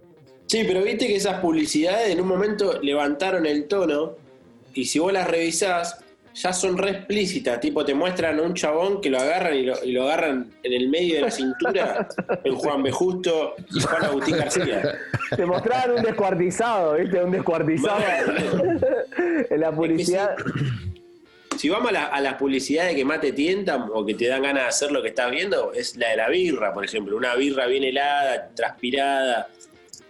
Sí, 0.46 0.62
pero 0.64 0.82
viste 0.84 1.08
que 1.08 1.16
esas 1.16 1.40
publicidades 1.40 2.10
en 2.10 2.20
un 2.20 2.28
momento 2.28 2.80
levantaron 2.80 3.46
el 3.46 3.64
tono 3.66 4.12
y 4.74 4.84
si 4.84 5.00
vos 5.00 5.12
las 5.12 5.28
revisás, 5.28 5.98
ya 6.36 6.52
son 6.52 6.76
re 6.76 6.90
explícitas. 6.90 7.58
Tipo, 7.60 7.84
te 7.84 7.94
muestran 7.94 8.38
a 8.38 8.42
un 8.42 8.54
chabón 8.54 9.00
que 9.00 9.08
lo 9.10 9.18
agarran 9.18 9.54
y 9.54 9.62
lo, 9.62 9.82
y 9.82 9.92
lo 9.92 10.04
agarran 10.04 10.52
en 10.62 10.72
el 10.72 10.88
medio 10.88 11.16
de 11.16 11.20
la 11.22 11.30
cintura 11.30 12.08
en 12.44 12.54
Juan 12.54 12.82
B. 12.82 12.92
Justo 12.92 13.54
y 13.74 13.80
Juan 13.80 14.04
Agustín 14.04 14.36
García. 14.36 14.98
Te 15.34 15.46
mostraban 15.46 15.92
un 15.96 16.02
descuartizado, 16.02 16.94
¿viste? 16.94 17.24
Un 17.24 17.30
descuartizado 17.30 18.00
en 19.50 19.60
la 19.60 19.72
publicidad. 19.72 20.36
Si 21.56 21.68
vamos 21.68 21.88
a, 21.90 21.92
la- 21.92 22.06
a 22.06 22.20
las 22.20 22.34
publicidades 22.34 22.94
que 22.94 23.04
más 23.04 23.20
te 23.20 23.32
tientan 23.32 23.86
o 23.92 24.04
que 24.04 24.14
te 24.14 24.26
dan 24.28 24.42
ganas 24.42 24.62
de 24.64 24.68
hacer 24.68 24.92
lo 24.92 25.02
que 25.02 25.08
estás 25.08 25.30
viendo, 25.30 25.72
es 25.72 25.96
la 25.96 26.10
de 26.10 26.16
la 26.16 26.28
birra, 26.28 26.72
por 26.72 26.84
ejemplo. 26.84 27.16
Una 27.16 27.34
birra 27.34 27.66
bien 27.66 27.84
helada, 27.84 28.50
transpirada. 28.54 29.48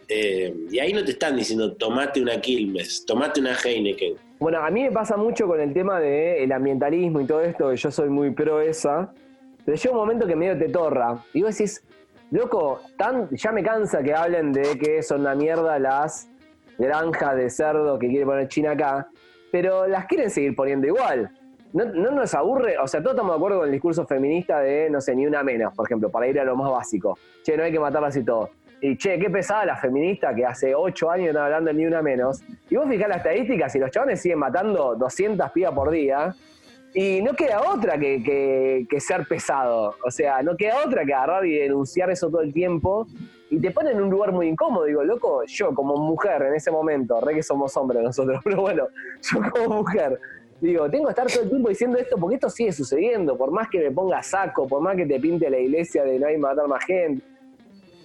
eh, 0.08 0.54
y 0.70 0.78
ahí 0.78 0.92
no 0.92 1.04
te 1.04 1.10
están 1.12 1.34
diciendo 1.36 1.72
tomate 1.72 2.20
una 2.22 2.40
Quilmes, 2.40 3.04
tomate 3.06 3.40
una 3.40 3.54
Heineken. 3.56 4.14
Bueno, 4.38 4.58
a 4.60 4.70
mí 4.70 4.82
me 4.84 4.92
pasa 4.92 5.16
mucho 5.16 5.46
con 5.48 5.60
el 5.60 5.72
tema 5.72 5.98
del 5.98 6.52
ambientalismo 6.52 7.20
y 7.20 7.24
todo 7.24 7.40
esto, 7.40 7.70
que 7.70 7.76
yo 7.76 7.90
soy 7.90 8.08
muy 8.08 8.30
pro 8.30 8.60
esa, 8.60 9.12
pero 9.64 9.76
llega 9.76 9.90
un 9.92 9.96
momento 9.98 10.26
que 10.26 10.36
medio 10.36 10.56
te 10.56 10.68
torra. 10.68 11.24
Y 11.32 11.42
vos 11.42 11.56
decís, 11.58 11.82
loco, 12.30 12.82
ya 13.32 13.50
me 13.50 13.62
cansa 13.64 14.02
que 14.02 14.14
hablen 14.14 14.52
de 14.52 14.78
que 14.78 15.02
son 15.02 15.22
una 15.22 15.34
mierda 15.34 15.76
las 15.80 16.28
granjas 16.78 17.34
de 17.36 17.50
cerdo 17.50 17.98
que 17.98 18.06
quiere 18.08 18.24
poner 18.26 18.46
China 18.46 18.72
acá, 18.72 19.08
pero 19.50 19.88
las 19.88 20.06
quieren 20.06 20.30
seguir 20.30 20.54
poniendo 20.54 20.86
igual. 20.86 21.30
No, 21.76 21.84
no 21.84 22.10
nos 22.10 22.32
aburre, 22.34 22.78
o 22.78 22.86
sea, 22.88 23.00
todos 23.02 23.12
estamos 23.14 23.32
de 23.32 23.36
acuerdo 23.36 23.58
con 23.58 23.66
el 23.66 23.72
discurso 23.72 24.06
feminista 24.06 24.60
de, 24.60 24.88
no 24.88 24.98
sé, 25.02 25.14
ni 25.14 25.26
una 25.26 25.42
menos, 25.42 25.74
por 25.74 25.86
ejemplo, 25.86 26.08
para 26.08 26.26
ir 26.26 26.40
a 26.40 26.44
lo 26.44 26.56
más 26.56 26.70
básico. 26.70 27.18
Che, 27.42 27.54
no 27.54 27.64
hay 27.64 27.70
que 27.70 27.78
matarlas 27.78 28.16
y 28.16 28.24
todo. 28.24 28.48
Y 28.80 28.96
che, 28.96 29.18
qué 29.18 29.28
pesada 29.28 29.66
la 29.66 29.76
feminista 29.76 30.34
que 30.34 30.46
hace 30.46 30.74
ocho 30.74 31.10
años 31.10 31.28
están 31.28 31.44
hablando 31.44 31.70
ni 31.74 31.84
una 31.84 32.00
menos. 32.00 32.42
Y 32.70 32.76
vos 32.76 32.88
fijás 32.88 33.08
las 33.08 33.18
estadísticas 33.18 33.74
y 33.74 33.78
los 33.78 33.90
chavales 33.90 34.22
siguen 34.22 34.38
matando 34.38 34.94
200 34.94 35.50
pibas 35.50 35.74
por 35.74 35.90
día. 35.90 36.34
Y 36.94 37.20
no 37.20 37.34
queda 37.34 37.60
otra 37.60 37.98
que, 37.98 38.22
que- 38.88 39.00
ser 39.00 39.26
pesado. 39.28 39.96
O 40.02 40.10
sea, 40.10 40.42
no 40.42 40.56
queda 40.56 40.76
otra 40.86 41.04
que 41.04 41.12
agarrar 41.12 41.44
y 41.44 41.58
denunciar 41.58 42.10
eso 42.10 42.30
todo 42.30 42.40
el 42.40 42.54
tiempo. 42.54 43.06
Y 43.50 43.60
te 43.60 43.70
pone 43.70 43.90
en 43.90 44.00
un 44.00 44.08
lugar 44.08 44.32
muy 44.32 44.48
incómodo. 44.48 44.84
Digo, 44.84 45.04
loco, 45.04 45.44
yo 45.44 45.74
como 45.74 45.96
mujer 45.98 46.40
en 46.42 46.54
ese 46.54 46.70
momento, 46.70 47.20
re 47.20 47.34
que 47.34 47.42
somos 47.42 47.76
hombres 47.76 48.02
nosotros, 48.02 48.40
pero 48.44 48.62
bueno, 48.62 48.88
yo 49.20 49.40
como 49.50 49.76
mujer, 49.82 50.18
digo, 50.60 50.90
tengo 50.90 51.06
que 51.06 51.10
estar 51.10 51.26
todo 51.26 51.42
el 51.42 51.48
tiempo 51.48 51.68
diciendo 51.68 51.98
esto 51.98 52.16
porque 52.18 52.36
esto 52.36 52.50
sigue 52.50 52.72
sucediendo. 52.72 53.36
Por 53.36 53.50
más 53.50 53.68
que 53.68 53.78
me 53.78 53.90
ponga 53.90 54.22
saco, 54.22 54.66
por 54.66 54.80
más 54.80 54.96
que 54.96 55.06
te 55.06 55.20
pinte 55.20 55.50
la 55.50 55.58
iglesia 55.58 56.04
de 56.04 56.18
no 56.18 56.26
hay 56.26 56.38
matar 56.38 56.66
más 56.68 56.84
gente. 56.84 57.22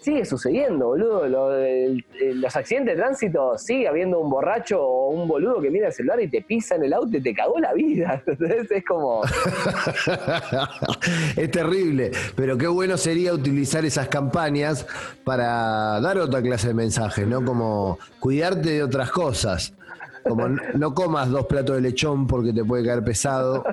Sigue 0.02 0.26
sucediendo, 0.26 0.88
boludo. 0.88 1.60
Eh, 1.60 2.04
los 2.34 2.56
accidentes 2.56 2.96
de 2.96 3.04
tránsito, 3.04 3.56
sigue 3.60 3.88
habiendo 3.88 4.20
un 4.20 4.32
borracho 4.32 4.82
o 4.82 5.10
un 5.10 5.28
boludo 5.28 5.62
que 5.62 5.70
mira 5.70 5.88
el 5.88 5.94
celular 5.94 6.20
y 6.20 6.28
te 6.28 6.42
pisa 6.42 6.74
en 6.74 6.86
el 6.86 6.94
auto 6.94 7.18
y 7.18 7.22
te 7.22 7.36
cagó 7.36 7.60
la 7.60 7.72
vida. 7.74 8.20
Entonces 8.26 8.72
es 8.72 8.84
como. 8.84 9.22
es 11.38 11.52
terrible, 11.52 12.10
pero 12.36 12.58
qué 12.58 12.66
bueno 12.66 12.98
sería 12.98 13.32
utilizar 13.32 13.86
esas 13.86 14.08
campañas 14.08 14.88
para 15.24 16.02
dar 16.02 16.18
otra 16.18 16.42
clase 16.42 16.70
de 16.70 16.74
mensaje, 16.74 17.28
¿no? 17.28 17.46
Como 17.46 18.00
cuidarte 18.20 18.72
de 18.72 18.82
otras 18.82 19.12
cosas. 19.12 19.76
Como 20.24 20.48
no 20.50 20.94
comas 20.94 21.30
dos 21.30 21.46
platos 21.48 21.76
de 21.76 21.82
lechón 21.82 22.28
porque 22.28 22.54
te 22.54 22.64
puede 22.64 22.86
caer 22.86 23.04
pesado. 23.04 23.64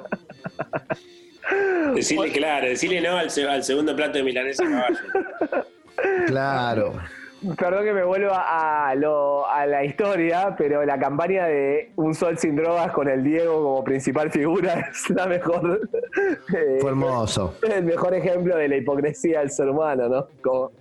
Decirle, 1.94 2.30
claro, 2.32 2.66
decirle 2.68 3.00
no 3.00 3.16
al, 3.16 3.30
se- 3.30 3.48
al 3.48 3.62
segundo 3.64 3.94
plato 3.96 4.18
de 4.18 4.24
milanesa 4.24 4.64
caballo. 4.64 4.98
Claro. 6.26 6.92
Perdón 7.56 7.84
que 7.84 7.92
me 7.92 8.02
vuelva 8.02 8.88
a, 8.88 8.94
lo- 8.96 9.48
a 9.48 9.64
la 9.64 9.84
historia, 9.84 10.54
pero 10.58 10.84
la 10.84 10.98
campaña 10.98 11.46
de 11.46 11.92
Un 11.96 12.12
Sol 12.14 12.37
sin 12.37 12.56
drogas 12.56 12.90
con 12.92 13.08
el 13.08 13.22
Diego 13.22 13.62
como 13.62 13.84
principal 13.84 14.30
figura 14.30 14.80
es 14.90 15.08
la 15.11 15.26
mejor. 15.26 15.88
Fue 16.80 16.90
hermoso. 16.90 17.54
el 17.62 17.84
mejor 17.84 18.14
ejemplo 18.14 18.56
de 18.56 18.68
la 18.68 18.76
hipocresía 18.76 19.38
del 19.40 19.50
ser 19.50 19.68
humano, 19.68 20.08
¿no? 20.08 20.26
Como, 20.42 20.72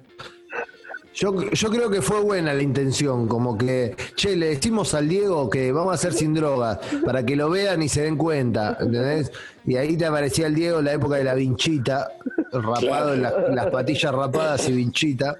Yo, 1.17 1.49
yo 1.49 1.69
creo 1.71 1.89
que 1.89 2.03
fue 2.03 2.19
buena 2.21 2.53
la 2.53 2.61
intención, 2.61 3.27
como 3.27 3.57
que, 3.57 3.95
che, 4.15 4.35
le 4.35 4.49
decimos 4.49 4.93
al 4.93 5.09
Diego 5.09 5.49
que 5.49 5.71
vamos 5.71 5.91
a 5.91 5.95
hacer 5.95 6.13
sin 6.13 6.35
drogas, 6.35 6.77
para 7.03 7.25
que 7.25 7.35
lo 7.35 7.49
vean 7.49 7.81
y 7.81 7.89
se 7.89 8.03
den 8.03 8.17
cuenta, 8.17 8.77
¿entendés? 8.79 9.31
Y 9.65 9.77
ahí 9.77 9.97
te 9.97 10.05
aparecía 10.05 10.45
el 10.45 10.53
Diego 10.53 10.77
en 10.77 10.85
la 10.85 10.93
época 10.93 11.15
de 11.15 11.23
la 11.23 11.33
vinchita, 11.33 12.11
rapado, 12.51 13.15
en 13.15 13.23
las, 13.23 13.33
las 13.49 13.65
patillas 13.71 14.13
rapadas 14.13 14.69
y 14.69 14.73
vinchita. 14.73 15.37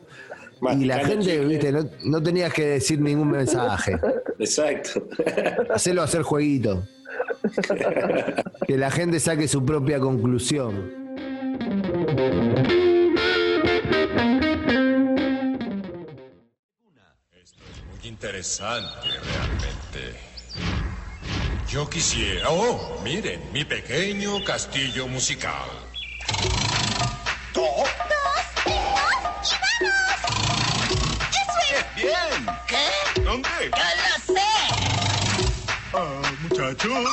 Y 0.79 0.85
la 0.85 1.05
gente, 1.05 1.25
chicle. 1.25 1.45
viste, 1.45 1.71
no, 1.71 1.87
no 2.05 2.23
tenías 2.23 2.51
que 2.51 2.65
decir 2.65 2.99
ningún 2.99 3.29
mensaje. 3.29 3.99
Exacto. 4.39 5.07
Hacelo 5.69 6.01
hacer 6.01 6.23
jueguito. 6.23 6.83
Que 8.67 8.77
la 8.77 8.91
gente 8.91 9.19
saque 9.21 9.47
su 9.47 9.63
propia 9.63 9.97
conclusión. 9.97 10.91
Interesante, 18.37 19.09
realmente. 19.09 20.19
Yo 21.67 21.89
quisiera... 21.89 22.51
Oh, 22.51 22.99
miren, 23.03 23.51
mi 23.51 23.65
pequeño 23.65 24.43
castillo 24.43 25.07
musical. 25.07 25.67
¡Dos, 27.53 27.65
dos, 27.65 28.45
y 28.65 28.69
vamos! 28.69 29.55
¡Eso 31.31 31.59
es! 31.73 31.95
Bien. 31.95 32.45
¿Qué? 32.67 33.21
¿Dónde? 33.21 33.49
¡Yo 33.75 33.85
lo 34.03 34.35
sé! 34.35 34.51
Ah, 35.93 36.21
muchachos. 36.41 37.09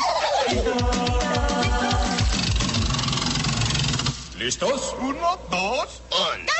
¿Listos? 4.36 4.94
Uno, 5.00 5.38
dos, 5.50 6.02
un. 6.10 6.53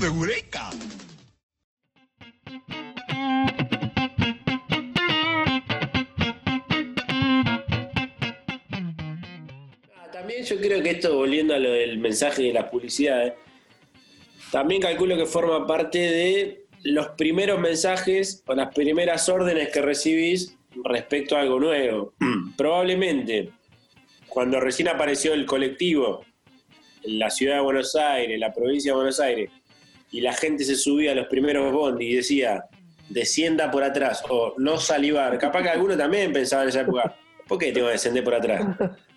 de 0.00 0.06
Eureka. 0.06 0.70
Ah, 9.94 10.10
también 10.10 10.44
yo 10.44 10.56
creo 10.58 10.82
que 10.82 10.90
esto, 10.90 11.14
volviendo 11.14 11.54
a 11.54 11.58
lo 11.58 11.72
del 11.72 11.98
mensaje 11.98 12.44
de 12.44 12.52
las 12.54 12.70
publicidades, 12.70 13.32
eh, 13.32 13.36
también 14.50 14.80
calculo 14.80 15.16
que 15.18 15.26
forma 15.26 15.66
parte 15.66 15.98
de 15.98 16.64
los 16.82 17.08
primeros 17.10 17.60
mensajes 17.60 18.42
o 18.46 18.54
las 18.54 18.74
primeras 18.74 19.28
órdenes 19.28 19.68
que 19.68 19.82
recibís 19.82 20.56
respecto 20.82 21.36
a 21.36 21.42
algo 21.42 21.60
nuevo. 21.60 22.14
Probablemente 22.56 23.50
cuando 24.28 24.60
recién 24.60 24.88
apareció 24.88 25.34
el 25.34 25.44
colectivo 25.44 26.24
en 27.02 27.18
la 27.18 27.28
ciudad 27.28 27.56
de 27.56 27.62
Buenos 27.62 27.94
Aires, 27.96 28.38
la 28.38 28.52
provincia 28.52 28.92
de 28.92 28.96
Buenos 28.96 29.20
Aires, 29.20 29.50
y 30.10 30.20
la 30.20 30.32
gente 30.32 30.64
se 30.64 30.74
subía 30.76 31.12
a 31.12 31.14
los 31.14 31.26
primeros 31.28 31.72
bondi 31.72 32.06
y 32.06 32.16
decía, 32.16 32.64
descienda 33.08 33.70
por 33.70 33.82
atrás, 33.84 34.22
o 34.28 34.54
no 34.58 34.78
salivar. 34.78 35.36
Capaz 35.38 35.62
que 35.62 35.68
alguno 35.70 35.96
también 35.96 36.32
pensaba 36.32 36.62
en 36.64 36.68
esa 36.70 36.80
época, 36.82 37.14
¿por 37.48 37.58
qué 37.58 37.72
tengo 37.72 37.86
que 37.88 37.92
descender 37.94 38.22
por 38.24 38.34
atrás? 38.34 38.64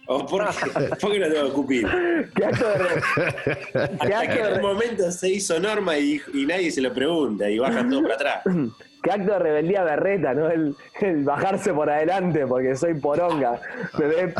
¿O 0.07 0.25
por 0.25 0.45
qué, 0.49 0.69
por 1.01 1.11
qué 1.11 1.19
no 1.19 1.27
tengo 1.27 1.41
que 1.41 1.47
escupir? 1.47 1.87
¿Qué 2.35 2.45
acto 2.45 2.65
de 2.67 3.79
Hasta 3.79 4.05
que 4.07 4.13
acto 4.13 4.47
en 4.49 4.53
un 4.55 4.61
momento 4.61 5.11
se 5.11 5.29
hizo 5.29 5.59
norma 5.59 5.97
y, 5.97 6.19
y 6.33 6.45
nadie 6.45 6.71
se 6.71 6.81
lo 6.81 6.93
pregunta 6.93 7.49
y 7.49 7.57
bajan 7.59 7.89
todos 7.89 8.03
para 8.03 8.15
atrás. 8.15 8.43
qué 9.01 9.11
acto 9.11 9.31
de 9.33 9.39
rebeldía 9.39 9.83
berreta, 9.83 10.33
¿no? 10.33 10.49
El, 10.49 10.75
el 11.01 11.23
bajarse 11.23 11.73
por 11.73 11.89
adelante 11.89 12.45
porque 12.47 12.75
soy 12.75 12.95
poronga. 12.95 13.61
Ve- 13.97 14.33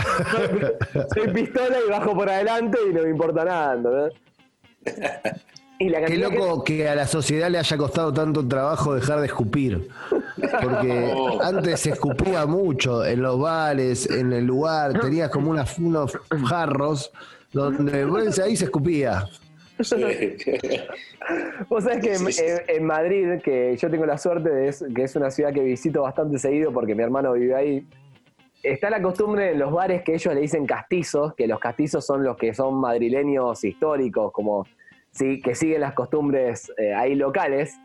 soy 1.13 1.27
pistola 1.33 1.77
y 1.85 1.89
bajo 1.89 2.13
por 2.13 2.29
adelante 2.29 2.77
y 2.89 2.93
no 2.93 3.03
me 3.03 3.09
importa 3.09 3.45
nada, 3.45 3.75
¿entendés? 3.75 4.13
Y 5.86 5.89
la 5.89 6.00
Qué 6.02 6.13
que- 6.13 6.17
loco 6.17 6.63
que 6.63 6.88
a 6.88 6.96
la 6.96 7.06
sociedad 7.08 7.50
le 7.50 7.58
haya 7.58 7.78
costado 7.78 8.13
tanto 8.13 8.48
trabajo 8.48 8.96
dejar 8.96 9.19
de 9.19 9.26
escupir. 9.28 9.89
Porque 10.62 11.12
Oh. 11.15 11.41
antes 11.43 11.80
se 11.82 11.91
escupía 11.91 12.46
mucho 12.46 13.06
en 13.06 13.22
los 13.22 13.39
bares, 13.39 14.10
en 14.10 14.32
el 14.34 14.46
lugar, 14.46 15.00
tenías 15.00 15.30
como 15.30 15.52
unas, 15.52 15.78
unos 15.80 16.17
jarros 16.48 17.12
donde 17.52 18.06
bueno, 18.06 18.32
ahí 18.43 18.56
se 18.56 18.65
escupía. 18.65 19.26
Vos 21.69 21.84
sabés 21.84 22.02
que 22.04 22.15
Sí, 22.15 22.26
sí, 22.28 22.32
sí. 22.34 22.43
en 22.67 22.86
Madrid, 22.86 23.41
que 23.43 23.76
yo 23.78 23.89
tengo 23.89 24.06
la 24.06 24.17
suerte 24.17 24.50
de 24.50 24.67
es- 24.69 24.86
que 24.96 25.04
es 25.04 25.15
una 25.15 25.32
ciudad 25.32 25.54
que 25.54 25.62
visito 25.62 26.02
bastante 26.04 26.38
seguido 26.39 26.72
porque 26.72 26.96
mi 26.96 27.04
hermano 27.04 27.34
vive 27.34 27.56
ahí, 27.56 27.86
está 28.62 28.89
la 28.89 29.02
costumbre 29.02 29.52
en 29.52 29.60
los 29.60 29.72
bares 29.72 30.04
que 30.04 30.13
ellos 30.15 30.34
le 30.34 30.41
dicen 30.41 30.65
castizos, 30.65 31.34
que 31.36 31.48
los 31.48 31.60
castizos 31.60 32.06
son 32.06 32.24
los 32.24 32.38
que 32.38 32.54
son 32.54 32.76
madrileños 32.76 33.63
históricos, 33.63 34.32
como 34.32 34.65
sí, 35.13 35.41
que 35.41 35.56
siguen 35.56 35.82
las 35.82 35.93
costumbres 35.93 36.71
eh, 36.78 36.93
ahí 36.93 37.15
locales. 37.15 37.80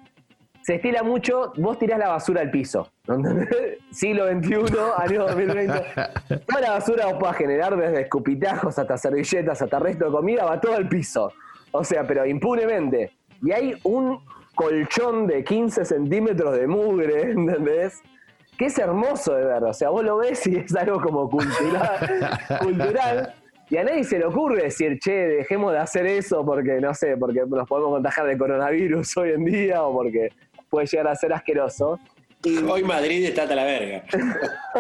Se 0.63 0.75
estila 0.75 1.03
mucho, 1.03 1.53
vos 1.57 1.79
tirás 1.79 1.99
la 1.99 2.09
basura 2.09 2.41
al 2.41 2.51
piso. 2.51 2.91
Siglo 3.91 4.27
XXI, 4.29 4.55
año 4.97 5.27
2020. 5.27 5.73
Toda 6.47 6.61
la 6.61 6.71
basura 6.73 7.07
vos 7.07 7.15
podés 7.15 7.37
generar 7.37 7.77
desde 7.77 8.03
escupitajos 8.03 8.79
hasta 8.79 8.99
servilletas, 8.99 9.63
hasta 9.63 9.79
resto 9.79 10.07
de 10.07 10.11
comida, 10.11 10.45
va 10.45 10.61
todo 10.61 10.75
al 10.75 10.89
piso. 10.89 11.33
O 11.71 11.85
sea, 11.85 12.07
pero 12.07 12.27
impunemente. 12.27 13.13
Y 13.41 13.53
hay 13.53 13.79
un 13.85 14.21
colchón 14.55 15.27
de 15.27 15.45
15 15.45 15.85
centímetros 15.85 16.57
de 16.57 16.67
mugre, 16.67 17.23
¿entendés? 17.31 18.03
Que 18.59 18.67
es 18.67 18.79
hermoso 18.79 19.35
de 19.35 19.45
ver. 19.45 19.65
O 19.65 19.73
sea, 19.73 19.91
vos 19.91 20.03
lo 20.03 20.19
ves 20.19 20.47
y 20.49 20.57
es 20.57 20.75
algo 20.75 21.01
como 21.01 21.31
cultural. 21.31 22.39
cultural 22.61 23.35
y 23.71 23.77
a 23.77 23.85
nadie 23.85 24.05
se 24.05 24.19
le 24.19 24.25
ocurre 24.27 24.63
decir, 24.65 24.99
che, 24.99 25.13
dejemos 25.13 25.73
de 25.73 25.79
hacer 25.79 26.07
eso 26.07 26.45
porque, 26.45 26.81
no 26.81 26.95
sé, 26.95 27.17
porque 27.17 27.43
nos 27.47 27.69
podemos 27.69 27.91
contagiar 27.93 28.27
de 28.27 28.39
coronavirus 28.39 29.17
hoy 29.19 29.33
en 29.33 29.45
día 29.45 29.83
o 29.83 29.93
porque 29.93 30.31
puede 30.71 30.87
llegar 30.87 31.09
a 31.09 31.15
ser 31.15 31.33
asqueroso. 31.33 31.99
Y, 32.45 32.59
Hoy 32.59 32.85
Madrid 32.85 33.25
está 33.27 33.43
hasta 33.43 33.55
la 33.57 33.65
verga. 33.65 34.05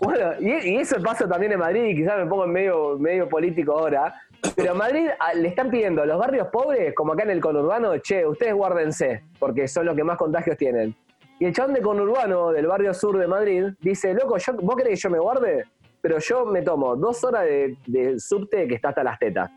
bueno, 0.00 0.32
y, 0.40 0.50
y 0.70 0.76
eso 0.78 0.96
pasa 1.02 1.28
también 1.28 1.52
en 1.52 1.58
Madrid, 1.58 1.84
y 1.84 1.96
quizás 1.96 2.18
me 2.18 2.26
pongo 2.26 2.44
en 2.44 2.52
medio, 2.52 2.98
medio 2.98 3.28
político 3.28 3.78
ahora, 3.78 4.14
pero 4.56 4.72
en 4.72 4.78
Madrid 4.78 5.06
a- 5.18 5.34
le 5.34 5.48
están 5.48 5.70
pidiendo 5.70 6.02
a 6.02 6.06
los 6.06 6.18
barrios 6.18 6.48
pobres, 6.48 6.94
como 6.94 7.12
acá 7.12 7.24
en 7.24 7.30
el 7.30 7.40
conurbano, 7.40 7.96
che, 7.98 8.26
ustedes 8.26 8.54
guárdense, 8.54 9.22
porque 9.38 9.68
son 9.68 9.86
los 9.86 9.94
que 9.94 10.04
más 10.04 10.16
contagios 10.16 10.56
tienen. 10.56 10.94
Y 11.38 11.44
el 11.44 11.54
chabón 11.54 11.74
de 11.74 11.82
conurbano 11.82 12.52
del 12.52 12.66
barrio 12.66 12.94
sur 12.94 13.18
de 13.18 13.26
Madrid 13.26 13.64
dice, 13.80 14.14
loco, 14.14 14.38
yo, 14.38 14.52
¿vos 14.62 14.76
querés 14.76 14.94
que 14.94 15.00
yo 15.02 15.10
me 15.10 15.18
guarde? 15.18 15.64
Pero 16.02 16.18
yo 16.18 16.44
me 16.44 16.60
tomo 16.62 16.96
dos 16.96 17.22
horas 17.24 17.44
de, 17.44 17.76
de 17.86 18.18
subte 18.20 18.66
que 18.68 18.74
está 18.74 18.88
hasta 18.90 19.02
las 19.04 19.18
tetas, 19.18 19.50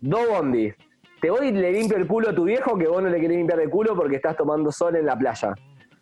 dos 0.00 0.26
bondis. 0.28 0.74
Te 1.20 1.28
voy 1.30 1.48
y 1.48 1.52
le 1.52 1.72
limpio 1.72 1.96
el 1.98 2.06
culo 2.06 2.30
a 2.30 2.34
tu 2.34 2.44
viejo 2.44 2.78
que 2.78 2.86
vos 2.86 3.02
no 3.02 3.08
le 3.10 3.20
querés 3.20 3.36
limpiar 3.36 3.58
el 3.60 3.68
culo 3.68 3.96
porque 3.96 4.16
estás 4.16 4.36
tomando 4.36 4.70
sol 4.70 4.94
en 4.94 5.04
la 5.04 5.18
playa. 5.18 5.52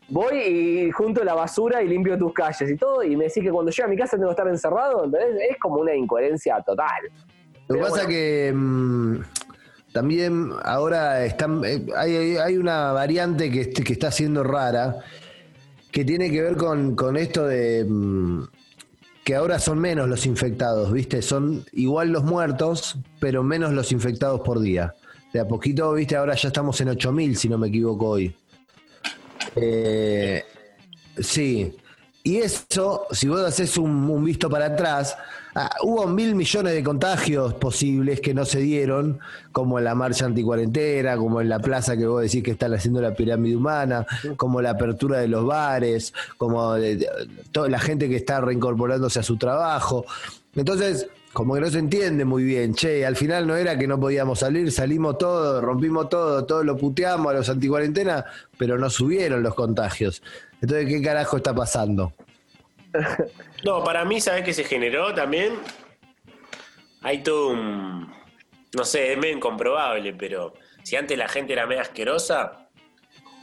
Voy 0.09 0.37
y 0.37 0.91
junto 0.93 1.25
la 1.25 1.35
basura 1.35 1.83
y 1.83 1.89
limpio 1.89 2.17
tus 2.19 2.33
calles 2.35 2.71
y 2.71 2.77
todo, 2.77 3.03
y 3.03 3.17
me 3.17 3.25
decís 3.25 3.43
que 3.43 3.51
cuando 3.51 3.73
llego 3.73 3.87
a 3.87 3.91
mi 3.91 3.97
casa 3.97 4.17
tengo 4.17 4.29
que 4.29 4.33
estar 4.35 4.47
encerrado, 4.49 5.05
¿entendés? 5.07 5.51
Es 5.51 5.57
como 5.59 5.77
una 5.81 5.95
incoherencia 5.97 6.61
total. 6.65 7.01
Lo 7.67 7.75
que 7.77 7.81
pasa 7.81 7.95
bueno. 7.95 8.09
que 8.11 8.53
mm, 8.55 9.17
también 9.93 10.51
ahora 10.63 11.25
están, 11.25 11.65
eh, 11.65 11.85
hay, 11.97 12.37
hay- 12.37 12.57
una 12.59 12.93
variante 12.93 13.51
que, 13.51 13.71
que 13.73 13.93
está 13.95 14.11
siendo 14.13 14.45
rara, 14.45 14.99
que 15.91 16.05
tiene 16.05 16.31
que 16.31 16.43
ver 16.43 16.57
con, 16.57 16.95
con 16.95 17.17
esto 17.17 17.47
de 17.47 17.85
mm, 17.89 18.43
que 19.27 19.35
ahora 19.35 19.59
son 19.59 19.81
menos 19.81 20.09
los 20.09 20.25
infectados, 20.25 20.93
¿viste? 20.93 21.21
Son 21.21 21.65
igual 21.73 22.11
los 22.11 22.23
muertos, 22.23 22.97
pero 23.19 23.43
menos 23.43 23.73
los 23.73 23.91
infectados 23.91 24.41
por 24.43 24.61
día. 24.61 24.95
De 25.33 25.41
a 25.41 25.49
poquito, 25.49 25.93
¿viste? 25.95 26.15
Ahora 26.15 26.37
ya 26.37 26.47
estamos 26.47 26.81
en 26.81 26.91
8.000, 26.91 27.35
si 27.35 27.49
no 27.49 27.59
me 27.59 27.67
equivoco 27.67 28.11
hoy. 28.11 28.33
Eh, 29.57 30.45
sí. 31.19 31.77
Y 32.23 32.37
eso, 32.37 33.09
si 33.11 33.27
vos 33.27 33.41
haces 33.41 33.77
un, 33.77 34.09
un 34.09 34.25
visto 34.25 34.49
para 34.49 34.67
atrás, 34.67 35.17
ah, 35.57 35.71
hubo 35.83 36.07
mil 36.07 36.35
millones 36.37 36.75
de 36.75 36.85
contagios 36.85 37.55
posibles 37.55 38.21
que 38.21 38.33
no 38.35 38.45
se 38.45 38.61
dieron, 38.61 39.19
como 39.51 39.79
en 39.79 39.85
la 39.85 39.95
marcha 39.97 40.27
anticuarentena, 40.27 41.17
como 41.17 41.41
en 41.41 41.49
la 41.49 41.59
plaza 41.59 41.97
que 41.97 42.07
vos 42.07 42.23
decís 42.23 42.43
que 42.45 42.53
están 42.53 42.73
haciendo 42.75 43.01
la 43.01 43.15
pirámide 43.15 43.57
humana, 43.57 44.07
como 44.37 44.63
la 44.63 44.71
apertura 44.71 45.19
de 45.19 45.29
los 45.29 45.45
bares, 45.45 46.15
como 46.39 46.75
de- 46.75 46.97
de- 46.97 47.09
toda 47.51 47.69
la 47.69 47.79
gente 47.81 48.09
que 48.09 48.17
está 48.17 48.41
reincorporándose 48.41 49.19
a 49.19 49.23
su 49.25 49.37
trabajo. 49.37 50.05
Entonces, 50.55 51.09
como 51.33 51.53
que 51.55 51.61
no 51.61 51.71
se 51.71 51.79
entiende 51.81 52.25
muy 52.25 52.45
bien, 52.45 52.75
che, 52.75 53.05
al 53.05 53.15
final 53.17 53.47
no 53.47 53.57
era 53.57 53.77
que 53.79 53.87
no 53.87 54.01
podíamos 54.01 54.39
salir, 54.39 54.73
salimos 54.73 55.19
todo, 55.19 55.61
rompimos 55.61 56.09
todo, 56.09 56.45
todo 56.47 56.65
lo 56.65 56.79
puteamos 56.79 57.31
a 57.31 57.35
los 57.37 57.49
anticuarentena, 57.51 58.25
pero 58.57 58.79
no 58.79 58.89
subieron 58.89 59.43
los 59.43 59.55
contagios. 59.55 60.23
Entonces, 60.63 60.89
¿qué 60.89 61.03
carajo 61.03 61.37
está 61.37 61.55
pasando? 61.55 62.15
No, 63.65 63.83
para 63.83 64.05
mí, 64.05 64.21
¿sabes 64.21 64.45
qué 64.45 64.53
se 64.53 64.65
generó 64.65 65.13
también? 65.15 65.59
Hay 67.03 67.23
todo 67.23 67.49
un. 67.49 68.13
No 68.73 68.85
sé, 68.85 69.13
es 69.13 69.19
medio 69.19 69.37
incomprobable, 69.37 70.13
pero 70.13 70.55
si 70.83 70.97
antes 70.97 71.17
la 71.17 71.29
gente 71.29 71.53
era 71.53 71.67
medio 71.67 71.83
asquerosa, 71.83 72.69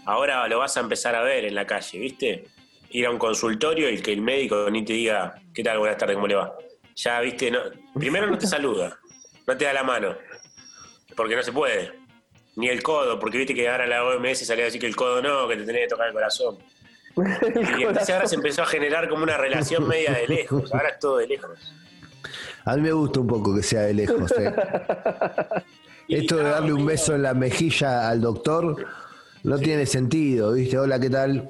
ahora 0.05 0.47
lo 0.47 0.59
vas 0.59 0.77
a 0.77 0.81
empezar 0.81 1.15
a 1.15 1.23
ver 1.23 1.45
en 1.45 1.55
la 1.55 1.65
calle, 1.65 1.99
¿viste? 1.99 2.45
Ir 2.89 3.05
a 3.07 3.09
un 3.09 3.17
consultorio 3.17 3.89
y 3.89 4.01
que 4.01 4.13
el 4.13 4.21
médico 4.21 4.69
ni 4.69 4.85
te 4.85 4.93
diga, 4.93 5.41
¿qué 5.53 5.63
tal? 5.63 5.79
Buenas 5.79 5.97
tardes, 5.97 6.15
¿cómo 6.15 6.27
le 6.27 6.35
va? 6.35 6.53
Ya, 6.95 7.19
¿viste? 7.21 7.49
No, 7.49 7.59
primero 7.95 8.27
no 8.27 8.37
te 8.37 8.47
saluda, 8.47 8.99
no 9.47 9.57
te 9.57 9.65
da 9.65 9.73
la 9.73 9.83
mano, 9.83 10.15
porque 11.15 11.35
no 11.35 11.43
se 11.43 11.51
puede. 11.51 11.91
Ni 12.55 12.67
el 12.67 12.83
codo, 12.83 13.19
porque 13.19 13.39
viste 13.39 13.55
que 13.55 13.67
ahora 13.67 13.87
la 13.87 14.05
OMS 14.05 14.45
salía 14.45 14.65
a 14.65 14.67
decir 14.67 14.79
que 14.79 14.87
el 14.87 14.95
codo 14.95 15.21
no, 15.21 15.47
que 15.47 15.57
te 15.57 15.65
tenés 15.65 15.83
que 15.83 15.87
tocar 15.87 16.07
el 16.07 16.13
corazón. 16.13 16.59
Y 17.79 17.83
entonces 17.83 18.09
ahora 18.09 18.27
se 18.27 18.35
empezó 18.35 18.63
a 18.63 18.65
generar 18.65 19.07
como 19.09 19.23
una 19.23 19.37
relación 19.37 19.87
media 19.87 20.11
de 20.13 20.27
lejos. 20.27 20.73
Ahora 20.73 20.89
es 20.89 20.99
todo 20.99 21.17
de 21.17 21.27
lejos. 21.27 21.73
A 22.65 22.75
mí 22.75 22.81
me 22.81 22.91
gusta 22.91 23.19
un 23.19 23.27
poco 23.27 23.55
que 23.55 23.61
sea 23.63 23.81
de 23.81 23.93
lejos. 23.93 24.31
¿eh? 24.37 24.53
Esto 26.09 26.37
de 26.37 26.43
darle 26.43 26.73
un 26.73 26.85
beso 26.85 27.15
en 27.15 27.23
la 27.23 27.33
mejilla 27.33 28.09
al 28.09 28.21
doctor 28.21 28.85
no 29.43 29.57
tiene 29.57 29.85
sentido, 29.85 30.53
¿viste? 30.53 30.77
Hola, 30.77 30.99
¿qué 30.99 31.09
tal? 31.09 31.47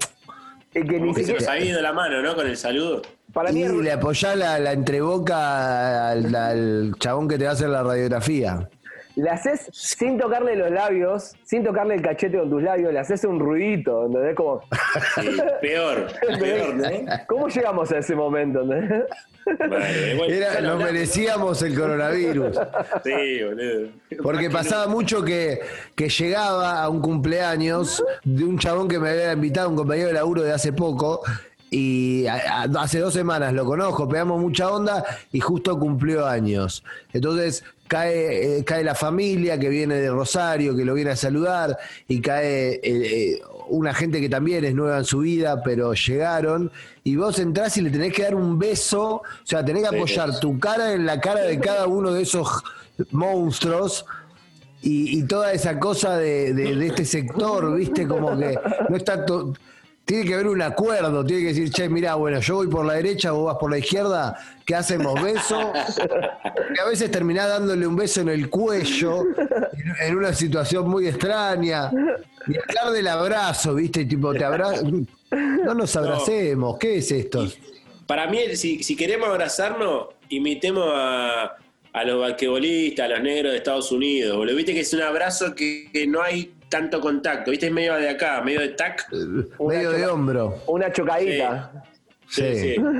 Y 0.73 0.84
que 0.86 0.99
ni 0.99 1.13
Que 1.13 1.23
se 1.23 1.34
nos 1.34 1.43
siquiera. 1.43 1.52
ha 1.54 1.60
ido 1.60 1.82
la 1.82 1.93
mano, 1.93 2.21
¿no? 2.21 2.36
Con 2.36 2.47
el 2.47 2.58
saludo. 2.58 3.02
Para 3.32 3.52
mí 3.52 3.60
Y 3.62 3.63
es- 3.63 3.71
le 3.71 3.91
apoyás 3.91 4.36
la, 4.38 4.60
la 4.60 4.71
entreboca 4.73 6.10
al, 6.10 6.34
al 6.36 6.93
chabón 6.99 7.28
que 7.28 7.38
te 7.38 7.45
va 7.45 7.52
a 7.52 7.54
hacer 7.54 7.69
la 7.69 7.84
radiografía. 7.84 8.69
Le 9.15 9.30
haces 9.30 9.69
sin 9.71 10.17
tocarle 10.17 10.56
los 10.56 10.71
labios, 10.71 11.34
sin 11.43 11.63
tocarle 11.63 11.95
el 11.95 12.02
cachete 12.02 12.39
con 12.39 12.49
tus 12.49 12.63
labios, 12.63 12.91
le 12.91 12.99
haces 12.99 13.23
un 13.26 13.39
ruidito, 13.39 14.08
¿entendés? 14.08 14.36
Como, 14.36 14.62
Sí, 15.21 15.38
peor, 15.62 16.08
peor, 16.39 16.76
¿no? 16.76 16.88
¿Cómo 17.28 17.47
llegamos 17.47 17.91
a 17.91 17.99
ese 17.99 18.15
momento? 18.15 18.62
¿entendés? 18.62 19.06
Bueno, 19.45 20.26
Era, 20.34 20.62
nos 20.62 20.82
merecíamos 20.82 21.62
el 21.62 21.78
coronavirus. 21.78 22.58
Sí, 23.04 23.43
boludo. 23.43 23.89
Porque 24.23 24.49
Más 24.49 24.63
que 24.63 24.69
pasaba 24.69 24.88
mucho 24.88 25.23
que, 25.23 25.60
que 25.95 26.10
llegaba 26.10 26.82
a 26.82 26.89
un 26.89 27.02
cumpleaños 27.02 28.04
de 28.23 28.45
un 28.45 28.58
chabón 28.58 28.88
que 28.88 28.99
me 28.99 29.10
había 29.10 29.34
invitado, 29.34 29.69
un 29.69 29.76
compañero 29.76 30.08
de 30.08 30.13
laburo 30.13 30.43
de 30.43 30.54
hace 30.54 30.71
poco, 30.71 31.21
y 31.73 32.28
hace 32.28 32.99
dos 32.99 33.13
semanas 33.13 33.52
lo 33.52 33.65
conozco, 33.65 34.08
pegamos 34.08 34.39
mucha 34.39 34.69
onda 34.69 35.04
y 35.32 35.39
justo 35.39 35.80
cumplió 35.80 36.28
años. 36.28 36.84
Entonces 37.13 37.63
cae, 37.93 38.58
eh, 38.60 38.63
cae 38.63 38.84
la 38.84 38.95
familia 38.95 39.60
que 39.60 39.69
viene 39.69 39.95
de 39.95 40.10
Rosario, 40.10 40.75
que 40.75 40.84
lo 40.84 40.95
viene 40.95 41.12
a 41.12 41.15
saludar, 41.15 41.77
y 42.08 42.19
cae 42.21 42.73
eh, 42.75 42.79
eh, 42.84 43.41
una 43.69 43.93
gente 43.93 44.19
que 44.19 44.29
también 44.29 44.65
es 44.65 44.73
nueva 44.73 44.97
en 44.97 45.06
su 45.06 45.19
vida, 45.19 45.62
pero 45.63 45.93
llegaron, 45.93 46.71
y 47.03 47.15
vos 47.17 47.38
entrás 47.38 47.77
y 47.77 47.82
le 47.82 47.91
tenés 47.91 48.12
que 48.13 48.23
dar 48.23 48.34
un 48.36 48.58
beso, 48.58 49.15
o 49.17 49.23
sea, 49.43 49.63
tenés 49.63 49.84
que 49.88 49.95
apoyar 49.95 50.39
tu 50.39 50.58
cara 50.60 50.93
en 50.93 51.06
la 51.06 51.19
cara 51.21 51.41
de 51.41 51.60
cada 51.60 51.86
uno 51.88 52.12
de 52.13 52.23
esos 52.23 52.47
monstruos. 53.12 54.06
Y, 54.82 55.19
y 55.19 55.23
toda 55.23 55.53
esa 55.53 55.79
cosa 55.79 56.17
de, 56.17 56.53
de- 56.53 56.75
de 56.75 56.88
este 56.88 57.06
sector, 57.06 57.73
viste, 57.77 58.06
como 58.06 58.38
que 58.38 58.60
no 58.89 58.97
está 58.97 59.25
to- 59.25 59.53
tiene 60.06 60.26
que 60.26 60.34
haber 60.34 60.48
un 60.48 60.62
acuerdo, 60.62 61.26
tiene 61.26 61.44
que 61.44 61.48
decir, 61.50 61.72
che, 61.72 61.88
mirá, 61.88 62.16
bueno, 62.16 62.39
yo 62.39 62.56
voy 62.56 62.68
por 62.68 62.86
la 62.86 62.94
derecha, 62.94 63.32
vos 63.32 63.46
vas 63.46 63.58
por 63.58 63.72
la 63.72 63.78
izquierda, 63.78 64.38
¿qué 64.66 64.76
hacemos? 64.76 65.22
¿Beso? 65.22 65.72
Que 66.74 66.82
a 66.82 66.86
veces 66.86 67.10
terminás 67.10 67.48
dándole 67.48 67.88
un 67.88 67.96
beso 67.96 68.22
en 68.22 68.30
el 68.30 68.50
cuello, 68.50 69.24
en, 69.24 70.08
en 70.08 70.16
una 70.18 70.34
situación 70.34 70.89
muy 70.89 71.08
extraña. 71.08 71.89
Y 72.48 72.58
hablar 72.58 72.94
del 72.94 73.08
abrazo, 73.08 73.76
viste, 73.76 74.04
tipo, 74.06 74.34
te 74.34 74.44
abrazo. 74.44 74.86
No 75.32 75.74
nos 75.74 75.96
abracemos, 75.96 76.78
¿qué 76.78 76.98
es 76.98 77.10
esto? 77.12 77.48
Para 78.06 78.28
mí, 78.28 78.39
si, 78.56 78.84
si 78.84 78.98
queremos 78.98 79.30
abrazarnos, 79.30 80.08
imitemos 80.28 80.92
a, 80.94 81.56
a 81.94 82.04
los 82.04 82.20
basquetbolistas, 82.20 83.06
a 83.06 83.08
los 83.08 83.22
negros 83.22 83.54
de 83.54 83.58
Estados 83.60 83.92
Unidos. 83.94 84.36
boludo. 84.36 84.58
Viste 84.58 84.74
que 84.74 84.82
es 84.82 84.94
un 84.94 85.02
abrazo 85.02 85.56
que, 85.56 85.89
que 85.94 86.06
no 86.06 86.22
hay 86.22 86.54
tanto 86.73 86.99
contacto. 86.99 87.51
Viste, 87.51 87.67
es 87.67 87.71
medio 87.71 87.93
de 87.95 88.09
acá, 88.09 88.41
medio 88.41 88.62
de 88.62 88.69
tac. 88.69 89.07
Medio 89.59 89.91
de 89.91 90.07
hombro. 90.07 90.55
Una 90.67 90.91
chocadita. 90.91 91.71
Sí, 92.27 92.55
sí. 92.55 92.75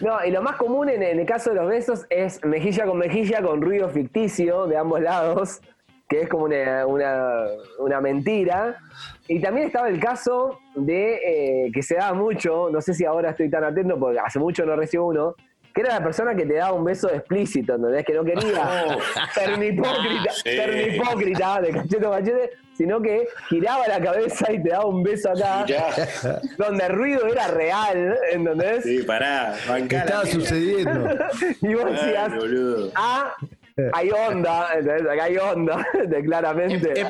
No, 0.00 0.18
y 0.26 0.32
lo 0.32 0.42
más 0.42 0.56
común 0.56 0.88
en, 0.88 1.00
en 1.00 1.20
el 1.20 1.26
caso 1.26 1.50
de 1.50 1.56
los 1.56 1.68
besos 1.68 2.06
es 2.10 2.44
mejilla 2.44 2.86
con 2.86 2.98
mejilla 2.98 3.40
con 3.40 3.62
ruido 3.62 3.88
ficticio 3.88 4.66
de 4.66 4.76
ambos 4.76 5.00
lados, 5.00 5.60
que 6.08 6.22
es 6.22 6.28
como 6.28 6.44
una, 6.46 6.84
una- 6.86 7.46
una 7.78 8.00
mentira. 8.00 8.78
Y 9.28 9.40
también 9.40 9.68
estaba 9.68 9.88
el 9.88 10.00
caso 10.00 10.58
de 10.74 11.66
eh, 11.66 11.70
que 11.72 11.82
se 11.84 11.94
daba 11.94 12.14
mucho, 12.14 12.68
no 12.72 12.80
sé 12.80 12.94
si 12.94 13.04
ahora 13.04 13.30
estoy 13.30 13.48
tan 13.48 13.62
atento 13.62 13.96
porque 13.96 14.18
hace 14.18 14.40
mucho 14.40 14.66
no 14.66 14.74
recibo 14.74 15.06
uno, 15.06 15.36
que 15.74 15.80
era 15.80 15.94
la 15.94 16.02
persona 16.04 16.34
que 16.34 16.44
te 16.44 16.54
daba 16.54 16.72
un 16.74 16.84
beso 16.84 17.08
explícito, 17.10 17.74
¿entendés? 17.74 18.04
Que 18.04 18.14
no 18.14 18.24
quería 18.24 18.96
ser 19.34 19.54
un 19.54 19.62
hipócrita, 19.62 20.30
Sí. 20.32 20.50
ser 20.56 20.70
un 20.70 20.94
hipócrita 20.94 21.60
de 21.60 21.70
cachete 21.70 22.06
a 22.06 22.10
cachete, 22.10 22.50
sino 22.74 23.00
que 23.00 23.28
giraba 23.48 23.86
la 23.88 24.00
cabeza 24.00 24.52
y 24.52 24.62
te 24.62 24.70
daba 24.70 24.86
un 24.86 25.02
beso 25.02 25.30
acá, 25.30 25.64
donde 26.58 26.84
el 26.86 26.92
ruido 26.92 27.26
era 27.26 27.48
real, 27.48 28.16
¿entendés? 28.32 28.84
Sí, 28.84 29.02
pará, 29.02 29.54
¿Qué 29.88 29.96
estaba 29.96 30.26
sucediendo? 30.26 31.08
Y 31.62 31.74
vos 31.74 31.84
Ay, 31.86 31.92
decías, 31.92 32.32
ah, 32.94 33.34
hay 33.92 34.10
onda, 34.10 34.68
¿entendés? 34.74 35.10
Acá 35.10 35.24
hay 35.24 35.36
onda, 35.36 35.86
de 36.06 36.24
claramente. 36.24 36.92
Es 37.00 37.08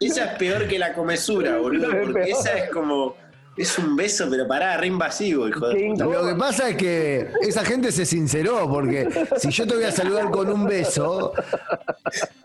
esa 0.00 0.24
es 0.26 0.38
peor 0.38 0.68
que 0.68 0.78
la 0.78 0.92
comesura, 0.92 1.56
boludo. 1.56 1.88
Porque 1.90 2.30
esa 2.30 2.58
es 2.58 2.70
como. 2.70 3.16
Es 3.56 3.78
un 3.78 3.94
beso, 3.94 4.26
pero 4.28 4.48
pará, 4.48 4.76
re 4.76 4.88
invasivo, 4.88 5.48
hijo 5.48 5.68
de 5.68 5.88
puta. 5.88 6.04
Lo 6.06 6.26
que 6.26 6.34
pasa 6.34 6.70
es 6.70 6.76
que 6.76 7.28
esa 7.42 7.64
gente 7.64 7.92
se 7.92 8.04
sinceró, 8.04 8.68
porque 8.68 9.08
si 9.36 9.50
yo 9.50 9.66
te 9.66 9.76
voy 9.76 9.84
a 9.84 9.92
saludar 9.92 10.30
con 10.30 10.50
un 10.50 10.66
beso, 10.66 11.32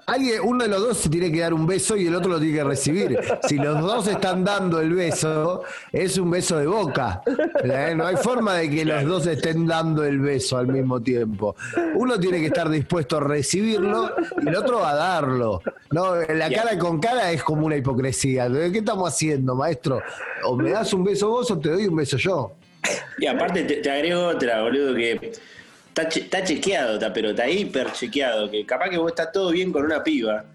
alguien, 0.06 0.42
uno 0.44 0.64
de 0.66 0.70
los 0.70 0.82
dos 0.82 0.98
se 0.98 1.10
tiene 1.10 1.32
que 1.32 1.40
dar 1.40 1.54
un 1.54 1.66
beso 1.66 1.96
y 1.96 2.06
el 2.06 2.16
otro 2.16 2.32
lo 2.32 2.40
tiene 2.40 2.58
que 2.58 2.64
recibir. 2.64 3.20
Si 3.48 3.56
los 3.56 3.82
dos 3.82 4.08
están 4.08 4.44
dando 4.44 4.80
el 4.80 4.94
beso, 4.94 5.64
es 5.92 6.18
un 6.20 6.30
beso 6.30 6.58
de 6.58 6.68
boca. 6.68 7.24
¿eh? 7.64 7.94
No 7.96 8.06
hay 8.06 8.16
forma 8.18 8.54
de 8.56 8.70
que 8.70 8.86
los 8.86 9.04
dos 9.06 9.26
estén 9.26 9.66
dando 9.66 10.04
el 10.04 10.20
beso 10.20 10.58
al 10.58 10.68
mismo 10.68 11.02
tiempo. 11.02 11.56
Uno 11.96 12.20
tiene 12.20 12.40
que 12.40 12.48
estar 12.48 12.70
dispuesto 12.70 13.18
a 13.18 13.22
recibirlo 13.22 14.14
y 14.44 14.48
el 14.48 14.56
otro 14.56 14.86
a 14.86 14.94
darlo. 14.94 15.62
No, 15.92 16.16
la 16.16 16.50
cara 16.52 16.78
con 16.78 17.00
cara 17.00 17.32
es 17.32 17.44
como 17.44 17.66
una 17.66 17.78
hipocresía. 17.78 18.48
¿Qué 18.48 18.78
estamos 18.78 19.10
haciendo, 19.10 19.56
maestro? 19.56 20.02
O 20.44 20.56
me 20.56 20.70
das 20.70 20.94
un 20.94 20.99
beso 21.04 21.30
vos 21.30 21.50
o 21.52 21.60
te 21.60 21.70
doy 21.70 21.88
un 21.88 21.96
beso 21.96 22.18
yo. 22.18 22.54
Y 23.18 23.26
aparte 23.28 23.64
te, 23.64 23.76
te 23.78 23.92
agrego 23.92 24.28
otra, 24.28 24.62
boludo, 24.62 24.96
que 24.96 25.32
está, 25.90 26.08
che- 26.08 26.22
está 26.22 26.44
chequeado, 26.44 26.94
está, 26.96 27.12
pero 27.14 27.32
está 27.32 27.48
hiper 27.50 27.92
chequeado, 27.92 28.50
que 28.50 28.66
capaz 28.66 28.90
que 28.90 28.98
vos 28.98 29.10
estás 29.12 29.32
todo 29.32 29.52
bien 29.52 29.72
con 29.72 29.84
una 29.86 30.04
piba 30.04 30.46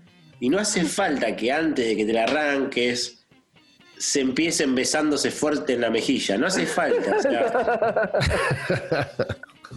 y 0.40 0.48
no 0.48 0.58
hace 0.58 0.84
falta 0.84 1.34
que 1.36 1.52
antes 1.52 1.86
de 1.86 1.96
que 1.96 2.04
te 2.04 2.12
la 2.12 2.24
arranques 2.24 3.20
se 3.98 4.20
empiecen 4.20 4.74
besándose 4.74 5.30
fuerte 5.30 5.74
en 5.74 5.80
la 5.82 5.90
mejilla, 5.90 6.36
no 6.36 6.46
hace 6.46 6.66
falta. 6.66 7.16
o 7.16 7.20
sea, 7.22 8.10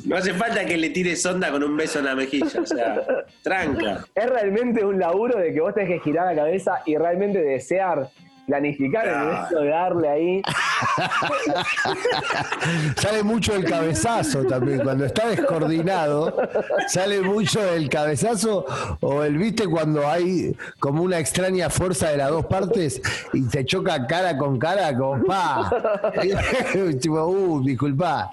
no 0.05 0.15
hace 0.17 0.33
falta 0.33 0.65
que 0.65 0.77
le 0.77 0.89
tires 0.89 1.25
onda 1.25 1.51
con 1.51 1.63
un 1.63 1.75
beso 1.77 1.99
en 1.99 2.05
la 2.05 2.15
mejilla, 2.15 2.61
o 2.61 2.65
sea, 2.65 3.01
tranca. 3.43 4.05
Es 4.15 4.29
realmente 4.29 4.83
un 4.85 4.99
laburo 4.99 5.37
de 5.39 5.53
que 5.53 5.59
vos 5.61 5.73
tenés 5.73 5.89
que 5.89 5.99
girar 5.99 6.27
la 6.33 6.41
cabeza 6.43 6.81
y 6.85 6.97
realmente 6.97 7.39
desear, 7.39 8.09
planificar 8.47 9.05
el 9.05 9.11
Claro. 9.13 9.41
beso 9.43 9.59
de 9.61 9.69
darle 9.69 10.09
ahí. 10.09 10.41
sale 12.97 13.23
mucho 13.23 13.53
el 13.55 13.65
cabezazo 13.65 14.43
también. 14.45 14.79
Cuando 14.79 15.05
está 15.05 15.27
descoordinado, 15.27 16.35
sale 16.87 17.21
mucho 17.21 17.61
el 17.73 17.89
cabezazo 17.89 18.65
o 19.01 19.23
el 19.23 19.37
viste 19.37 19.67
cuando 19.67 20.07
hay 20.09 20.55
como 20.79 21.03
una 21.03 21.19
extraña 21.19 21.69
fuerza 21.69 22.09
de 22.09 22.17
las 22.17 22.29
dos 22.29 22.45
partes 22.45 23.01
y 23.33 23.43
se 23.43 23.65
choca 23.65 24.07
cara 24.07 24.37
con 24.37 24.57
cara, 24.57 24.95
como 24.97 25.23
pa. 25.25 25.69
tipo, 27.01 27.25
uh, 27.25 27.63
disculpa. 27.63 28.31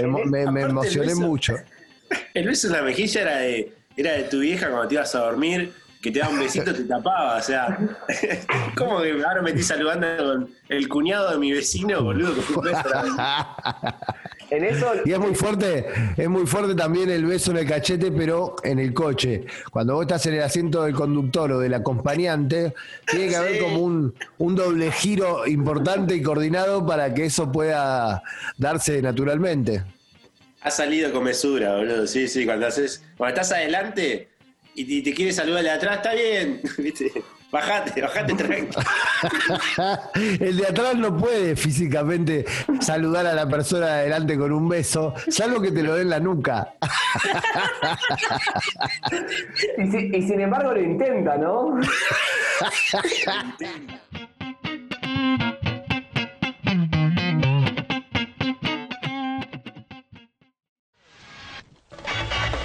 Me, 0.00 0.06
me- 0.06 0.26
me 0.26 0.42
Aparte 0.42 0.60
el 0.60 0.70
emocioné 0.70 1.12
beso- 1.12 1.20
mucho. 1.26 1.54
El 2.32 2.46
beso 2.46 2.68
en 2.68 2.72
la 2.74 2.82
mejilla 2.82 3.22
era 3.22 3.36
de, 3.38 3.72
era 3.96 4.12
de 4.12 4.22
tu 4.24 4.38
vieja 4.40 4.68
cuando 4.70 4.86
te 4.86 4.94
ibas 4.94 5.12
a 5.16 5.20
dormir, 5.20 5.72
que 6.04 6.10
te 6.10 6.18
daba 6.18 6.34
un 6.34 6.38
besito 6.40 6.70
y 6.70 6.74
te 6.74 6.84
tapaba, 6.84 7.36
o 7.38 7.40
sea, 7.40 7.78
¿cómo 8.76 9.00
que 9.00 9.12
ahora 9.26 9.40
me 9.40 9.50
estoy 9.50 9.64
saludando 9.64 10.06
con 10.18 10.50
el 10.68 10.86
cuñado 10.86 11.30
de 11.30 11.38
mi 11.38 11.50
vecino, 11.50 12.02
boludo? 12.02 12.34
Con 12.52 12.58
un 12.58 12.64
beso 12.64 12.88
en 14.50 14.64
eso, 14.64 14.92
Y 15.06 15.12
es 15.12 15.18
muy 15.18 15.34
fuerte, 15.34 15.86
es 16.18 16.28
muy 16.28 16.46
fuerte 16.46 16.74
también 16.74 17.08
el 17.08 17.24
beso 17.24 17.52
en 17.52 17.56
el 17.56 17.66
cachete, 17.66 18.12
pero 18.12 18.54
en 18.62 18.78
el 18.78 18.92
coche. 18.92 19.46
Cuando 19.70 19.94
vos 19.94 20.02
estás 20.02 20.26
en 20.26 20.34
el 20.34 20.42
asiento 20.42 20.82
del 20.84 20.94
conductor 20.94 21.50
o 21.52 21.58
del 21.60 21.72
acompañante, 21.72 22.74
tiene 23.06 23.28
que 23.28 23.36
haber 23.36 23.54
Sí. 23.54 23.60
como 23.60 23.78
un, 23.78 24.14
un 24.36 24.54
doble 24.56 24.92
giro 24.92 25.46
importante 25.46 26.14
y 26.14 26.22
coordinado 26.22 26.84
para 26.86 27.14
que 27.14 27.24
eso 27.24 27.50
pueda 27.50 28.22
darse 28.58 29.00
naturalmente. 29.00 29.82
Ha 30.60 30.70
salido 30.70 31.10
con 31.12 31.24
mesura, 31.24 31.76
boludo, 31.76 32.06
sí, 32.06 32.28
sí, 32.28 32.44
cuando 32.44 32.66
haces, 32.66 33.02
cuando 33.16 33.40
estás 33.40 33.52
adelante 33.56 34.28
y 34.74 35.02
te, 35.02 35.10
te 35.10 35.16
quiere 35.16 35.32
saludar 35.32 35.62
de 35.62 35.70
atrás, 35.70 35.96
está 35.96 36.14
bien, 36.14 36.60
¿viste? 36.78 37.10
Bajate, 37.50 38.02
bajate 38.02 38.34
tranqui. 38.34 38.76
El 40.44 40.56
de 40.56 40.66
atrás 40.66 40.96
no 40.96 41.16
puede 41.16 41.54
físicamente 41.54 42.44
saludar 42.80 43.26
a 43.28 43.32
la 43.34 43.48
persona 43.48 43.86
de 43.86 43.92
adelante 43.92 44.36
con 44.36 44.50
un 44.52 44.68
beso, 44.68 45.14
salvo 45.28 45.60
que 45.62 45.70
te 45.70 45.84
lo 45.84 45.94
den 45.94 46.02
en 46.02 46.10
la 46.10 46.18
nuca. 46.18 46.74
y, 49.78 49.90
si- 49.90 50.10
y 50.16 50.22
sin 50.22 50.40
embargo 50.40 50.72
lo 50.74 50.80
intenta, 50.82 51.36
¿no? 51.36 51.78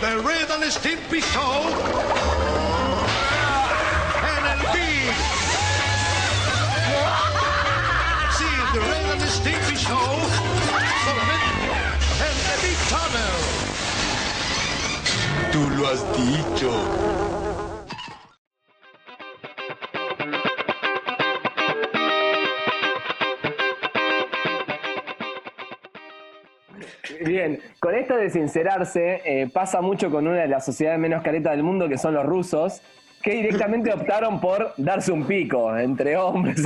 The 0.01 0.17
Red 0.21 0.49
and 0.49 0.63
Stimpy 0.71 1.21
Show. 1.21 1.67
En 4.23 4.45
el 4.45 4.59
beat. 4.71 5.13
Sí, 8.31 8.49
The 8.73 8.79
Red 8.79 9.11
and 9.11 9.21
Stimpy 9.29 9.75
Show. 9.75 10.07
Solamente 11.03 11.67
en 12.27 12.35
The 12.47 12.55
Big 12.65 12.79
Tunnel. 12.87 13.37
Tú 15.51 15.61
lo 15.75 15.87
has 15.89 16.01
dicho. 16.15 17.28
Bien, 27.39 27.61
con 27.79 27.95
esto 27.95 28.17
de 28.17 28.29
sincerarse, 28.29 29.21
eh, 29.23 29.47
pasa 29.47 29.79
mucho 29.79 30.11
con 30.11 30.27
una 30.27 30.41
de 30.41 30.49
las 30.49 30.65
sociedades 30.65 30.99
menos 30.99 31.23
caretas 31.23 31.53
del 31.53 31.63
mundo, 31.63 31.87
que 31.87 31.97
son 31.97 32.13
los 32.13 32.25
rusos, 32.25 32.81
que 33.23 33.31
directamente 33.31 33.93
optaron 33.97 34.41
por 34.41 34.73
darse 34.75 35.13
un 35.13 35.23
pico 35.25 35.77
entre 35.77 36.17
hombres. 36.17 36.61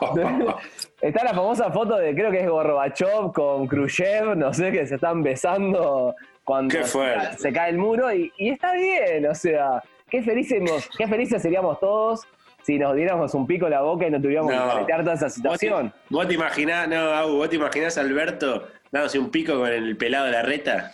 Está 1.00 1.24
la 1.24 1.34
famosa 1.34 1.72
foto 1.72 1.96
de, 1.96 2.14
creo 2.14 2.30
que 2.30 2.38
es 2.42 2.48
Gorbachev 2.48 3.32
con 3.32 3.66
Khrushchev, 3.66 4.36
no 4.36 4.54
sé, 4.54 4.70
que 4.70 4.86
se 4.86 4.94
están 4.94 5.24
besando 5.24 6.14
cuando 6.44 6.76
Qué 6.78 6.84
se 7.36 7.52
cae 7.52 7.70
el 7.70 7.78
muro, 7.78 8.12
y, 8.14 8.32
y 8.38 8.50
está 8.50 8.74
bien, 8.74 9.26
o 9.26 9.34
sea, 9.34 9.82
qué 10.08 10.22
felices, 10.22 10.88
qué 10.96 11.08
felices 11.08 11.42
seríamos 11.42 11.80
todos 11.80 12.28
si 12.68 12.78
nos 12.78 12.94
diéramos 12.94 13.32
un 13.32 13.46
pico 13.46 13.64
en 13.64 13.70
la 13.72 13.80
boca 13.80 14.06
y 14.06 14.10
no 14.10 14.20
tuviéramos 14.20 14.52
que 14.52 14.58
caretear 14.58 15.00
toda 15.02 15.14
esa 15.14 15.24
¿Vos 15.24 15.34
te, 15.34 15.40
situación. 15.40 15.92
vos 16.10 16.28
te 16.28 16.34
imaginás, 16.34 16.86
no, 16.86 16.96
Agu, 17.12 17.36
vos 17.36 17.48
te 17.48 17.56
imaginás 17.56 17.96
a 17.96 18.02
Alberto 18.02 18.68
dándose 18.92 19.18
un 19.18 19.30
pico 19.30 19.54
con 19.58 19.68
el 19.72 19.96
pelado 19.96 20.26
de 20.26 20.32
la 20.32 20.42
reta? 20.42 20.92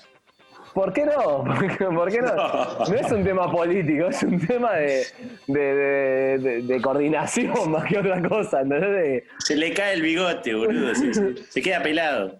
¿Por 0.72 0.92
qué 0.92 1.04
no? 1.04 1.42
¿Por 1.94 2.10
qué, 2.12 2.20
no? 2.22 2.34
No 2.36 2.94
es 2.94 3.10
un 3.10 3.24
tema 3.24 3.50
político, 3.50 4.06
es 4.06 4.22
un 4.22 4.38
tema 4.46 4.72
de, 4.74 5.04
de, 5.48 5.60
de- 5.74 6.38
de- 6.38 6.62
de 6.62 6.80
coordinación 6.80 7.52
más 7.72 7.84
que 7.86 7.98
otra 7.98 8.22
cosa, 8.28 8.60
¿entendés? 8.60 8.90
De- 8.92 9.24
Se 9.38 9.56
le 9.56 9.74
cae 9.74 9.94
el 9.94 10.02
bigote, 10.02 10.54
boludo. 10.54 10.94
Se, 10.94 11.12
se- 11.12 11.36
se 11.48 11.60
queda 11.62 11.82
pelado. 11.82 12.36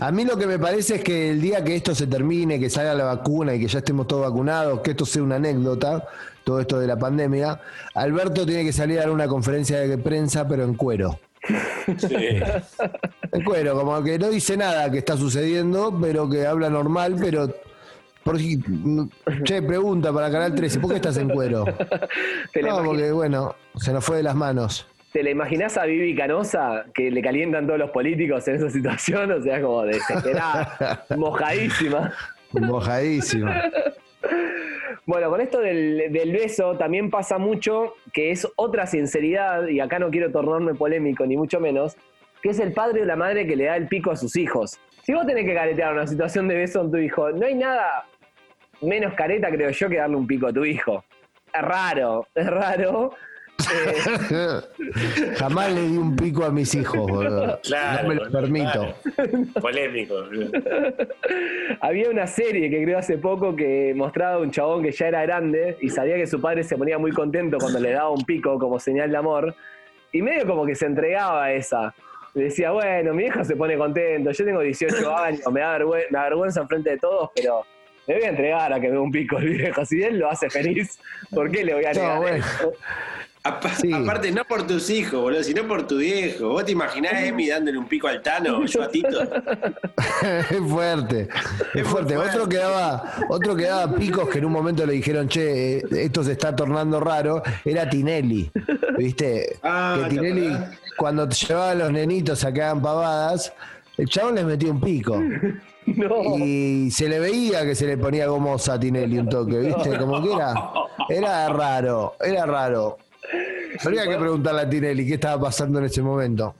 A 0.00 0.10
mí 0.12 0.24
lo 0.24 0.36
que 0.36 0.46
me 0.46 0.58
parece 0.58 0.96
es 0.96 1.04
que 1.04 1.30
el 1.30 1.40
día 1.40 1.62
que 1.64 1.74
esto 1.76 1.94
se 1.94 2.06
termine, 2.08 2.60
que 2.60 2.68
salga 2.68 2.94
la 2.94 3.04
vacuna 3.04 3.54
y 3.54 3.60
que 3.60 3.68
ya 3.68 3.78
estemos 3.78 4.06
todos 4.08 4.28
vacunados, 4.28 4.80
que 4.80 4.90
esto 4.90 5.06
sea 5.06 5.22
una 5.22 5.36
anécdota, 5.36 6.04
todo 6.44 6.60
esto 6.60 6.78
de 6.78 6.86
la 6.86 6.98
pandemia, 6.98 7.60
Alberto 7.94 8.44
tiene 8.46 8.64
que 8.64 8.72
salir 8.72 8.98
a 8.98 9.02
dar 9.02 9.10
una 9.10 9.28
conferencia 9.28 9.80
de 9.80 9.98
prensa, 9.98 10.46
pero 10.46 10.64
en 10.64 10.74
cuero. 10.74 11.18
Sí. 11.96 12.16
En 13.32 13.44
cuero, 13.44 13.74
como 13.74 14.02
que 14.04 14.18
no 14.18 14.28
dice 14.30 14.56
nada 14.56 14.90
que 14.90 14.98
está 14.98 15.16
sucediendo, 15.16 15.96
pero 16.00 16.28
que 16.28 16.46
habla 16.46 16.70
normal, 16.70 17.16
pero... 17.20 17.48
Por, 18.22 18.38
che, 19.42 19.62
pregunta 19.62 20.12
para 20.12 20.30
Canal 20.30 20.54
13, 20.54 20.78
¿por 20.78 20.90
qué 20.90 20.96
estás 20.96 21.16
en 21.16 21.28
cuero? 21.28 21.64
¿Te, 22.52 22.62
la 22.62 22.68
No, 22.70 22.84
porque 22.84 23.10
bueno, 23.10 23.56
se 23.74 23.92
nos 23.92 24.04
fue 24.04 24.18
de 24.18 24.22
las 24.22 24.36
manos. 24.36 24.86
te 25.12 25.24
la 25.24 25.30
imaginás 25.30 25.76
a 25.76 25.86
Vivi 25.86 26.14
Canosa 26.14 26.84
que 26.94 27.10
le 27.10 27.20
calientan 27.20 27.66
todos 27.66 27.80
los 27.80 27.90
políticos 27.90 28.46
en 28.46 28.54
esa 28.54 28.70
situación? 28.70 29.32
O 29.32 29.42
sea, 29.42 29.60
como 29.60 29.82
desesperada, 29.82 31.04
mojadísima. 31.16 32.12
Mojadísima. 32.52 33.62
Bueno, 35.06 35.30
con 35.30 35.40
esto 35.40 35.60
del, 35.60 36.10
beso 36.32 36.76
también 36.76 37.10
pasa 37.10 37.38
mucho 37.38 37.94
que 38.12 38.30
es 38.30 38.46
otra 38.56 38.86
sinceridad, 38.86 39.66
y 39.68 39.80
acá 39.80 39.98
no 39.98 40.10
quiero 40.10 40.30
tornarme 40.30 40.74
polémico, 40.74 41.26
ni 41.26 41.36
mucho 41.36 41.60
menos, 41.60 41.96
que 42.42 42.50
es 42.50 42.58
el 42.58 42.72
padre 42.72 43.02
o 43.02 43.04
la 43.04 43.16
madre 43.16 43.46
que 43.46 43.56
le 43.56 43.64
da 43.64 43.76
el 43.76 43.88
pico 43.88 44.10
a 44.10 44.16
sus 44.16 44.36
hijos. 44.36 44.78
Si 45.02 45.12
vos 45.12 45.26
tenés 45.26 45.44
que 45.44 45.54
caretear 45.54 45.92
una 45.92 46.06
situación 46.06 46.48
de 46.48 46.56
beso 46.56 46.80
con 46.80 46.90
tu 46.90 46.98
hijo, 46.98 47.30
no 47.30 47.46
hay 47.46 47.54
nada 47.54 48.04
menos 48.80 49.14
careta, 49.14 49.50
creo 49.50 49.70
yo, 49.70 49.88
que 49.88 49.96
darle 49.96 50.16
un 50.16 50.26
pico 50.26 50.46
a 50.48 50.52
tu 50.52 50.64
hijo. 50.64 51.04
Es 51.52 51.62
raro, 51.62 52.26
es 52.34 52.46
raro. 52.46 53.14
Eh, 54.30 54.60
Jamás 55.36 55.72
le 55.72 55.82
di 55.82 55.96
un 55.96 56.16
pico 56.16 56.44
a 56.44 56.50
mis 56.50 56.74
hijos, 56.74 56.98
boludo. 57.10 57.60
Claro, 57.62 58.02
no 58.02 58.08
me 58.08 58.14
lo 58.14 58.20
boludo, 58.22 58.40
permito. 58.40 58.94
claro. 59.14 59.46
Polémico. 59.60 60.14
boludo. 60.14 60.50
Había 61.80 62.10
una 62.10 62.26
serie 62.26 62.70
que 62.70 62.82
creo 62.82 62.98
hace 62.98 63.18
poco 63.18 63.54
que 63.56 63.92
mostraba 63.96 64.38
un 64.38 64.50
chabón 64.50 64.82
que 64.82 64.92
ya 64.92 65.08
era 65.08 65.22
grande 65.22 65.76
y 65.80 65.88
sabía 65.88 66.16
que 66.16 66.26
su 66.26 66.40
padre 66.40 66.62
se 66.64 66.76
ponía 66.76 66.98
muy 66.98 67.12
contento 67.12 67.58
cuando 67.58 67.80
le 67.80 67.92
daba 67.92 68.10
un 68.10 68.24
pico 68.24 68.58
como 68.58 68.78
señal 68.78 69.10
de 69.10 69.16
amor. 69.16 69.54
Y 70.12 70.20
medio 70.22 70.46
como 70.46 70.66
que 70.66 70.74
se 70.74 70.86
entregaba 70.86 71.44
a 71.44 71.52
esa. 71.52 71.94
Le 72.34 72.44
decía, 72.44 72.70
bueno, 72.70 73.12
mi 73.14 73.24
hijo 73.24 73.44
se 73.44 73.56
pone 73.56 73.76
contento, 73.76 74.30
yo 74.30 74.44
tengo 74.44 74.60
18 74.60 75.16
años, 75.16 75.40
me 75.52 75.60
da 75.60 75.78
vergüenza, 75.78 76.60
me 76.60 76.64
enfrente 76.64 76.90
de 76.90 76.98
todos, 76.98 77.30
pero 77.34 77.62
me 78.06 78.14
voy 78.14 78.22
a 78.24 78.28
entregar 78.30 78.72
a 78.72 78.80
que 78.80 78.88
me 78.88 78.94
dé 78.94 78.98
un 78.98 79.10
pico 79.12 79.38
el 79.38 79.50
viejo. 79.50 79.84
Si 79.84 80.02
él 80.02 80.18
lo 80.18 80.30
hace 80.30 80.48
feliz, 80.48 80.98
¿por 81.30 81.50
qué 81.50 81.62
le 81.64 81.74
voy 81.74 81.84
a 81.84 81.92
No, 81.92 82.00
negar 82.00 82.18
bueno. 82.18 82.44
Sí. 83.80 83.92
Aparte, 83.92 84.30
no 84.30 84.44
por 84.44 84.68
tus 84.68 84.88
hijos, 84.88 85.20
boludo, 85.20 85.42
sino 85.42 85.66
por 85.66 85.84
tu 85.86 85.96
viejo. 85.96 86.50
¿Vos 86.50 86.64
te 86.64 86.72
imaginás 86.72 87.14
a 87.14 87.24
Emi 87.24 87.48
dándole 87.48 87.76
un 87.76 87.88
pico 87.88 88.06
al 88.06 88.22
Tano, 88.22 88.64
yo 88.66 88.82
a 88.82 88.88
Tito? 88.88 89.20
es 90.22 90.58
fuerte, 90.68 91.28
es 91.74 91.86
fuerte. 91.86 92.16
Otro 92.16 92.48
que 92.48 92.58
daba, 92.58 93.02
otro 93.28 93.56
que 93.56 93.64
daba 93.64 93.96
picos 93.96 94.28
que 94.28 94.38
en 94.38 94.44
un 94.44 94.52
momento 94.52 94.86
le 94.86 94.92
dijeron, 94.92 95.28
che, 95.28 95.78
eh, 95.78 95.84
esto 95.90 96.22
se 96.22 96.32
está 96.32 96.54
tornando 96.54 97.00
raro, 97.00 97.42
era 97.64 97.90
Tinelli. 97.90 98.48
¿Viste? 98.96 99.58
Ah, 99.64 99.96
que 99.98 100.04
¿te 100.04 100.10
Tinelli, 100.10 100.56
cuando 100.96 101.28
llevaba 101.28 101.70
a 101.70 101.74
los 101.74 101.90
nenitos 101.90 102.44
a 102.44 102.52
que 102.52 102.62
hagan 102.62 102.80
pavadas, 102.80 103.52
el 103.98 104.08
chabón 104.08 104.36
les 104.36 104.44
metía 104.44 104.70
un 104.70 104.80
pico. 104.80 105.20
No. 105.84 106.38
Y 106.38 106.92
se 106.92 107.08
le 107.08 107.18
veía 107.18 107.64
que 107.64 107.74
se 107.74 107.88
le 107.88 107.98
ponía 107.98 108.28
gomosa 108.28 108.74
a 108.74 108.80
Tinelli 108.80 109.18
un 109.18 109.28
toque, 109.28 109.58
¿viste? 109.58 109.98
Como 109.98 110.22
que 110.22 110.32
era, 110.32 110.54
era 111.08 111.48
raro, 111.48 112.14
era 112.20 112.46
raro. 112.46 112.98
Habría 113.84 114.04
que 114.06 114.16
preguntarle 114.16 114.60
a 114.62 114.68
Tinelli 114.68 115.06
qué 115.06 115.14
estaba 115.14 115.42
pasando 115.42 115.78
en 115.78 115.86
ese 115.86 116.02
momento. 116.02 116.54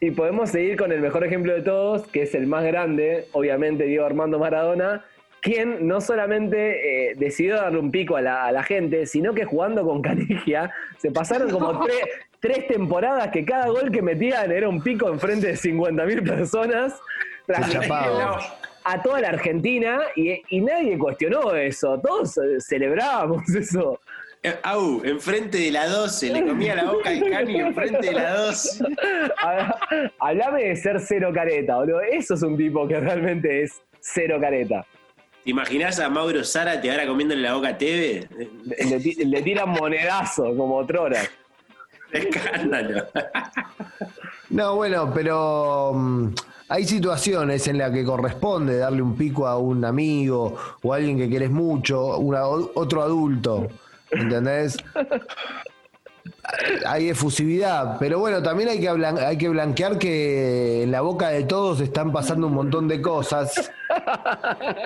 Y 0.00 0.12
podemos 0.12 0.50
seguir 0.50 0.76
con 0.76 0.92
el 0.92 1.00
mejor 1.00 1.24
ejemplo 1.24 1.52
de 1.52 1.62
todos, 1.62 2.06
que 2.06 2.22
es 2.22 2.34
el 2.34 2.46
más 2.46 2.64
grande, 2.64 3.26
obviamente 3.32 3.84
Diego 3.84 4.06
Armando 4.06 4.38
Maradona, 4.38 5.04
quien 5.40 5.86
no 5.88 6.00
solamente 6.00 7.10
eh, 7.10 7.14
decidió 7.16 7.56
darle 7.56 7.78
un 7.78 7.90
pico 7.90 8.16
a 8.16 8.20
la, 8.20 8.46
a 8.46 8.52
la 8.52 8.62
gente, 8.62 9.06
sino 9.06 9.34
que 9.34 9.44
jugando 9.44 9.84
con 9.84 10.02
Canigia, 10.02 10.72
se 10.98 11.10
pasaron 11.10 11.50
como 11.50 11.80
tres, 11.84 11.98
tres 12.40 12.68
temporadas 12.68 13.28
que 13.28 13.44
cada 13.44 13.68
gol 13.68 13.90
que 13.90 14.02
metían 14.02 14.52
era 14.52 14.68
un 14.68 14.82
pico 14.82 15.08
enfrente 15.08 15.48
de 15.48 15.54
50.000 15.54 16.28
personas, 16.28 16.94
transmitiendo 17.46 18.36
a 18.84 19.02
toda 19.02 19.20
la 19.20 19.28
Argentina, 19.30 20.00
y, 20.16 20.40
y 20.48 20.60
nadie 20.60 20.96
cuestionó 20.96 21.54
eso, 21.54 21.98
todos 21.98 22.38
eh, 22.38 22.60
celebrábamos 22.60 23.48
eso. 23.54 24.00
Eh, 24.42 24.54
Au, 24.62 25.02
enfrente 25.04 25.58
de 25.58 25.70
la 25.72 25.88
12, 25.88 26.32
le 26.32 26.46
comía 26.46 26.74
la 26.76 26.84
boca 26.92 27.10
al 27.10 27.28
Cani 27.28 27.56
enfrente 27.60 28.06
de 28.06 28.12
la 28.12 28.34
12. 28.36 28.84
Habla- 29.42 29.78
Hablame 30.20 30.62
de 30.64 30.76
ser 30.76 31.00
cero 31.00 31.30
careta, 31.34 31.76
boludo. 31.76 32.00
Eso 32.02 32.34
es 32.34 32.42
un 32.42 32.56
tipo 32.56 32.86
que 32.86 33.00
realmente 33.00 33.64
es 33.64 33.82
cero 34.00 34.38
careta. 34.40 34.86
¿Te 35.42 35.50
imaginás 35.50 35.98
a 35.98 36.08
Mauro 36.08 36.44
Zárate 36.44 36.90
ahora 36.90 37.06
comiéndole 37.06 37.40
la 37.42 37.54
boca 37.54 37.68
a 37.70 37.78
Teve? 37.78 38.28
Le, 38.64 39.24
le 39.26 39.42
tiran 39.42 39.70
monedazo 39.70 40.54
como 40.56 40.76
otrora. 40.76 41.20
Escándalo. 42.12 43.04
No, 44.50 44.76
bueno, 44.76 45.10
pero 45.14 45.92
mm, 45.94 46.28
hay 46.68 46.84
situaciones 46.84 47.66
en 47.68 47.78
las 47.78 47.90
que 47.90 48.04
corresponde 48.04 48.78
darle 48.78 49.02
un 49.02 49.16
pico 49.16 49.46
a 49.46 49.58
un 49.58 49.84
amigo 49.84 50.56
o 50.82 50.92
a 50.92 50.96
alguien 50.96 51.18
que 51.18 51.28
querés 51.28 51.50
mucho, 51.50 52.18
una- 52.18 52.46
otro 52.46 53.02
adulto, 53.02 53.68
¿entendés? 54.10 54.76
Hay 56.86 57.10
efusividad, 57.10 57.96
pero 57.98 58.18
bueno, 58.18 58.42
también 58.42 58.70
hay 58.70 58.80
que, 58.80 58.88
hay 58.88 59.36
que 59.36 59.48
blanquear 59.48 59.98
que 59.98 60.82
en 60.84 60.90
la 60.90 61.02
boca 61.02 61.28
de 61.28 61.44
todos 61.44 61.80
están 61.80 62.10
pasando 62.10 62.46
un 62.46 62.54
montón 62.54 62.88
de 62.88 63.02
cosas 63.02 63.70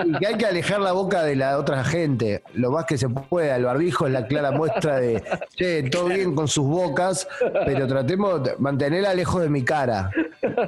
y 0.04 0.12
que 0.18 0.26
hay 0.26 0.34
que 0.34 0.46
alejar 0.46 0.80
la 0.80 0.92
boca 0.92 1.22
de 1.22 1.36
la 1.36 1.58
otra 1.58 1.84
gente 1.84 2.42
lo 2.54 2.72
más 2.72 2.84
que 2.84 2.98
se 2.98 3.08
pueda. 3.08 3.56
El 3.56 3.64
barbijo 3.64 4.06
es 4.06 4.12
la 4.12 4.26
clara 4.26 4.50
muestra 4.50 4.98
de, 4.98 5.22
che, 5.54 5.84
todo 5.84 6.06
bien 6.06 6.34
con 6.34 6.48
sus 6.48 6.66
bocas, 6.66 7.28
pero 7.64 7.86
tratemos 7.86 8.42
de 8.42 8.56
mantenerla 8.58 9.14
lejos 9.14 9.42
de 9.42 9.48
mi 9.48 9.64
cara, 9.64 10.10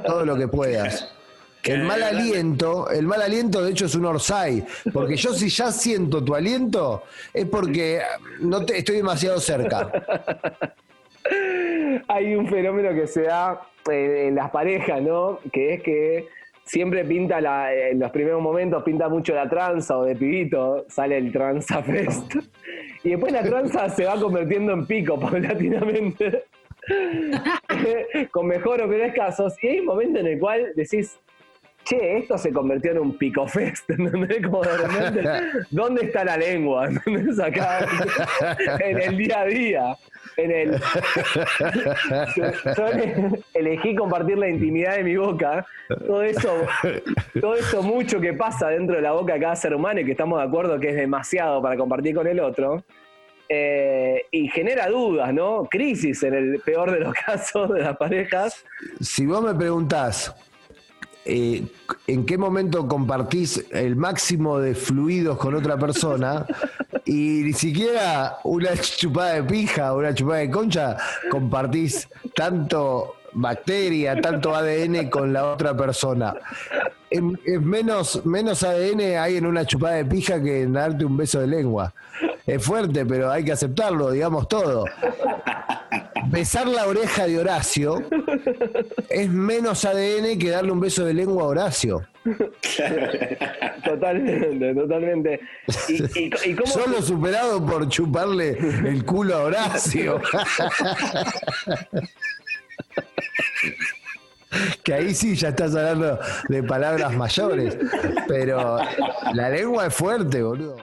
todo 0.07 0.25
lo 0.25 0.37
que 0.37 0.47
puedas. 0.47 1.13
El 1.65 1.85
mal 1.85 2.03
aliento, 2.03 2.91
el 2.91 3.07
mal 3.07 3.23
aliento 3.23 3.62
de 3.62 3.71
hecho 3.71 3.87
es 3.87 3.95
un 3.95 4.05
orsay, 4.05 4.65
porque 4.93 5.17
yo 5.17 5.33
si 5.33 5.49
ya 5.49 5.73
siento 5.73 6.23
tu 6.23 6.35
aliento 6.35 7.05
es 7.33 7.47
porque 7.47 8.01
no 8.41 8.65
te, 8.65 8.79
estoy 8.79 8.97
demasiado 8.97 9.41
cerca. 9.41 9.91
Hay 12.09 12.35
un 12.35 12.47
fenómeno 12.49 12.95
que 12.95 13.07
se 13.07 13.23
da 13.23 13.62
en, 13.89 14.17
en 14.17 14.35
las 14.35 14.51
parejas, 14.51 15.01
¿no? 15.01 15.39
Que 15.53 15.75
es 15.75 15.83
que 15.83 16.29
siempre 16.65 17.05
pinta 17.05 17.41
la, 17.41 17.73
en 17.73 17.99
los 17.99 18.11
primeros 18.11 18.43
momentos 18.43 18.83
pinta 18.83 19.09
mucho 19.09 19.35
la 19.35 19.49
tranza 19.49 19.97
o 19.99 20.05
de 20.05 20.17
pibito, 20.17 20.85
sale 20.89 21.17
el 21.19 21.33
tranza 21.33 21.83
fest. 21.83 22.35
Y 23.03 23.11
después 23.11 23.33
la 23.33 23.43
tranza 23.43 23.89
se 23.91 24.05
va 24.05 24.19
convirtiendo 24.19 24.73
en 24.73 24.87
pico 24.87 25.19
paulatinamente. 25.21 26.45
Con 28.31 28.47
mejor 28.47 28.83
o 28.83 28.89
peores 28.89 29.15
casos. 29.15 29.55
Y 29.62 29.69
hay 29.69 29.81
un 29.81 29.87
momento 29.87 30.21
en 30.21 30.27
el 30.27 30.39
cual 30.39 30.73
decís, 30.75 31.19
che, 31.85 32.16
esto 32.18 32.37
se 32.39 32.53
convirtió 32.53 32.93
en 32.93 32.99
un 32.99 33.16
pico 33.18 33.47
fest, 33.47 33.89
¿entendés? 33.91 34.43
Como 34.45 34.62
de 34.62 34.76
repente, 34.76 35.22
¿dónde 35.70 36.07
está 36.07 36.24
la 36.24 36.37
lengua? 36.37 36.87
¿Entendés? 36.89 37.39
Acá, 37.39 37.87
en 38.80 39.01
el 39.01 39.16
día 39.16 39.41
a 39.41 39.45
día. 39.47 39.97
En 40.37 40.51
el, 40.51 40.80
yo 42.76 42.87
ele- 42.89 43.41
elegí 43.55 43.95
compartir 43.95 44.39
la 44.39 44.49
intimidad 44.49 44.97
de 44.97 45.05
mi 45.05 45.16
boca. 45.16 45.64
Todo 46.07 46.22
eso, 46.22 46.66
todo 47.41 47.55
eso 47.55 47.82
mucho 47.82 48.20
que 48.20 48.32
pasa 48.32 48.68
dentro 48.68 48.97
de 48.97 49.03
la 49.03 49.12
boca 49.12 49.35
de 49.35 49.41
cada 49.41 49.55
ser 49.57 49.74
humano 49.74 50.01
y 50.01 50.05
que 50.05 50.12
estamos 50.12 50.41
de 50.41 50.47
acuerdo 50.49 50.78
que 50.80 50.91
es 50.91 50.97
demasiado 50.97 51.62
para 51.62 51.76
compartir 51.76 52.14
con 52.14 52.26
el 52.26 52.41
otro. 52.41 52.82
eh, 53.49 54.24
y 54.30 54.49
genera 54.49 54.89
dudas, 54.89 55.32
¿no? 55.35 55.68
Crisis 55.70 56.22
en 56.22 56.35
el 56.35 56.61
peor 56.64 56.91
de 56.91 57.01
los 57.01 57.12
casos 57.14 57.72
de 57.72 57.80
las 57.82 57.97
parejas. 57.97 58.64
Si 59.01 59.26
vos 59.26 59.43
me 59.45 59.55
preguntás 59.55 60.35
eh, 61.25 61.66
en 62.07 62.27
qué 62.27 62.37
momento 62.37 62.87
compartís 62.87 63.64
el 63.70 63.97
máximo 63.97 64.59
de 64.59 64.75
fluidos 64.75 65.39
con 65.39 65.55
otra 65.55 65.79
persona 65.79 66.47
y 67.05 67.43
ni 67.45 67.53
siquiera 67.53 68.39
una 68.45 68.77
chupada 68.81 69.35
de 69.35 69.45
pija 69.45 69.93
o 69.93 69.99
una 69.99 70.14
chupada 70.14 70.41
de 70.41 70.51
concha 70.51 70.97
compartís 71.31 72.09
tanto 72.35 73.14
bacteria, 73.35 74.20
tanto 74.20 74.55
ADN 74.55 75.11
con 75.11 75.32
la 75.32 75.53
otra 75.53 75.76
persona. 75.76 76.35
Es, 77.11 77.20
es 77.45 77.61
menos, 77.61 78.24
menos 78.24 78.62
ADN 78.62 79.18
hay 79.18 79.37
en 79.37 79.47
una 79.47 79.66
chupada 79.66 79.97
de 79.97 80.05
pija 80.05 80.43
que 80.43 80.62
en 80.62 80.72
darte 80.72 81.05
un 81.05 81.16
beso 81.16 81.41
de 81.41 81.47
lengua. 81.47 81.93
Es 82.47 82.64
fuerte, 82.64 83.07
pero 83.07 83.30
hay 83.30 83.45
que 83.45 83.53
aceptarlo, 83.53 84.11
digamos 84.11 84.49
todo. 84.49 84.85
besar 86.28 86.66
la 86.66 86.87
oreja 86.87 87.26
de 87.26 87.39
Horacio 87.39 88.03
es 89.09 89.28
menos 89.30 89.85
ADN 89.85 90.39
que 90.39 90.51
darle 90.51 90.72
un 90.72 90.80
beso 90.80 91.05
de 91.05 91.14
lengua 91.14 91.45
a 91.45 91.47
Horacio. 91.47 92.07
Totalmente, 93.85 94.74
totalmente. 94.74 95.41
¿Y, 95.89 96.03
y, 96.20 96.30
y 96.45 96.55
cómo 96.55 96.66
Solo 96.66 97.03
superado 97.03 97.64
por 97.64 97.89
chuparle 97.89 98.57
el 98.89 99.05
culo 99.05 99.37
a 99.37 99.43
Horacio. 99.45 100.20
Que 104.83 104.95
ahí 104.95 105.14
sí 105.14 105.35
ya 105.35 105.49
estás 105.49 105.75
hablando 105.75 106.18
de 106.49 106.62
palabras 106.62 107.14
mayores. 107.14 107.77
Pero 108.29 108.79
la 109.33 109.51
lengua 109.51 109.87
es 109.87 109.95
fuerte, 109.95 110.43
boludo. 110.43 110.77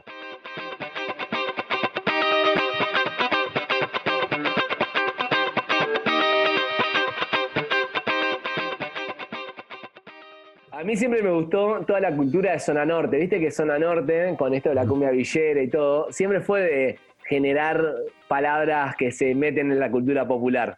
A 10.72 10.84
mí 10.84 10.98
siempre 10.98 11.22
me 11.22 11.30
gustó 11.30 11.86
toda 11.86 12.00
la 12.00 12.16
cultura 12.16 12.54
de 12.54 12.60
zona 12.60 12.86
norte. 12.86 13.18
Viste 13.18 13.40
que 13.40 13.52
zona 13.52 13.78
norte, 13.78 14.36
con 14.36 14.52
esto 14.56 14.70
de 14.70 14.76
la 14.76 14.86
cumbia 14.86 15.12
villera 15.12 15.62
y 15.62 15.70
todo, 15.70 16.12
siempre 16.12 16.42
fue 16.42 16.62
de 16.62 17.00
generar 17.26 17.86
palabras 18.28 18.96
que 18.96 19.12
se 19.12 19.36
meten 19.36 19.72
en 19.72 19.80
la 19.80 19.92
cultura 19.92 20.28
popular. 20.28 20.76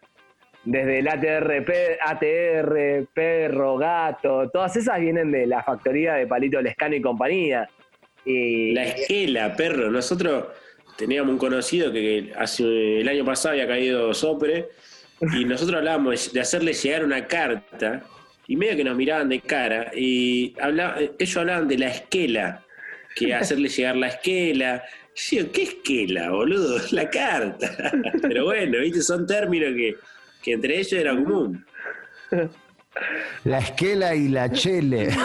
Desde 0.65 0.99
el 0.99 1.07
ATR, 1.07 1.65
ATR, 2.01 3.07
perro, 3.13 3.77
gato, 3.77 4.49
todas 4.49 4.75
esas 4.77 4.99
vienen 4.99 5.31
de 5.31 5.45
la 5.45 5.61
factoría 5.61 6.13
de 6.13 6.25
Palito 6.25 6.61
Lescano 6.61 6.95
y 6.95 7.01
compañía. 7.01 7.69
Y 8.25 8.73
La 8.73 8.85
esquela, 8.85 9.55
perro. 9.55 9.91
Nosotros 9.91 10.45
teníamos 10.97 11.33
un 11.33 11.37
conocido 11.37 11.91
que 11.91 12.31
hace 12.37 13.01
el 13.01 13.07
año 13.09 13.25
pasado 13.25 13.53
había 13.53 13.67
caído 13.67 14.13
sopre 14.13 14.69
y 15.35 15.45
nosotros 15.45 15.77
hablábamos 15.77 16.31
de 16.31 16.39
hacerle 16.39 16.73
llegar 16.73 17.03
una 17.03 17.27
carta 17.27 18.03
y 18.47 18.55
medio 18.55 18.77
que 18.77 18.83
nos 18.83 18.95
miraban 18.95 19.29
de 19.29 19.41
cara 19.41 19.91
y 19.95 20.53
ellos 21.19 21.37
hablaban 21.37 21.67
de 21.67 21.77
la 21.77 21.87
esquela, 21.87 22.63
que 23.15 23.33
hacerle 23.33 23.69
llegar 23.69 23.95
la 23.95 24.07
esquela. 24.07 24.83
¿qué 25.15 25.61
esquela, 25.61 26.31
boludo? 26.31 26.79
La 26.91 27.09
carta. 27.09 27.91
Pero 28.21 28.45
bueno, 28.45 28.79
viste, 28.79 29.01
son 29.01 29.27
términos 29.27 29.73
que, 29.75 29.95
que 30.43 30.51
entre 30.53 30.77
ellos 30.77 30.93
era 30.93 31.15
común. 31.15 31.65
La 33.45 33.59
esquela 33.59 34.13
y 34.13 34.27
la 34.27 34.51
chele. 34.51 35.09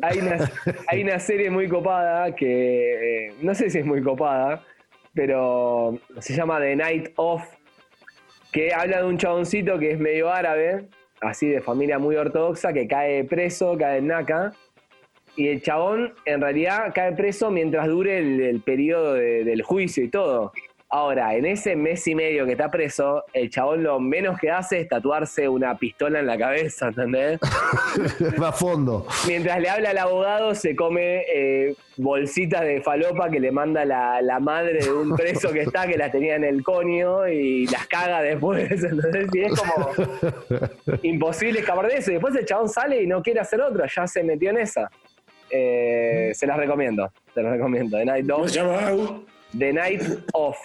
Hay 0.00 0.18
una, 0.18 0.50
hay 0.88 1.02
una 1.02 1.18
serie 1.18 1.50
muy 1.50 1.68
copada 1.68 2.34
que 2.34 3.26
eh, 3.26 3.34
no 3.42 3.54
sé 3.54 3.68
si 3.68 3.78
es 3.78 3.84
muy 3.84 4.02
copada, 4.02 4.64
pero 5.12 5.98
se 6.18 6.34
llama 6.34 6.58
The 6.60 6.76
Night 6.76 7.12
Of, 7.16 7.42
que 8.52 8.72
habla 8.72 8.98
de 8.98 9.04
un 9.04 9.18
chaboncito 9.18 9.78
que 9.78 9.92
es 9.92 9.98
medio 9.98 10.30
árabe, 10.30 10.88
así 11.20 11.46
de 11.48 11.60
familia 11.60 11.98
muy 11.98 12.16
ortodoxa, 12.16 12.72
que 12.72 12.88
cae 12.88 13.24
preso, 13.24 13.76
cae 13.76 13.98
en 13.98 14.06
Naca. 14.06 14.52
Y 15.36 15.48
el 15.48 15.62
chabón 15.62 16.12
en 16.26 16.40
realidad 16.40 16.92
cae 16.94 17.12
preso 17.12 17.50
mientras 17.50 17.86
dure 17.88 18.18
el, 18.18 18.40
el 18.40 18.60
periodo 18.60 19.14
de- 19.14 19.44
del 19.44 19.62
juicio 19.62 20.04
y 20.04 20.08
todo. 20.08 20.52
Ahora, 20.94 21.34
en 21.34 21.46
ese 21.46 21.74
mes 21.74 22.06
y 22.06 22.14
medio 22.14 22.44
que 22.44 22.52
está 22.52 22.70
preso, 22.70 23.24
el 23.32 23.48
chabón 23.48 23.82
lo 23.82 23.98
menos 23.98 24.38
que 24.38 24.50
hace 24.50 24.80
es 24.80 24.88
tatuarse 24.90 25.48
una 25.48 25.74
pistola 25.78 26.20
en 26.20 26.26
la 26.26 26.36
cabeza, 26.36 26.88
¿entendés? 26.88 27.40
Va 28.42 28.48
a 28.48 28.52
fondo. 28.52 29.06
Mientras 29.26 29.58
le 29.58 29.70
habla 29.70 29.88
al 29.88 29.96
abogado, 29.96 30.54
se 30.54 30.76
come 30.76 31.24
eh, 31.34 31.74
bolsitas 31.96 32.60
de 32.60 32.82
falopa 32.82 33.30
que 33.30 33.40
le 33.40 33.50
manda 33.50 33.86
la, 33.86 34.20
la 34.20 34.38
madre 34.38 34.80
de 34.84 34.92
un 34.92 35.16
preso 35.16 35.50
que 35.50 35.62
está, 35.62 35.86
que 35.86 35.96
las 35.96 36.12
tenía 36.12 36.36
en 36.36 36.44
el 36.44 36.62
coño 36.62 37.26
y 37.26 37.66
las 37.68 37.86
caga 37.86 38.20
después. 38.20 38.70
Entonces, 38.84 39.28
y 39.32 39.40
es 39.44 39.52
como 39.58 39.88
imposible 41.02 41.60
escapar 41.60 41.86
de 41.88 41.96
eso. 41.96 42.10
Y 42.10 42.14
después 42.14 42.34
el 42.36 42.44
chabón 42.44 42.68
sale 42.68 43.02
y 43.02 43.06
no 43.06 43.22
quiere 43.22 43.40
hacer 43.40 43.62
otra, 43.62 43.86
ya 43.86 44.06
se 44.06 44.22
metió 44.22 44.50
en 44.50 44.58
esa. 44.58 44.90
Eh, 45.54 46.32
se 46.34 46.46
las 46.46 46.56
recomiendo, 46.56 47.12
se 47.34 47.42
las 47.42 47.52
recomiendo. 47.52 47.98
The 47.98 48.04
Night 48.06 48.28
¿Cómo 48.28 48.44
Off. 48.44 48.50
se 48.50 48.58
llama? 48.58 48.86
Agu? 48.86 49.26
The 49.58 49.72
Night 49.72 50.02
Off. 50.32 50.58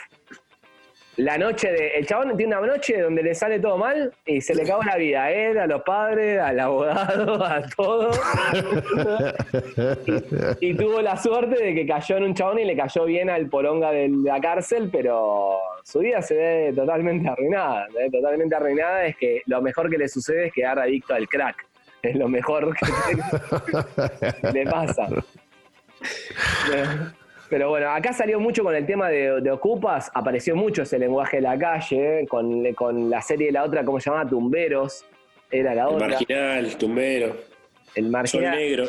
La 1.17 1.35
noche 1.35 1.71
de. 1.71 1.97
El 1.97 2.05
chabón 2.05 2.37
tiene 2.37 2.55
una 2.55 2.67
noche 2.67 3.01
donde 3.01 3.23
le 3.23 3.33
sale 3.33 3.59
todo 3.59 3.75
mal 3.77 4.13
y 4.23 4.39
se 4.39 4.53
le 4.53 4.63
cago 4.63 4.83
la 4.83 4.97
vida 4.97 5.23
a 5.23 5.31
él, 5.31 5.57
a 5.57 5.65
los 5.65 5.81
padres, 5.81 6.39
al 6.39 6.59
abogado, 6.59 7.43
a 7.43 7.63
todo. 7.75 8.11
y, 10.61 10.67
y 10.69 10.73
tuvo 10.75 11.01
la 11.01 11.17
suerte 11.17 11.61
de 11.61 11.73
que 11.73 11.87
cayó 11.87 12.17
en 12.17 12.23
un 12.23 12.33
chabón 12.35 12.59
y 12.59 12.65
le 12.65 12.77
cayó 12.77 13.05
bien 13.05 13.31
al 13.31 13.47
poronga 13.49 13.91
de 13.91 14.09
la 14.09 14.39
cárcel, 14.39 14.89
pero 14.91 15.57
su 15.83 15.99
vida 15.99 16.21
se 16.21 16.35
ve 16.35 16.73
totalmente 16.75 17.27
arruinada. 17.27 17.87
¿eh? 17.99 18.11
Totalmente 18.11 18.55
arruinada 18.55 19.05
es 19.05 19.17
que 19.17 19.41
lo 19.47 19.61
mejor 19.61 19.89
que 19.89 19.97
le 19.97 20.07
sucede 20.07 20.47
es 20.47 20.53
quedar 20.53 20.77
adicto 20.77 21.15
al 21.15 21.27
crack. 21.27 21.66
Es 22.09 22.15
lo 22.15 22.27
mejor 22.27 22.75
que 22.75 24.51
le 24.53 24.65
pasa. 24.65 25.07
Pero, 27.49 27.69
bueno, 27.69 27.89
acá 27.91 28.11
salió 28.11 28.39
mucho 28.39 28.63
con 28.63 28.75
el 28.75 28.85
tema 28.85 29.07
de, 29.09 29.39
de 29.41 29.51
Ocupas, 29.51 30.11
apareció 30.13 30.55
mucho 30.55 30.81
ese 30.83 30.99
lenguaje 30.99 31.37
de 31.37 31.43
la 31.43 31.57
calle, 31.57 32.21
¿eh? 32.21 32.27
con, 32.27 32.73
con 32.73 33.09
la 33.09 33.21
serie 33.21 33.47
de 33.47 33.53
la 33.53 33.63
otra, 33.63 33.85
¿cómo 33.85 33.99
se 34.01 34.09
llamaba? 34.09 34.29
Tumberos, 34.29 35.05
era 35.49 35.73
la 35.73 35.83
El 35.83 35.87
otra. 35.87 36.07
marginal, 36.09 36.77
tumbero, 36.77 37.37
El 37.95 38.03
sol 38.03 38.11
marginal. 38.11 38.55
negro. 38.57 38.85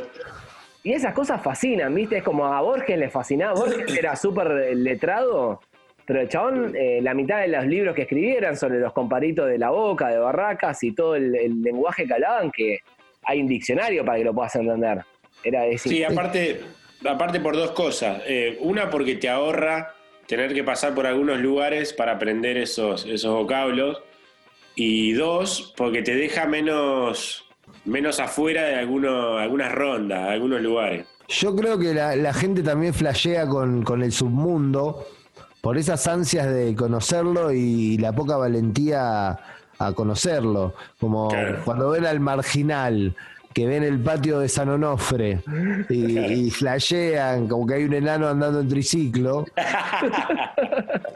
Y 0.82 0.92
esas 0.92 1.14
cosas 1.14 1.40
fascinan, 1.40 1.94
¿viste? 1.94 2.16
Es 2.18 2.24
como 2.24 2.46
a 2.46 2.60
Borges 2.60 2.98
le 2.98 3.08
fascinaba. 3.10 3.54
Borges 3.54 3.96
era 3.96 4.16
súper 4.16 4.48
letrado, 4.76 5.60
pero 6.04 6.20
el 6.20 6.28
chabón, 6.28 6.74
eh, 6.74 6.98
la 7.00 7.14
mitad 7.14 7.40
de 7.40 7.48
los 7.48 7.64
libros 7.66 7.94
que 7.94 8.02
escribieran 8.02 8.56
sobre 8.56 8.80
los 8.80 8.92
comparitos 8.92 9.46
de 9.48 9.58
la 9.58 9.70
boca, 9.70 10.08
de 10.08 10.18
barracas 10.18 10.82
y 10.82 10.92
todo 10.92 11.14
el, 11.14 11.34
el 11.36 11.62
lenguaje 11.62 12.06
que 12.06 12.14
hablaban, 12.14 12.50
que 12.50 12.78
hay 13.28 13.42
un 13.42 13.46
diccionario 13.46 14.04
para 14.04 14.18
que 14.18 14.24
lo 14.24 14.34
puedas 14.34 14.56
entender. 14.56 15.04
Era 15.44 15.62
decir, 15.62 15.92
Sí, 15.92 16.02
aparte, 16.02 16.62
aparte 17.06 17.40
por 17.40 17.54
dos 17.54 17.72
cosas. 17.72 18.22
Eh, 18.26 18.56
una, 18.60 18.88
porque 18.88 19.16
te 19.16 19.28
ahorra 19.28 19.94
tener 20.26 20.54
que 20.54 20.64
pasar 20.64 20.94
por 20.94 21.06
algunos 21.06 21.38
lugares 21.38 21.92
para 21.92 22.12
aprender 22.12 22.56
esos, 22.56 23.04
esos 23.04 23.34
vocablos. 23.34 24.02
Y 24.74 25.12
dos, 25.12 25.74
porque 25.76 26.00
te 26.02 26.14
deja 26.14 26.46
menos, 26.46 27.46
menos 27.84 28.18
afuera 28.18 28.62
de 28.62 28.76
algunos, 28.76 29.38
algunas 29.38 29.72
rondas, 29.72 30.30
algunos 30.30 30.62
lugares. 30.62 31.06
Yo 31.28 31.54
creo 31.54 31.78
que 31.78 31.92
la, 31.92 32.16
la 32.16 32.32
gente 32.32 32.62
también 32.62 32.94
flashea 32.94 33.46
con, 33.46 33.82
con 33.82 34.02
el 34.02 34.12
submundo 34.12 35.06
por 35.60 35.76
esas 35.76 36.06
ansias 36.06 36.50
de 36.50 36.74
conocerlo 36.74 37.52
y 37.52 37.98
la 37.98 38.12
poca 38.12 38.38
valentía 38.38 39.38
a 39.78 39.92
conocerlo. 39.92 40.74
Como 41.00 41.28
Claro. 41.28 41.60
cuando 41.64 41.90
ven 41.90 42.06
al 42.06 42.20
marginal 42.20 43.14
que 43.54 43.66
ven 43.66 43.82
el 43.82 43.98
patio 43.98 44.38
de 44.38 44.48
San 44.48 44.68
Onofre 44.68 45.42
y, 45.88 46.18
y 46.46 46.50
flashean 46.50 47.48
como 47.48 47.66
que 47.66 47.74
hay 47.74 47.84
un 47.84 47.94
enano 47.94 48.28
andando 48.28 48.60
en 48.60 48.68
triciclo. 48.68 49.44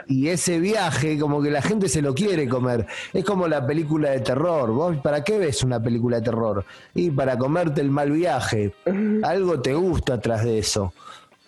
Y 0.09 0.29
ese 0.29 0.59
viaje, 0.61 1.19
como 1.19 1.41
que 1.41 1.51
la 1.51 1.63
gente 1.63 1.89
se 1.89 2.03
lo 2.03 2.15
quiere 2.15 2.47
comer. 2.49 2.87
Es 3.15 3.25
como 3.25 3.49
la 3.49 3.67
película 3.67 4.11
de 4.11 4.21
terror. 4.21 4.71
¿Vos 4.71 4.97
para 4.99 5.25
qué 5.25 5.39
ves 5.39 5.63
una 5.63 5.83
película 5.83 6.19
de 6.19 6.23
terror? 6.25 6.65
Y 6.95 7.11
para 7.11 7.39
comerte 7.39 7.81
el 7.81 7.91
mal 7.91 8.11
viaje. 8.11 8.75
Algo 9.23 9.61
te 9.61 9.73
gusta 9.75 10.15
atrás 10.15 10.45
de 10.45 10.59
eso. 10.59 10.93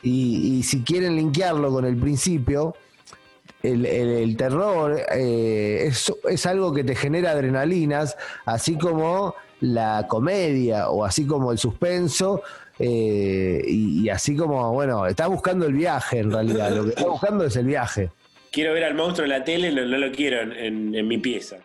Y, 0.02 0.58
y 0.58 0.62
si 0.62 0.82
quieren 0.82 1.16
linkearlo 1.16 1.70
con 1.70 1.84
el 1.84 1.96
principio, 1.96 2.74
el, 3.64 3.86
el- 3.86 4.08
el 4.24 4.36
terror 4.36 5.00
eh, 5.14 5.84
es, 5.88 6.12
es 6.28 6.46
algo 6.46 6.72
que 6.74 6.84
te 6.84 6.94
genera 6.94 7.30
adrenalinas, 7.32 8.16
así 8.44 8.76
como 8.78 9.34
la 9.60 10.06
comedia 10.08 10.88
o 10.90 11.04
así 11.04 11.26
como 11.26 11.50
el 11.52 11.58
suspenso. 11.58 12.42
eh, 12.78 13.62
y, 13.66 14.02
y 14.02 14.08
así 14.10 14.36
como, 14.36 14.72
bueno, 14.72 15.06
está 15.06 15.26
buscando 15.28 15.66
el 15.66 15.74
viaje 15.74 16.18
en 16.20 16.30
realidad. 16.32 16.70
Lo 16.72 16.82
que 16.84 16.90
está 16.90 17.06
buscando 17.06 17.44
es 17.44 17.54
el 17.56 17.66
viaje. 17.66 18.10
Quiero 18.50 18.72
ver 18.72 18.84
al 18.84 18.94
monstruo 18.94 19.24
en 19.24 19.30
la 19.30 19.44
tele, 19.44 19.72
no, 19.72 19.84
no 19.84 19.96
lo 19.98 20.10
quiero 20.12 20.40
en, 20.40 20.52
en- 20.52 20.94
en 20.94 21.08
mi 21.08 21.18
pieza. 21.18 21.56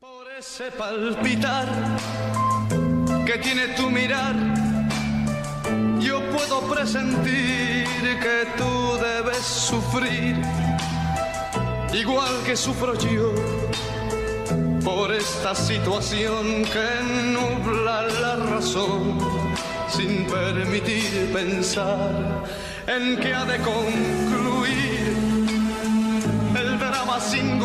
Por 0.00 0.30
ese 0.38 0.70
palpitar 0.72 1.66
que 3.26 3.38
tiene 3.38 3.66
tu 3.74 3.90
mirar, 3.90 4.36
yo 5.98 6.20
puedo 6.30 6.60
presentir 6.72 7.84
que 8.22 8.46
tú 8.56 8.96
debes 8.98 9.44
sufrir, 9.44 10.36
igual 11.92 12.32
que 12.44 12.56
sufro 12.56 12.94
yo, 12.94 13.32
por 14.84 15.12
esta 15.12 15.56
situación 15.56 16.64
que 16.66 16.88
nubla 17.32 18.02
la 18.22 18.36
razón, 18.36 19.18
sin 19.88 20.24
permitir 20.26 21.30
pensar 21.32 22.44
en 22.86 23.16
que 23.16 23.34
ha 23.34 23.44
de 23.44 23.58
concluir 23.58 25.35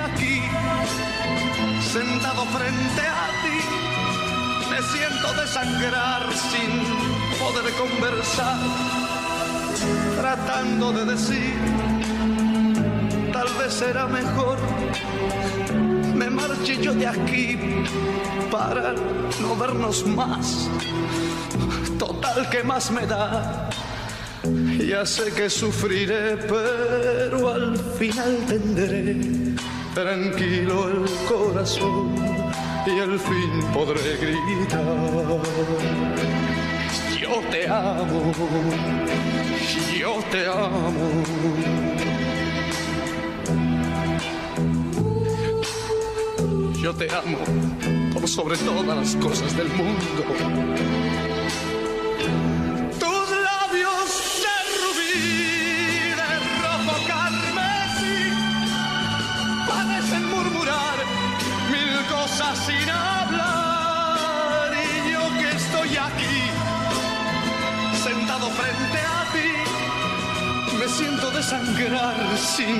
aquí, 0.00 0.42
sentado 1.92 2.44
frente 2.46 3.02
a 3.06 3.26
ti, 3.42 3.60
me 4.70 4.82
siento 4.82 5.40
desangrar 5.40 6.22
sin 6.32 6.70
poder 7.38 7.72
conversar, 7.74 8.58
tratando 10.20 10.92
de 10.92 11.04
decir, 11.12 11.54
tal 13.32 13.48
vez 13.58 13.72
será 13.72 14.06
mejor 14.06 14.58
me 16.20 16.28
marche 16.28 16.76
yo 16.82 16.92
de 16.92 17.06
aquí 17.06 17.58
para 18.50 18.92
no 19.40 19.56
vernos 19.56 20.06
más. 20.06 20.68
Total, 21.98 22.48
que 22.50 22.62
más 22.62 22.90
me 22.90 23.06
da? 23.06 23.70
Ya 24.86 25.06
sé 25.06 25.32
que 25.32 25.48
sufriré, 25.48 26.36
pero 26.36 27.54
al 27.54 27.78
final 27.98 28.36
tendré 28.46 29.49
tranquilo 29.94 30.88
el 30.88 31.04
corazón 31.28 32.14
y 32.86 33.00
al 33.00 33.18
fin 33.18 33.62
podré 33.72 34.16
gritar. 34.16 34.84
Yo 37.20 37.40
te 37.50 37.68
amo, 37.68 38.32
yo 39.98 40.14
te 40.30 40.46
amo. 40.46 41.70
Yo 46.82 46.94
te 46.94 47.08
amo 47.10 47.38
por 48.12 48.26
sobre 48.26 48.56
todas 48.56 48.96
las 48.96 49.16
cosas 49.16 49.56
del 49.56 49.68
mundo. 49.68 51.29
Desangrar 71.40 72.36
sin 72.36 72.76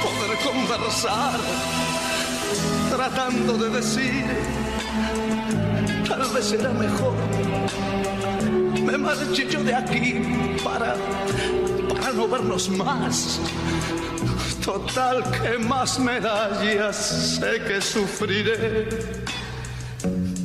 poder 0.00 0.38
conversar 0.42 1.38
tratando 2.90 3.52
de 3.58 3.68
decir, 3.68 4.24
tal 6.08 6.22
vez 6.32 6.44
será 6.46 6.70
mejor, 6.70 7.12
me 8.82 8.96
marche 8.96 9.46
yo 9.50 9.62
de 9.62 9.74
aquí 9.74 10.22
para, 10.64 10.96
para 12.00 12.12
no 12.14 12.26
vernos 12.26 12.70
más. 12.70 13.40
Total, 14.64 15.22
que 15.42 15.58
más 15.58 15.98
me 15.98 16.18
da? 16.18 16.64
Ya 16.64 16.90
sé 16.94 17.60
que 17.66 17.78
sufriré, 17.82 18.88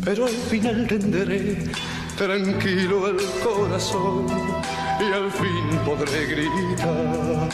pero 0.03 0.25
al 0.25 0.37
final 0.51 0.85
tendré 0.85 1.71
tranquilo 2.17 3.07
el 3.07 3.19
corazón 3.41 4.52
y 4.99 5.11
al 5.13 5.31
fin 5.31 5.79
podré 5.85 6.25
gritar. 6.25 7.49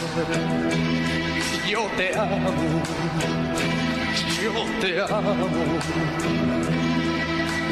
Yo 1.70 1.88
te 1.98 2.18
amo 2.18 2.82
yo 4.42 4.52
te 4.80 5.02
amo, 5.02 5.48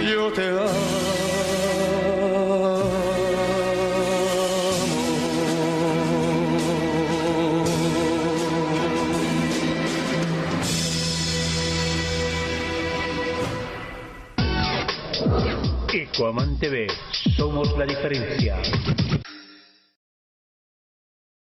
yo 0.03 0.31
te 0.33 0.51
Ecoamán 15.93 16.57
TV, 16.59 16.87
somos 17.35 17.77
la 17.77 17.85
diferencia. 17.85 18.57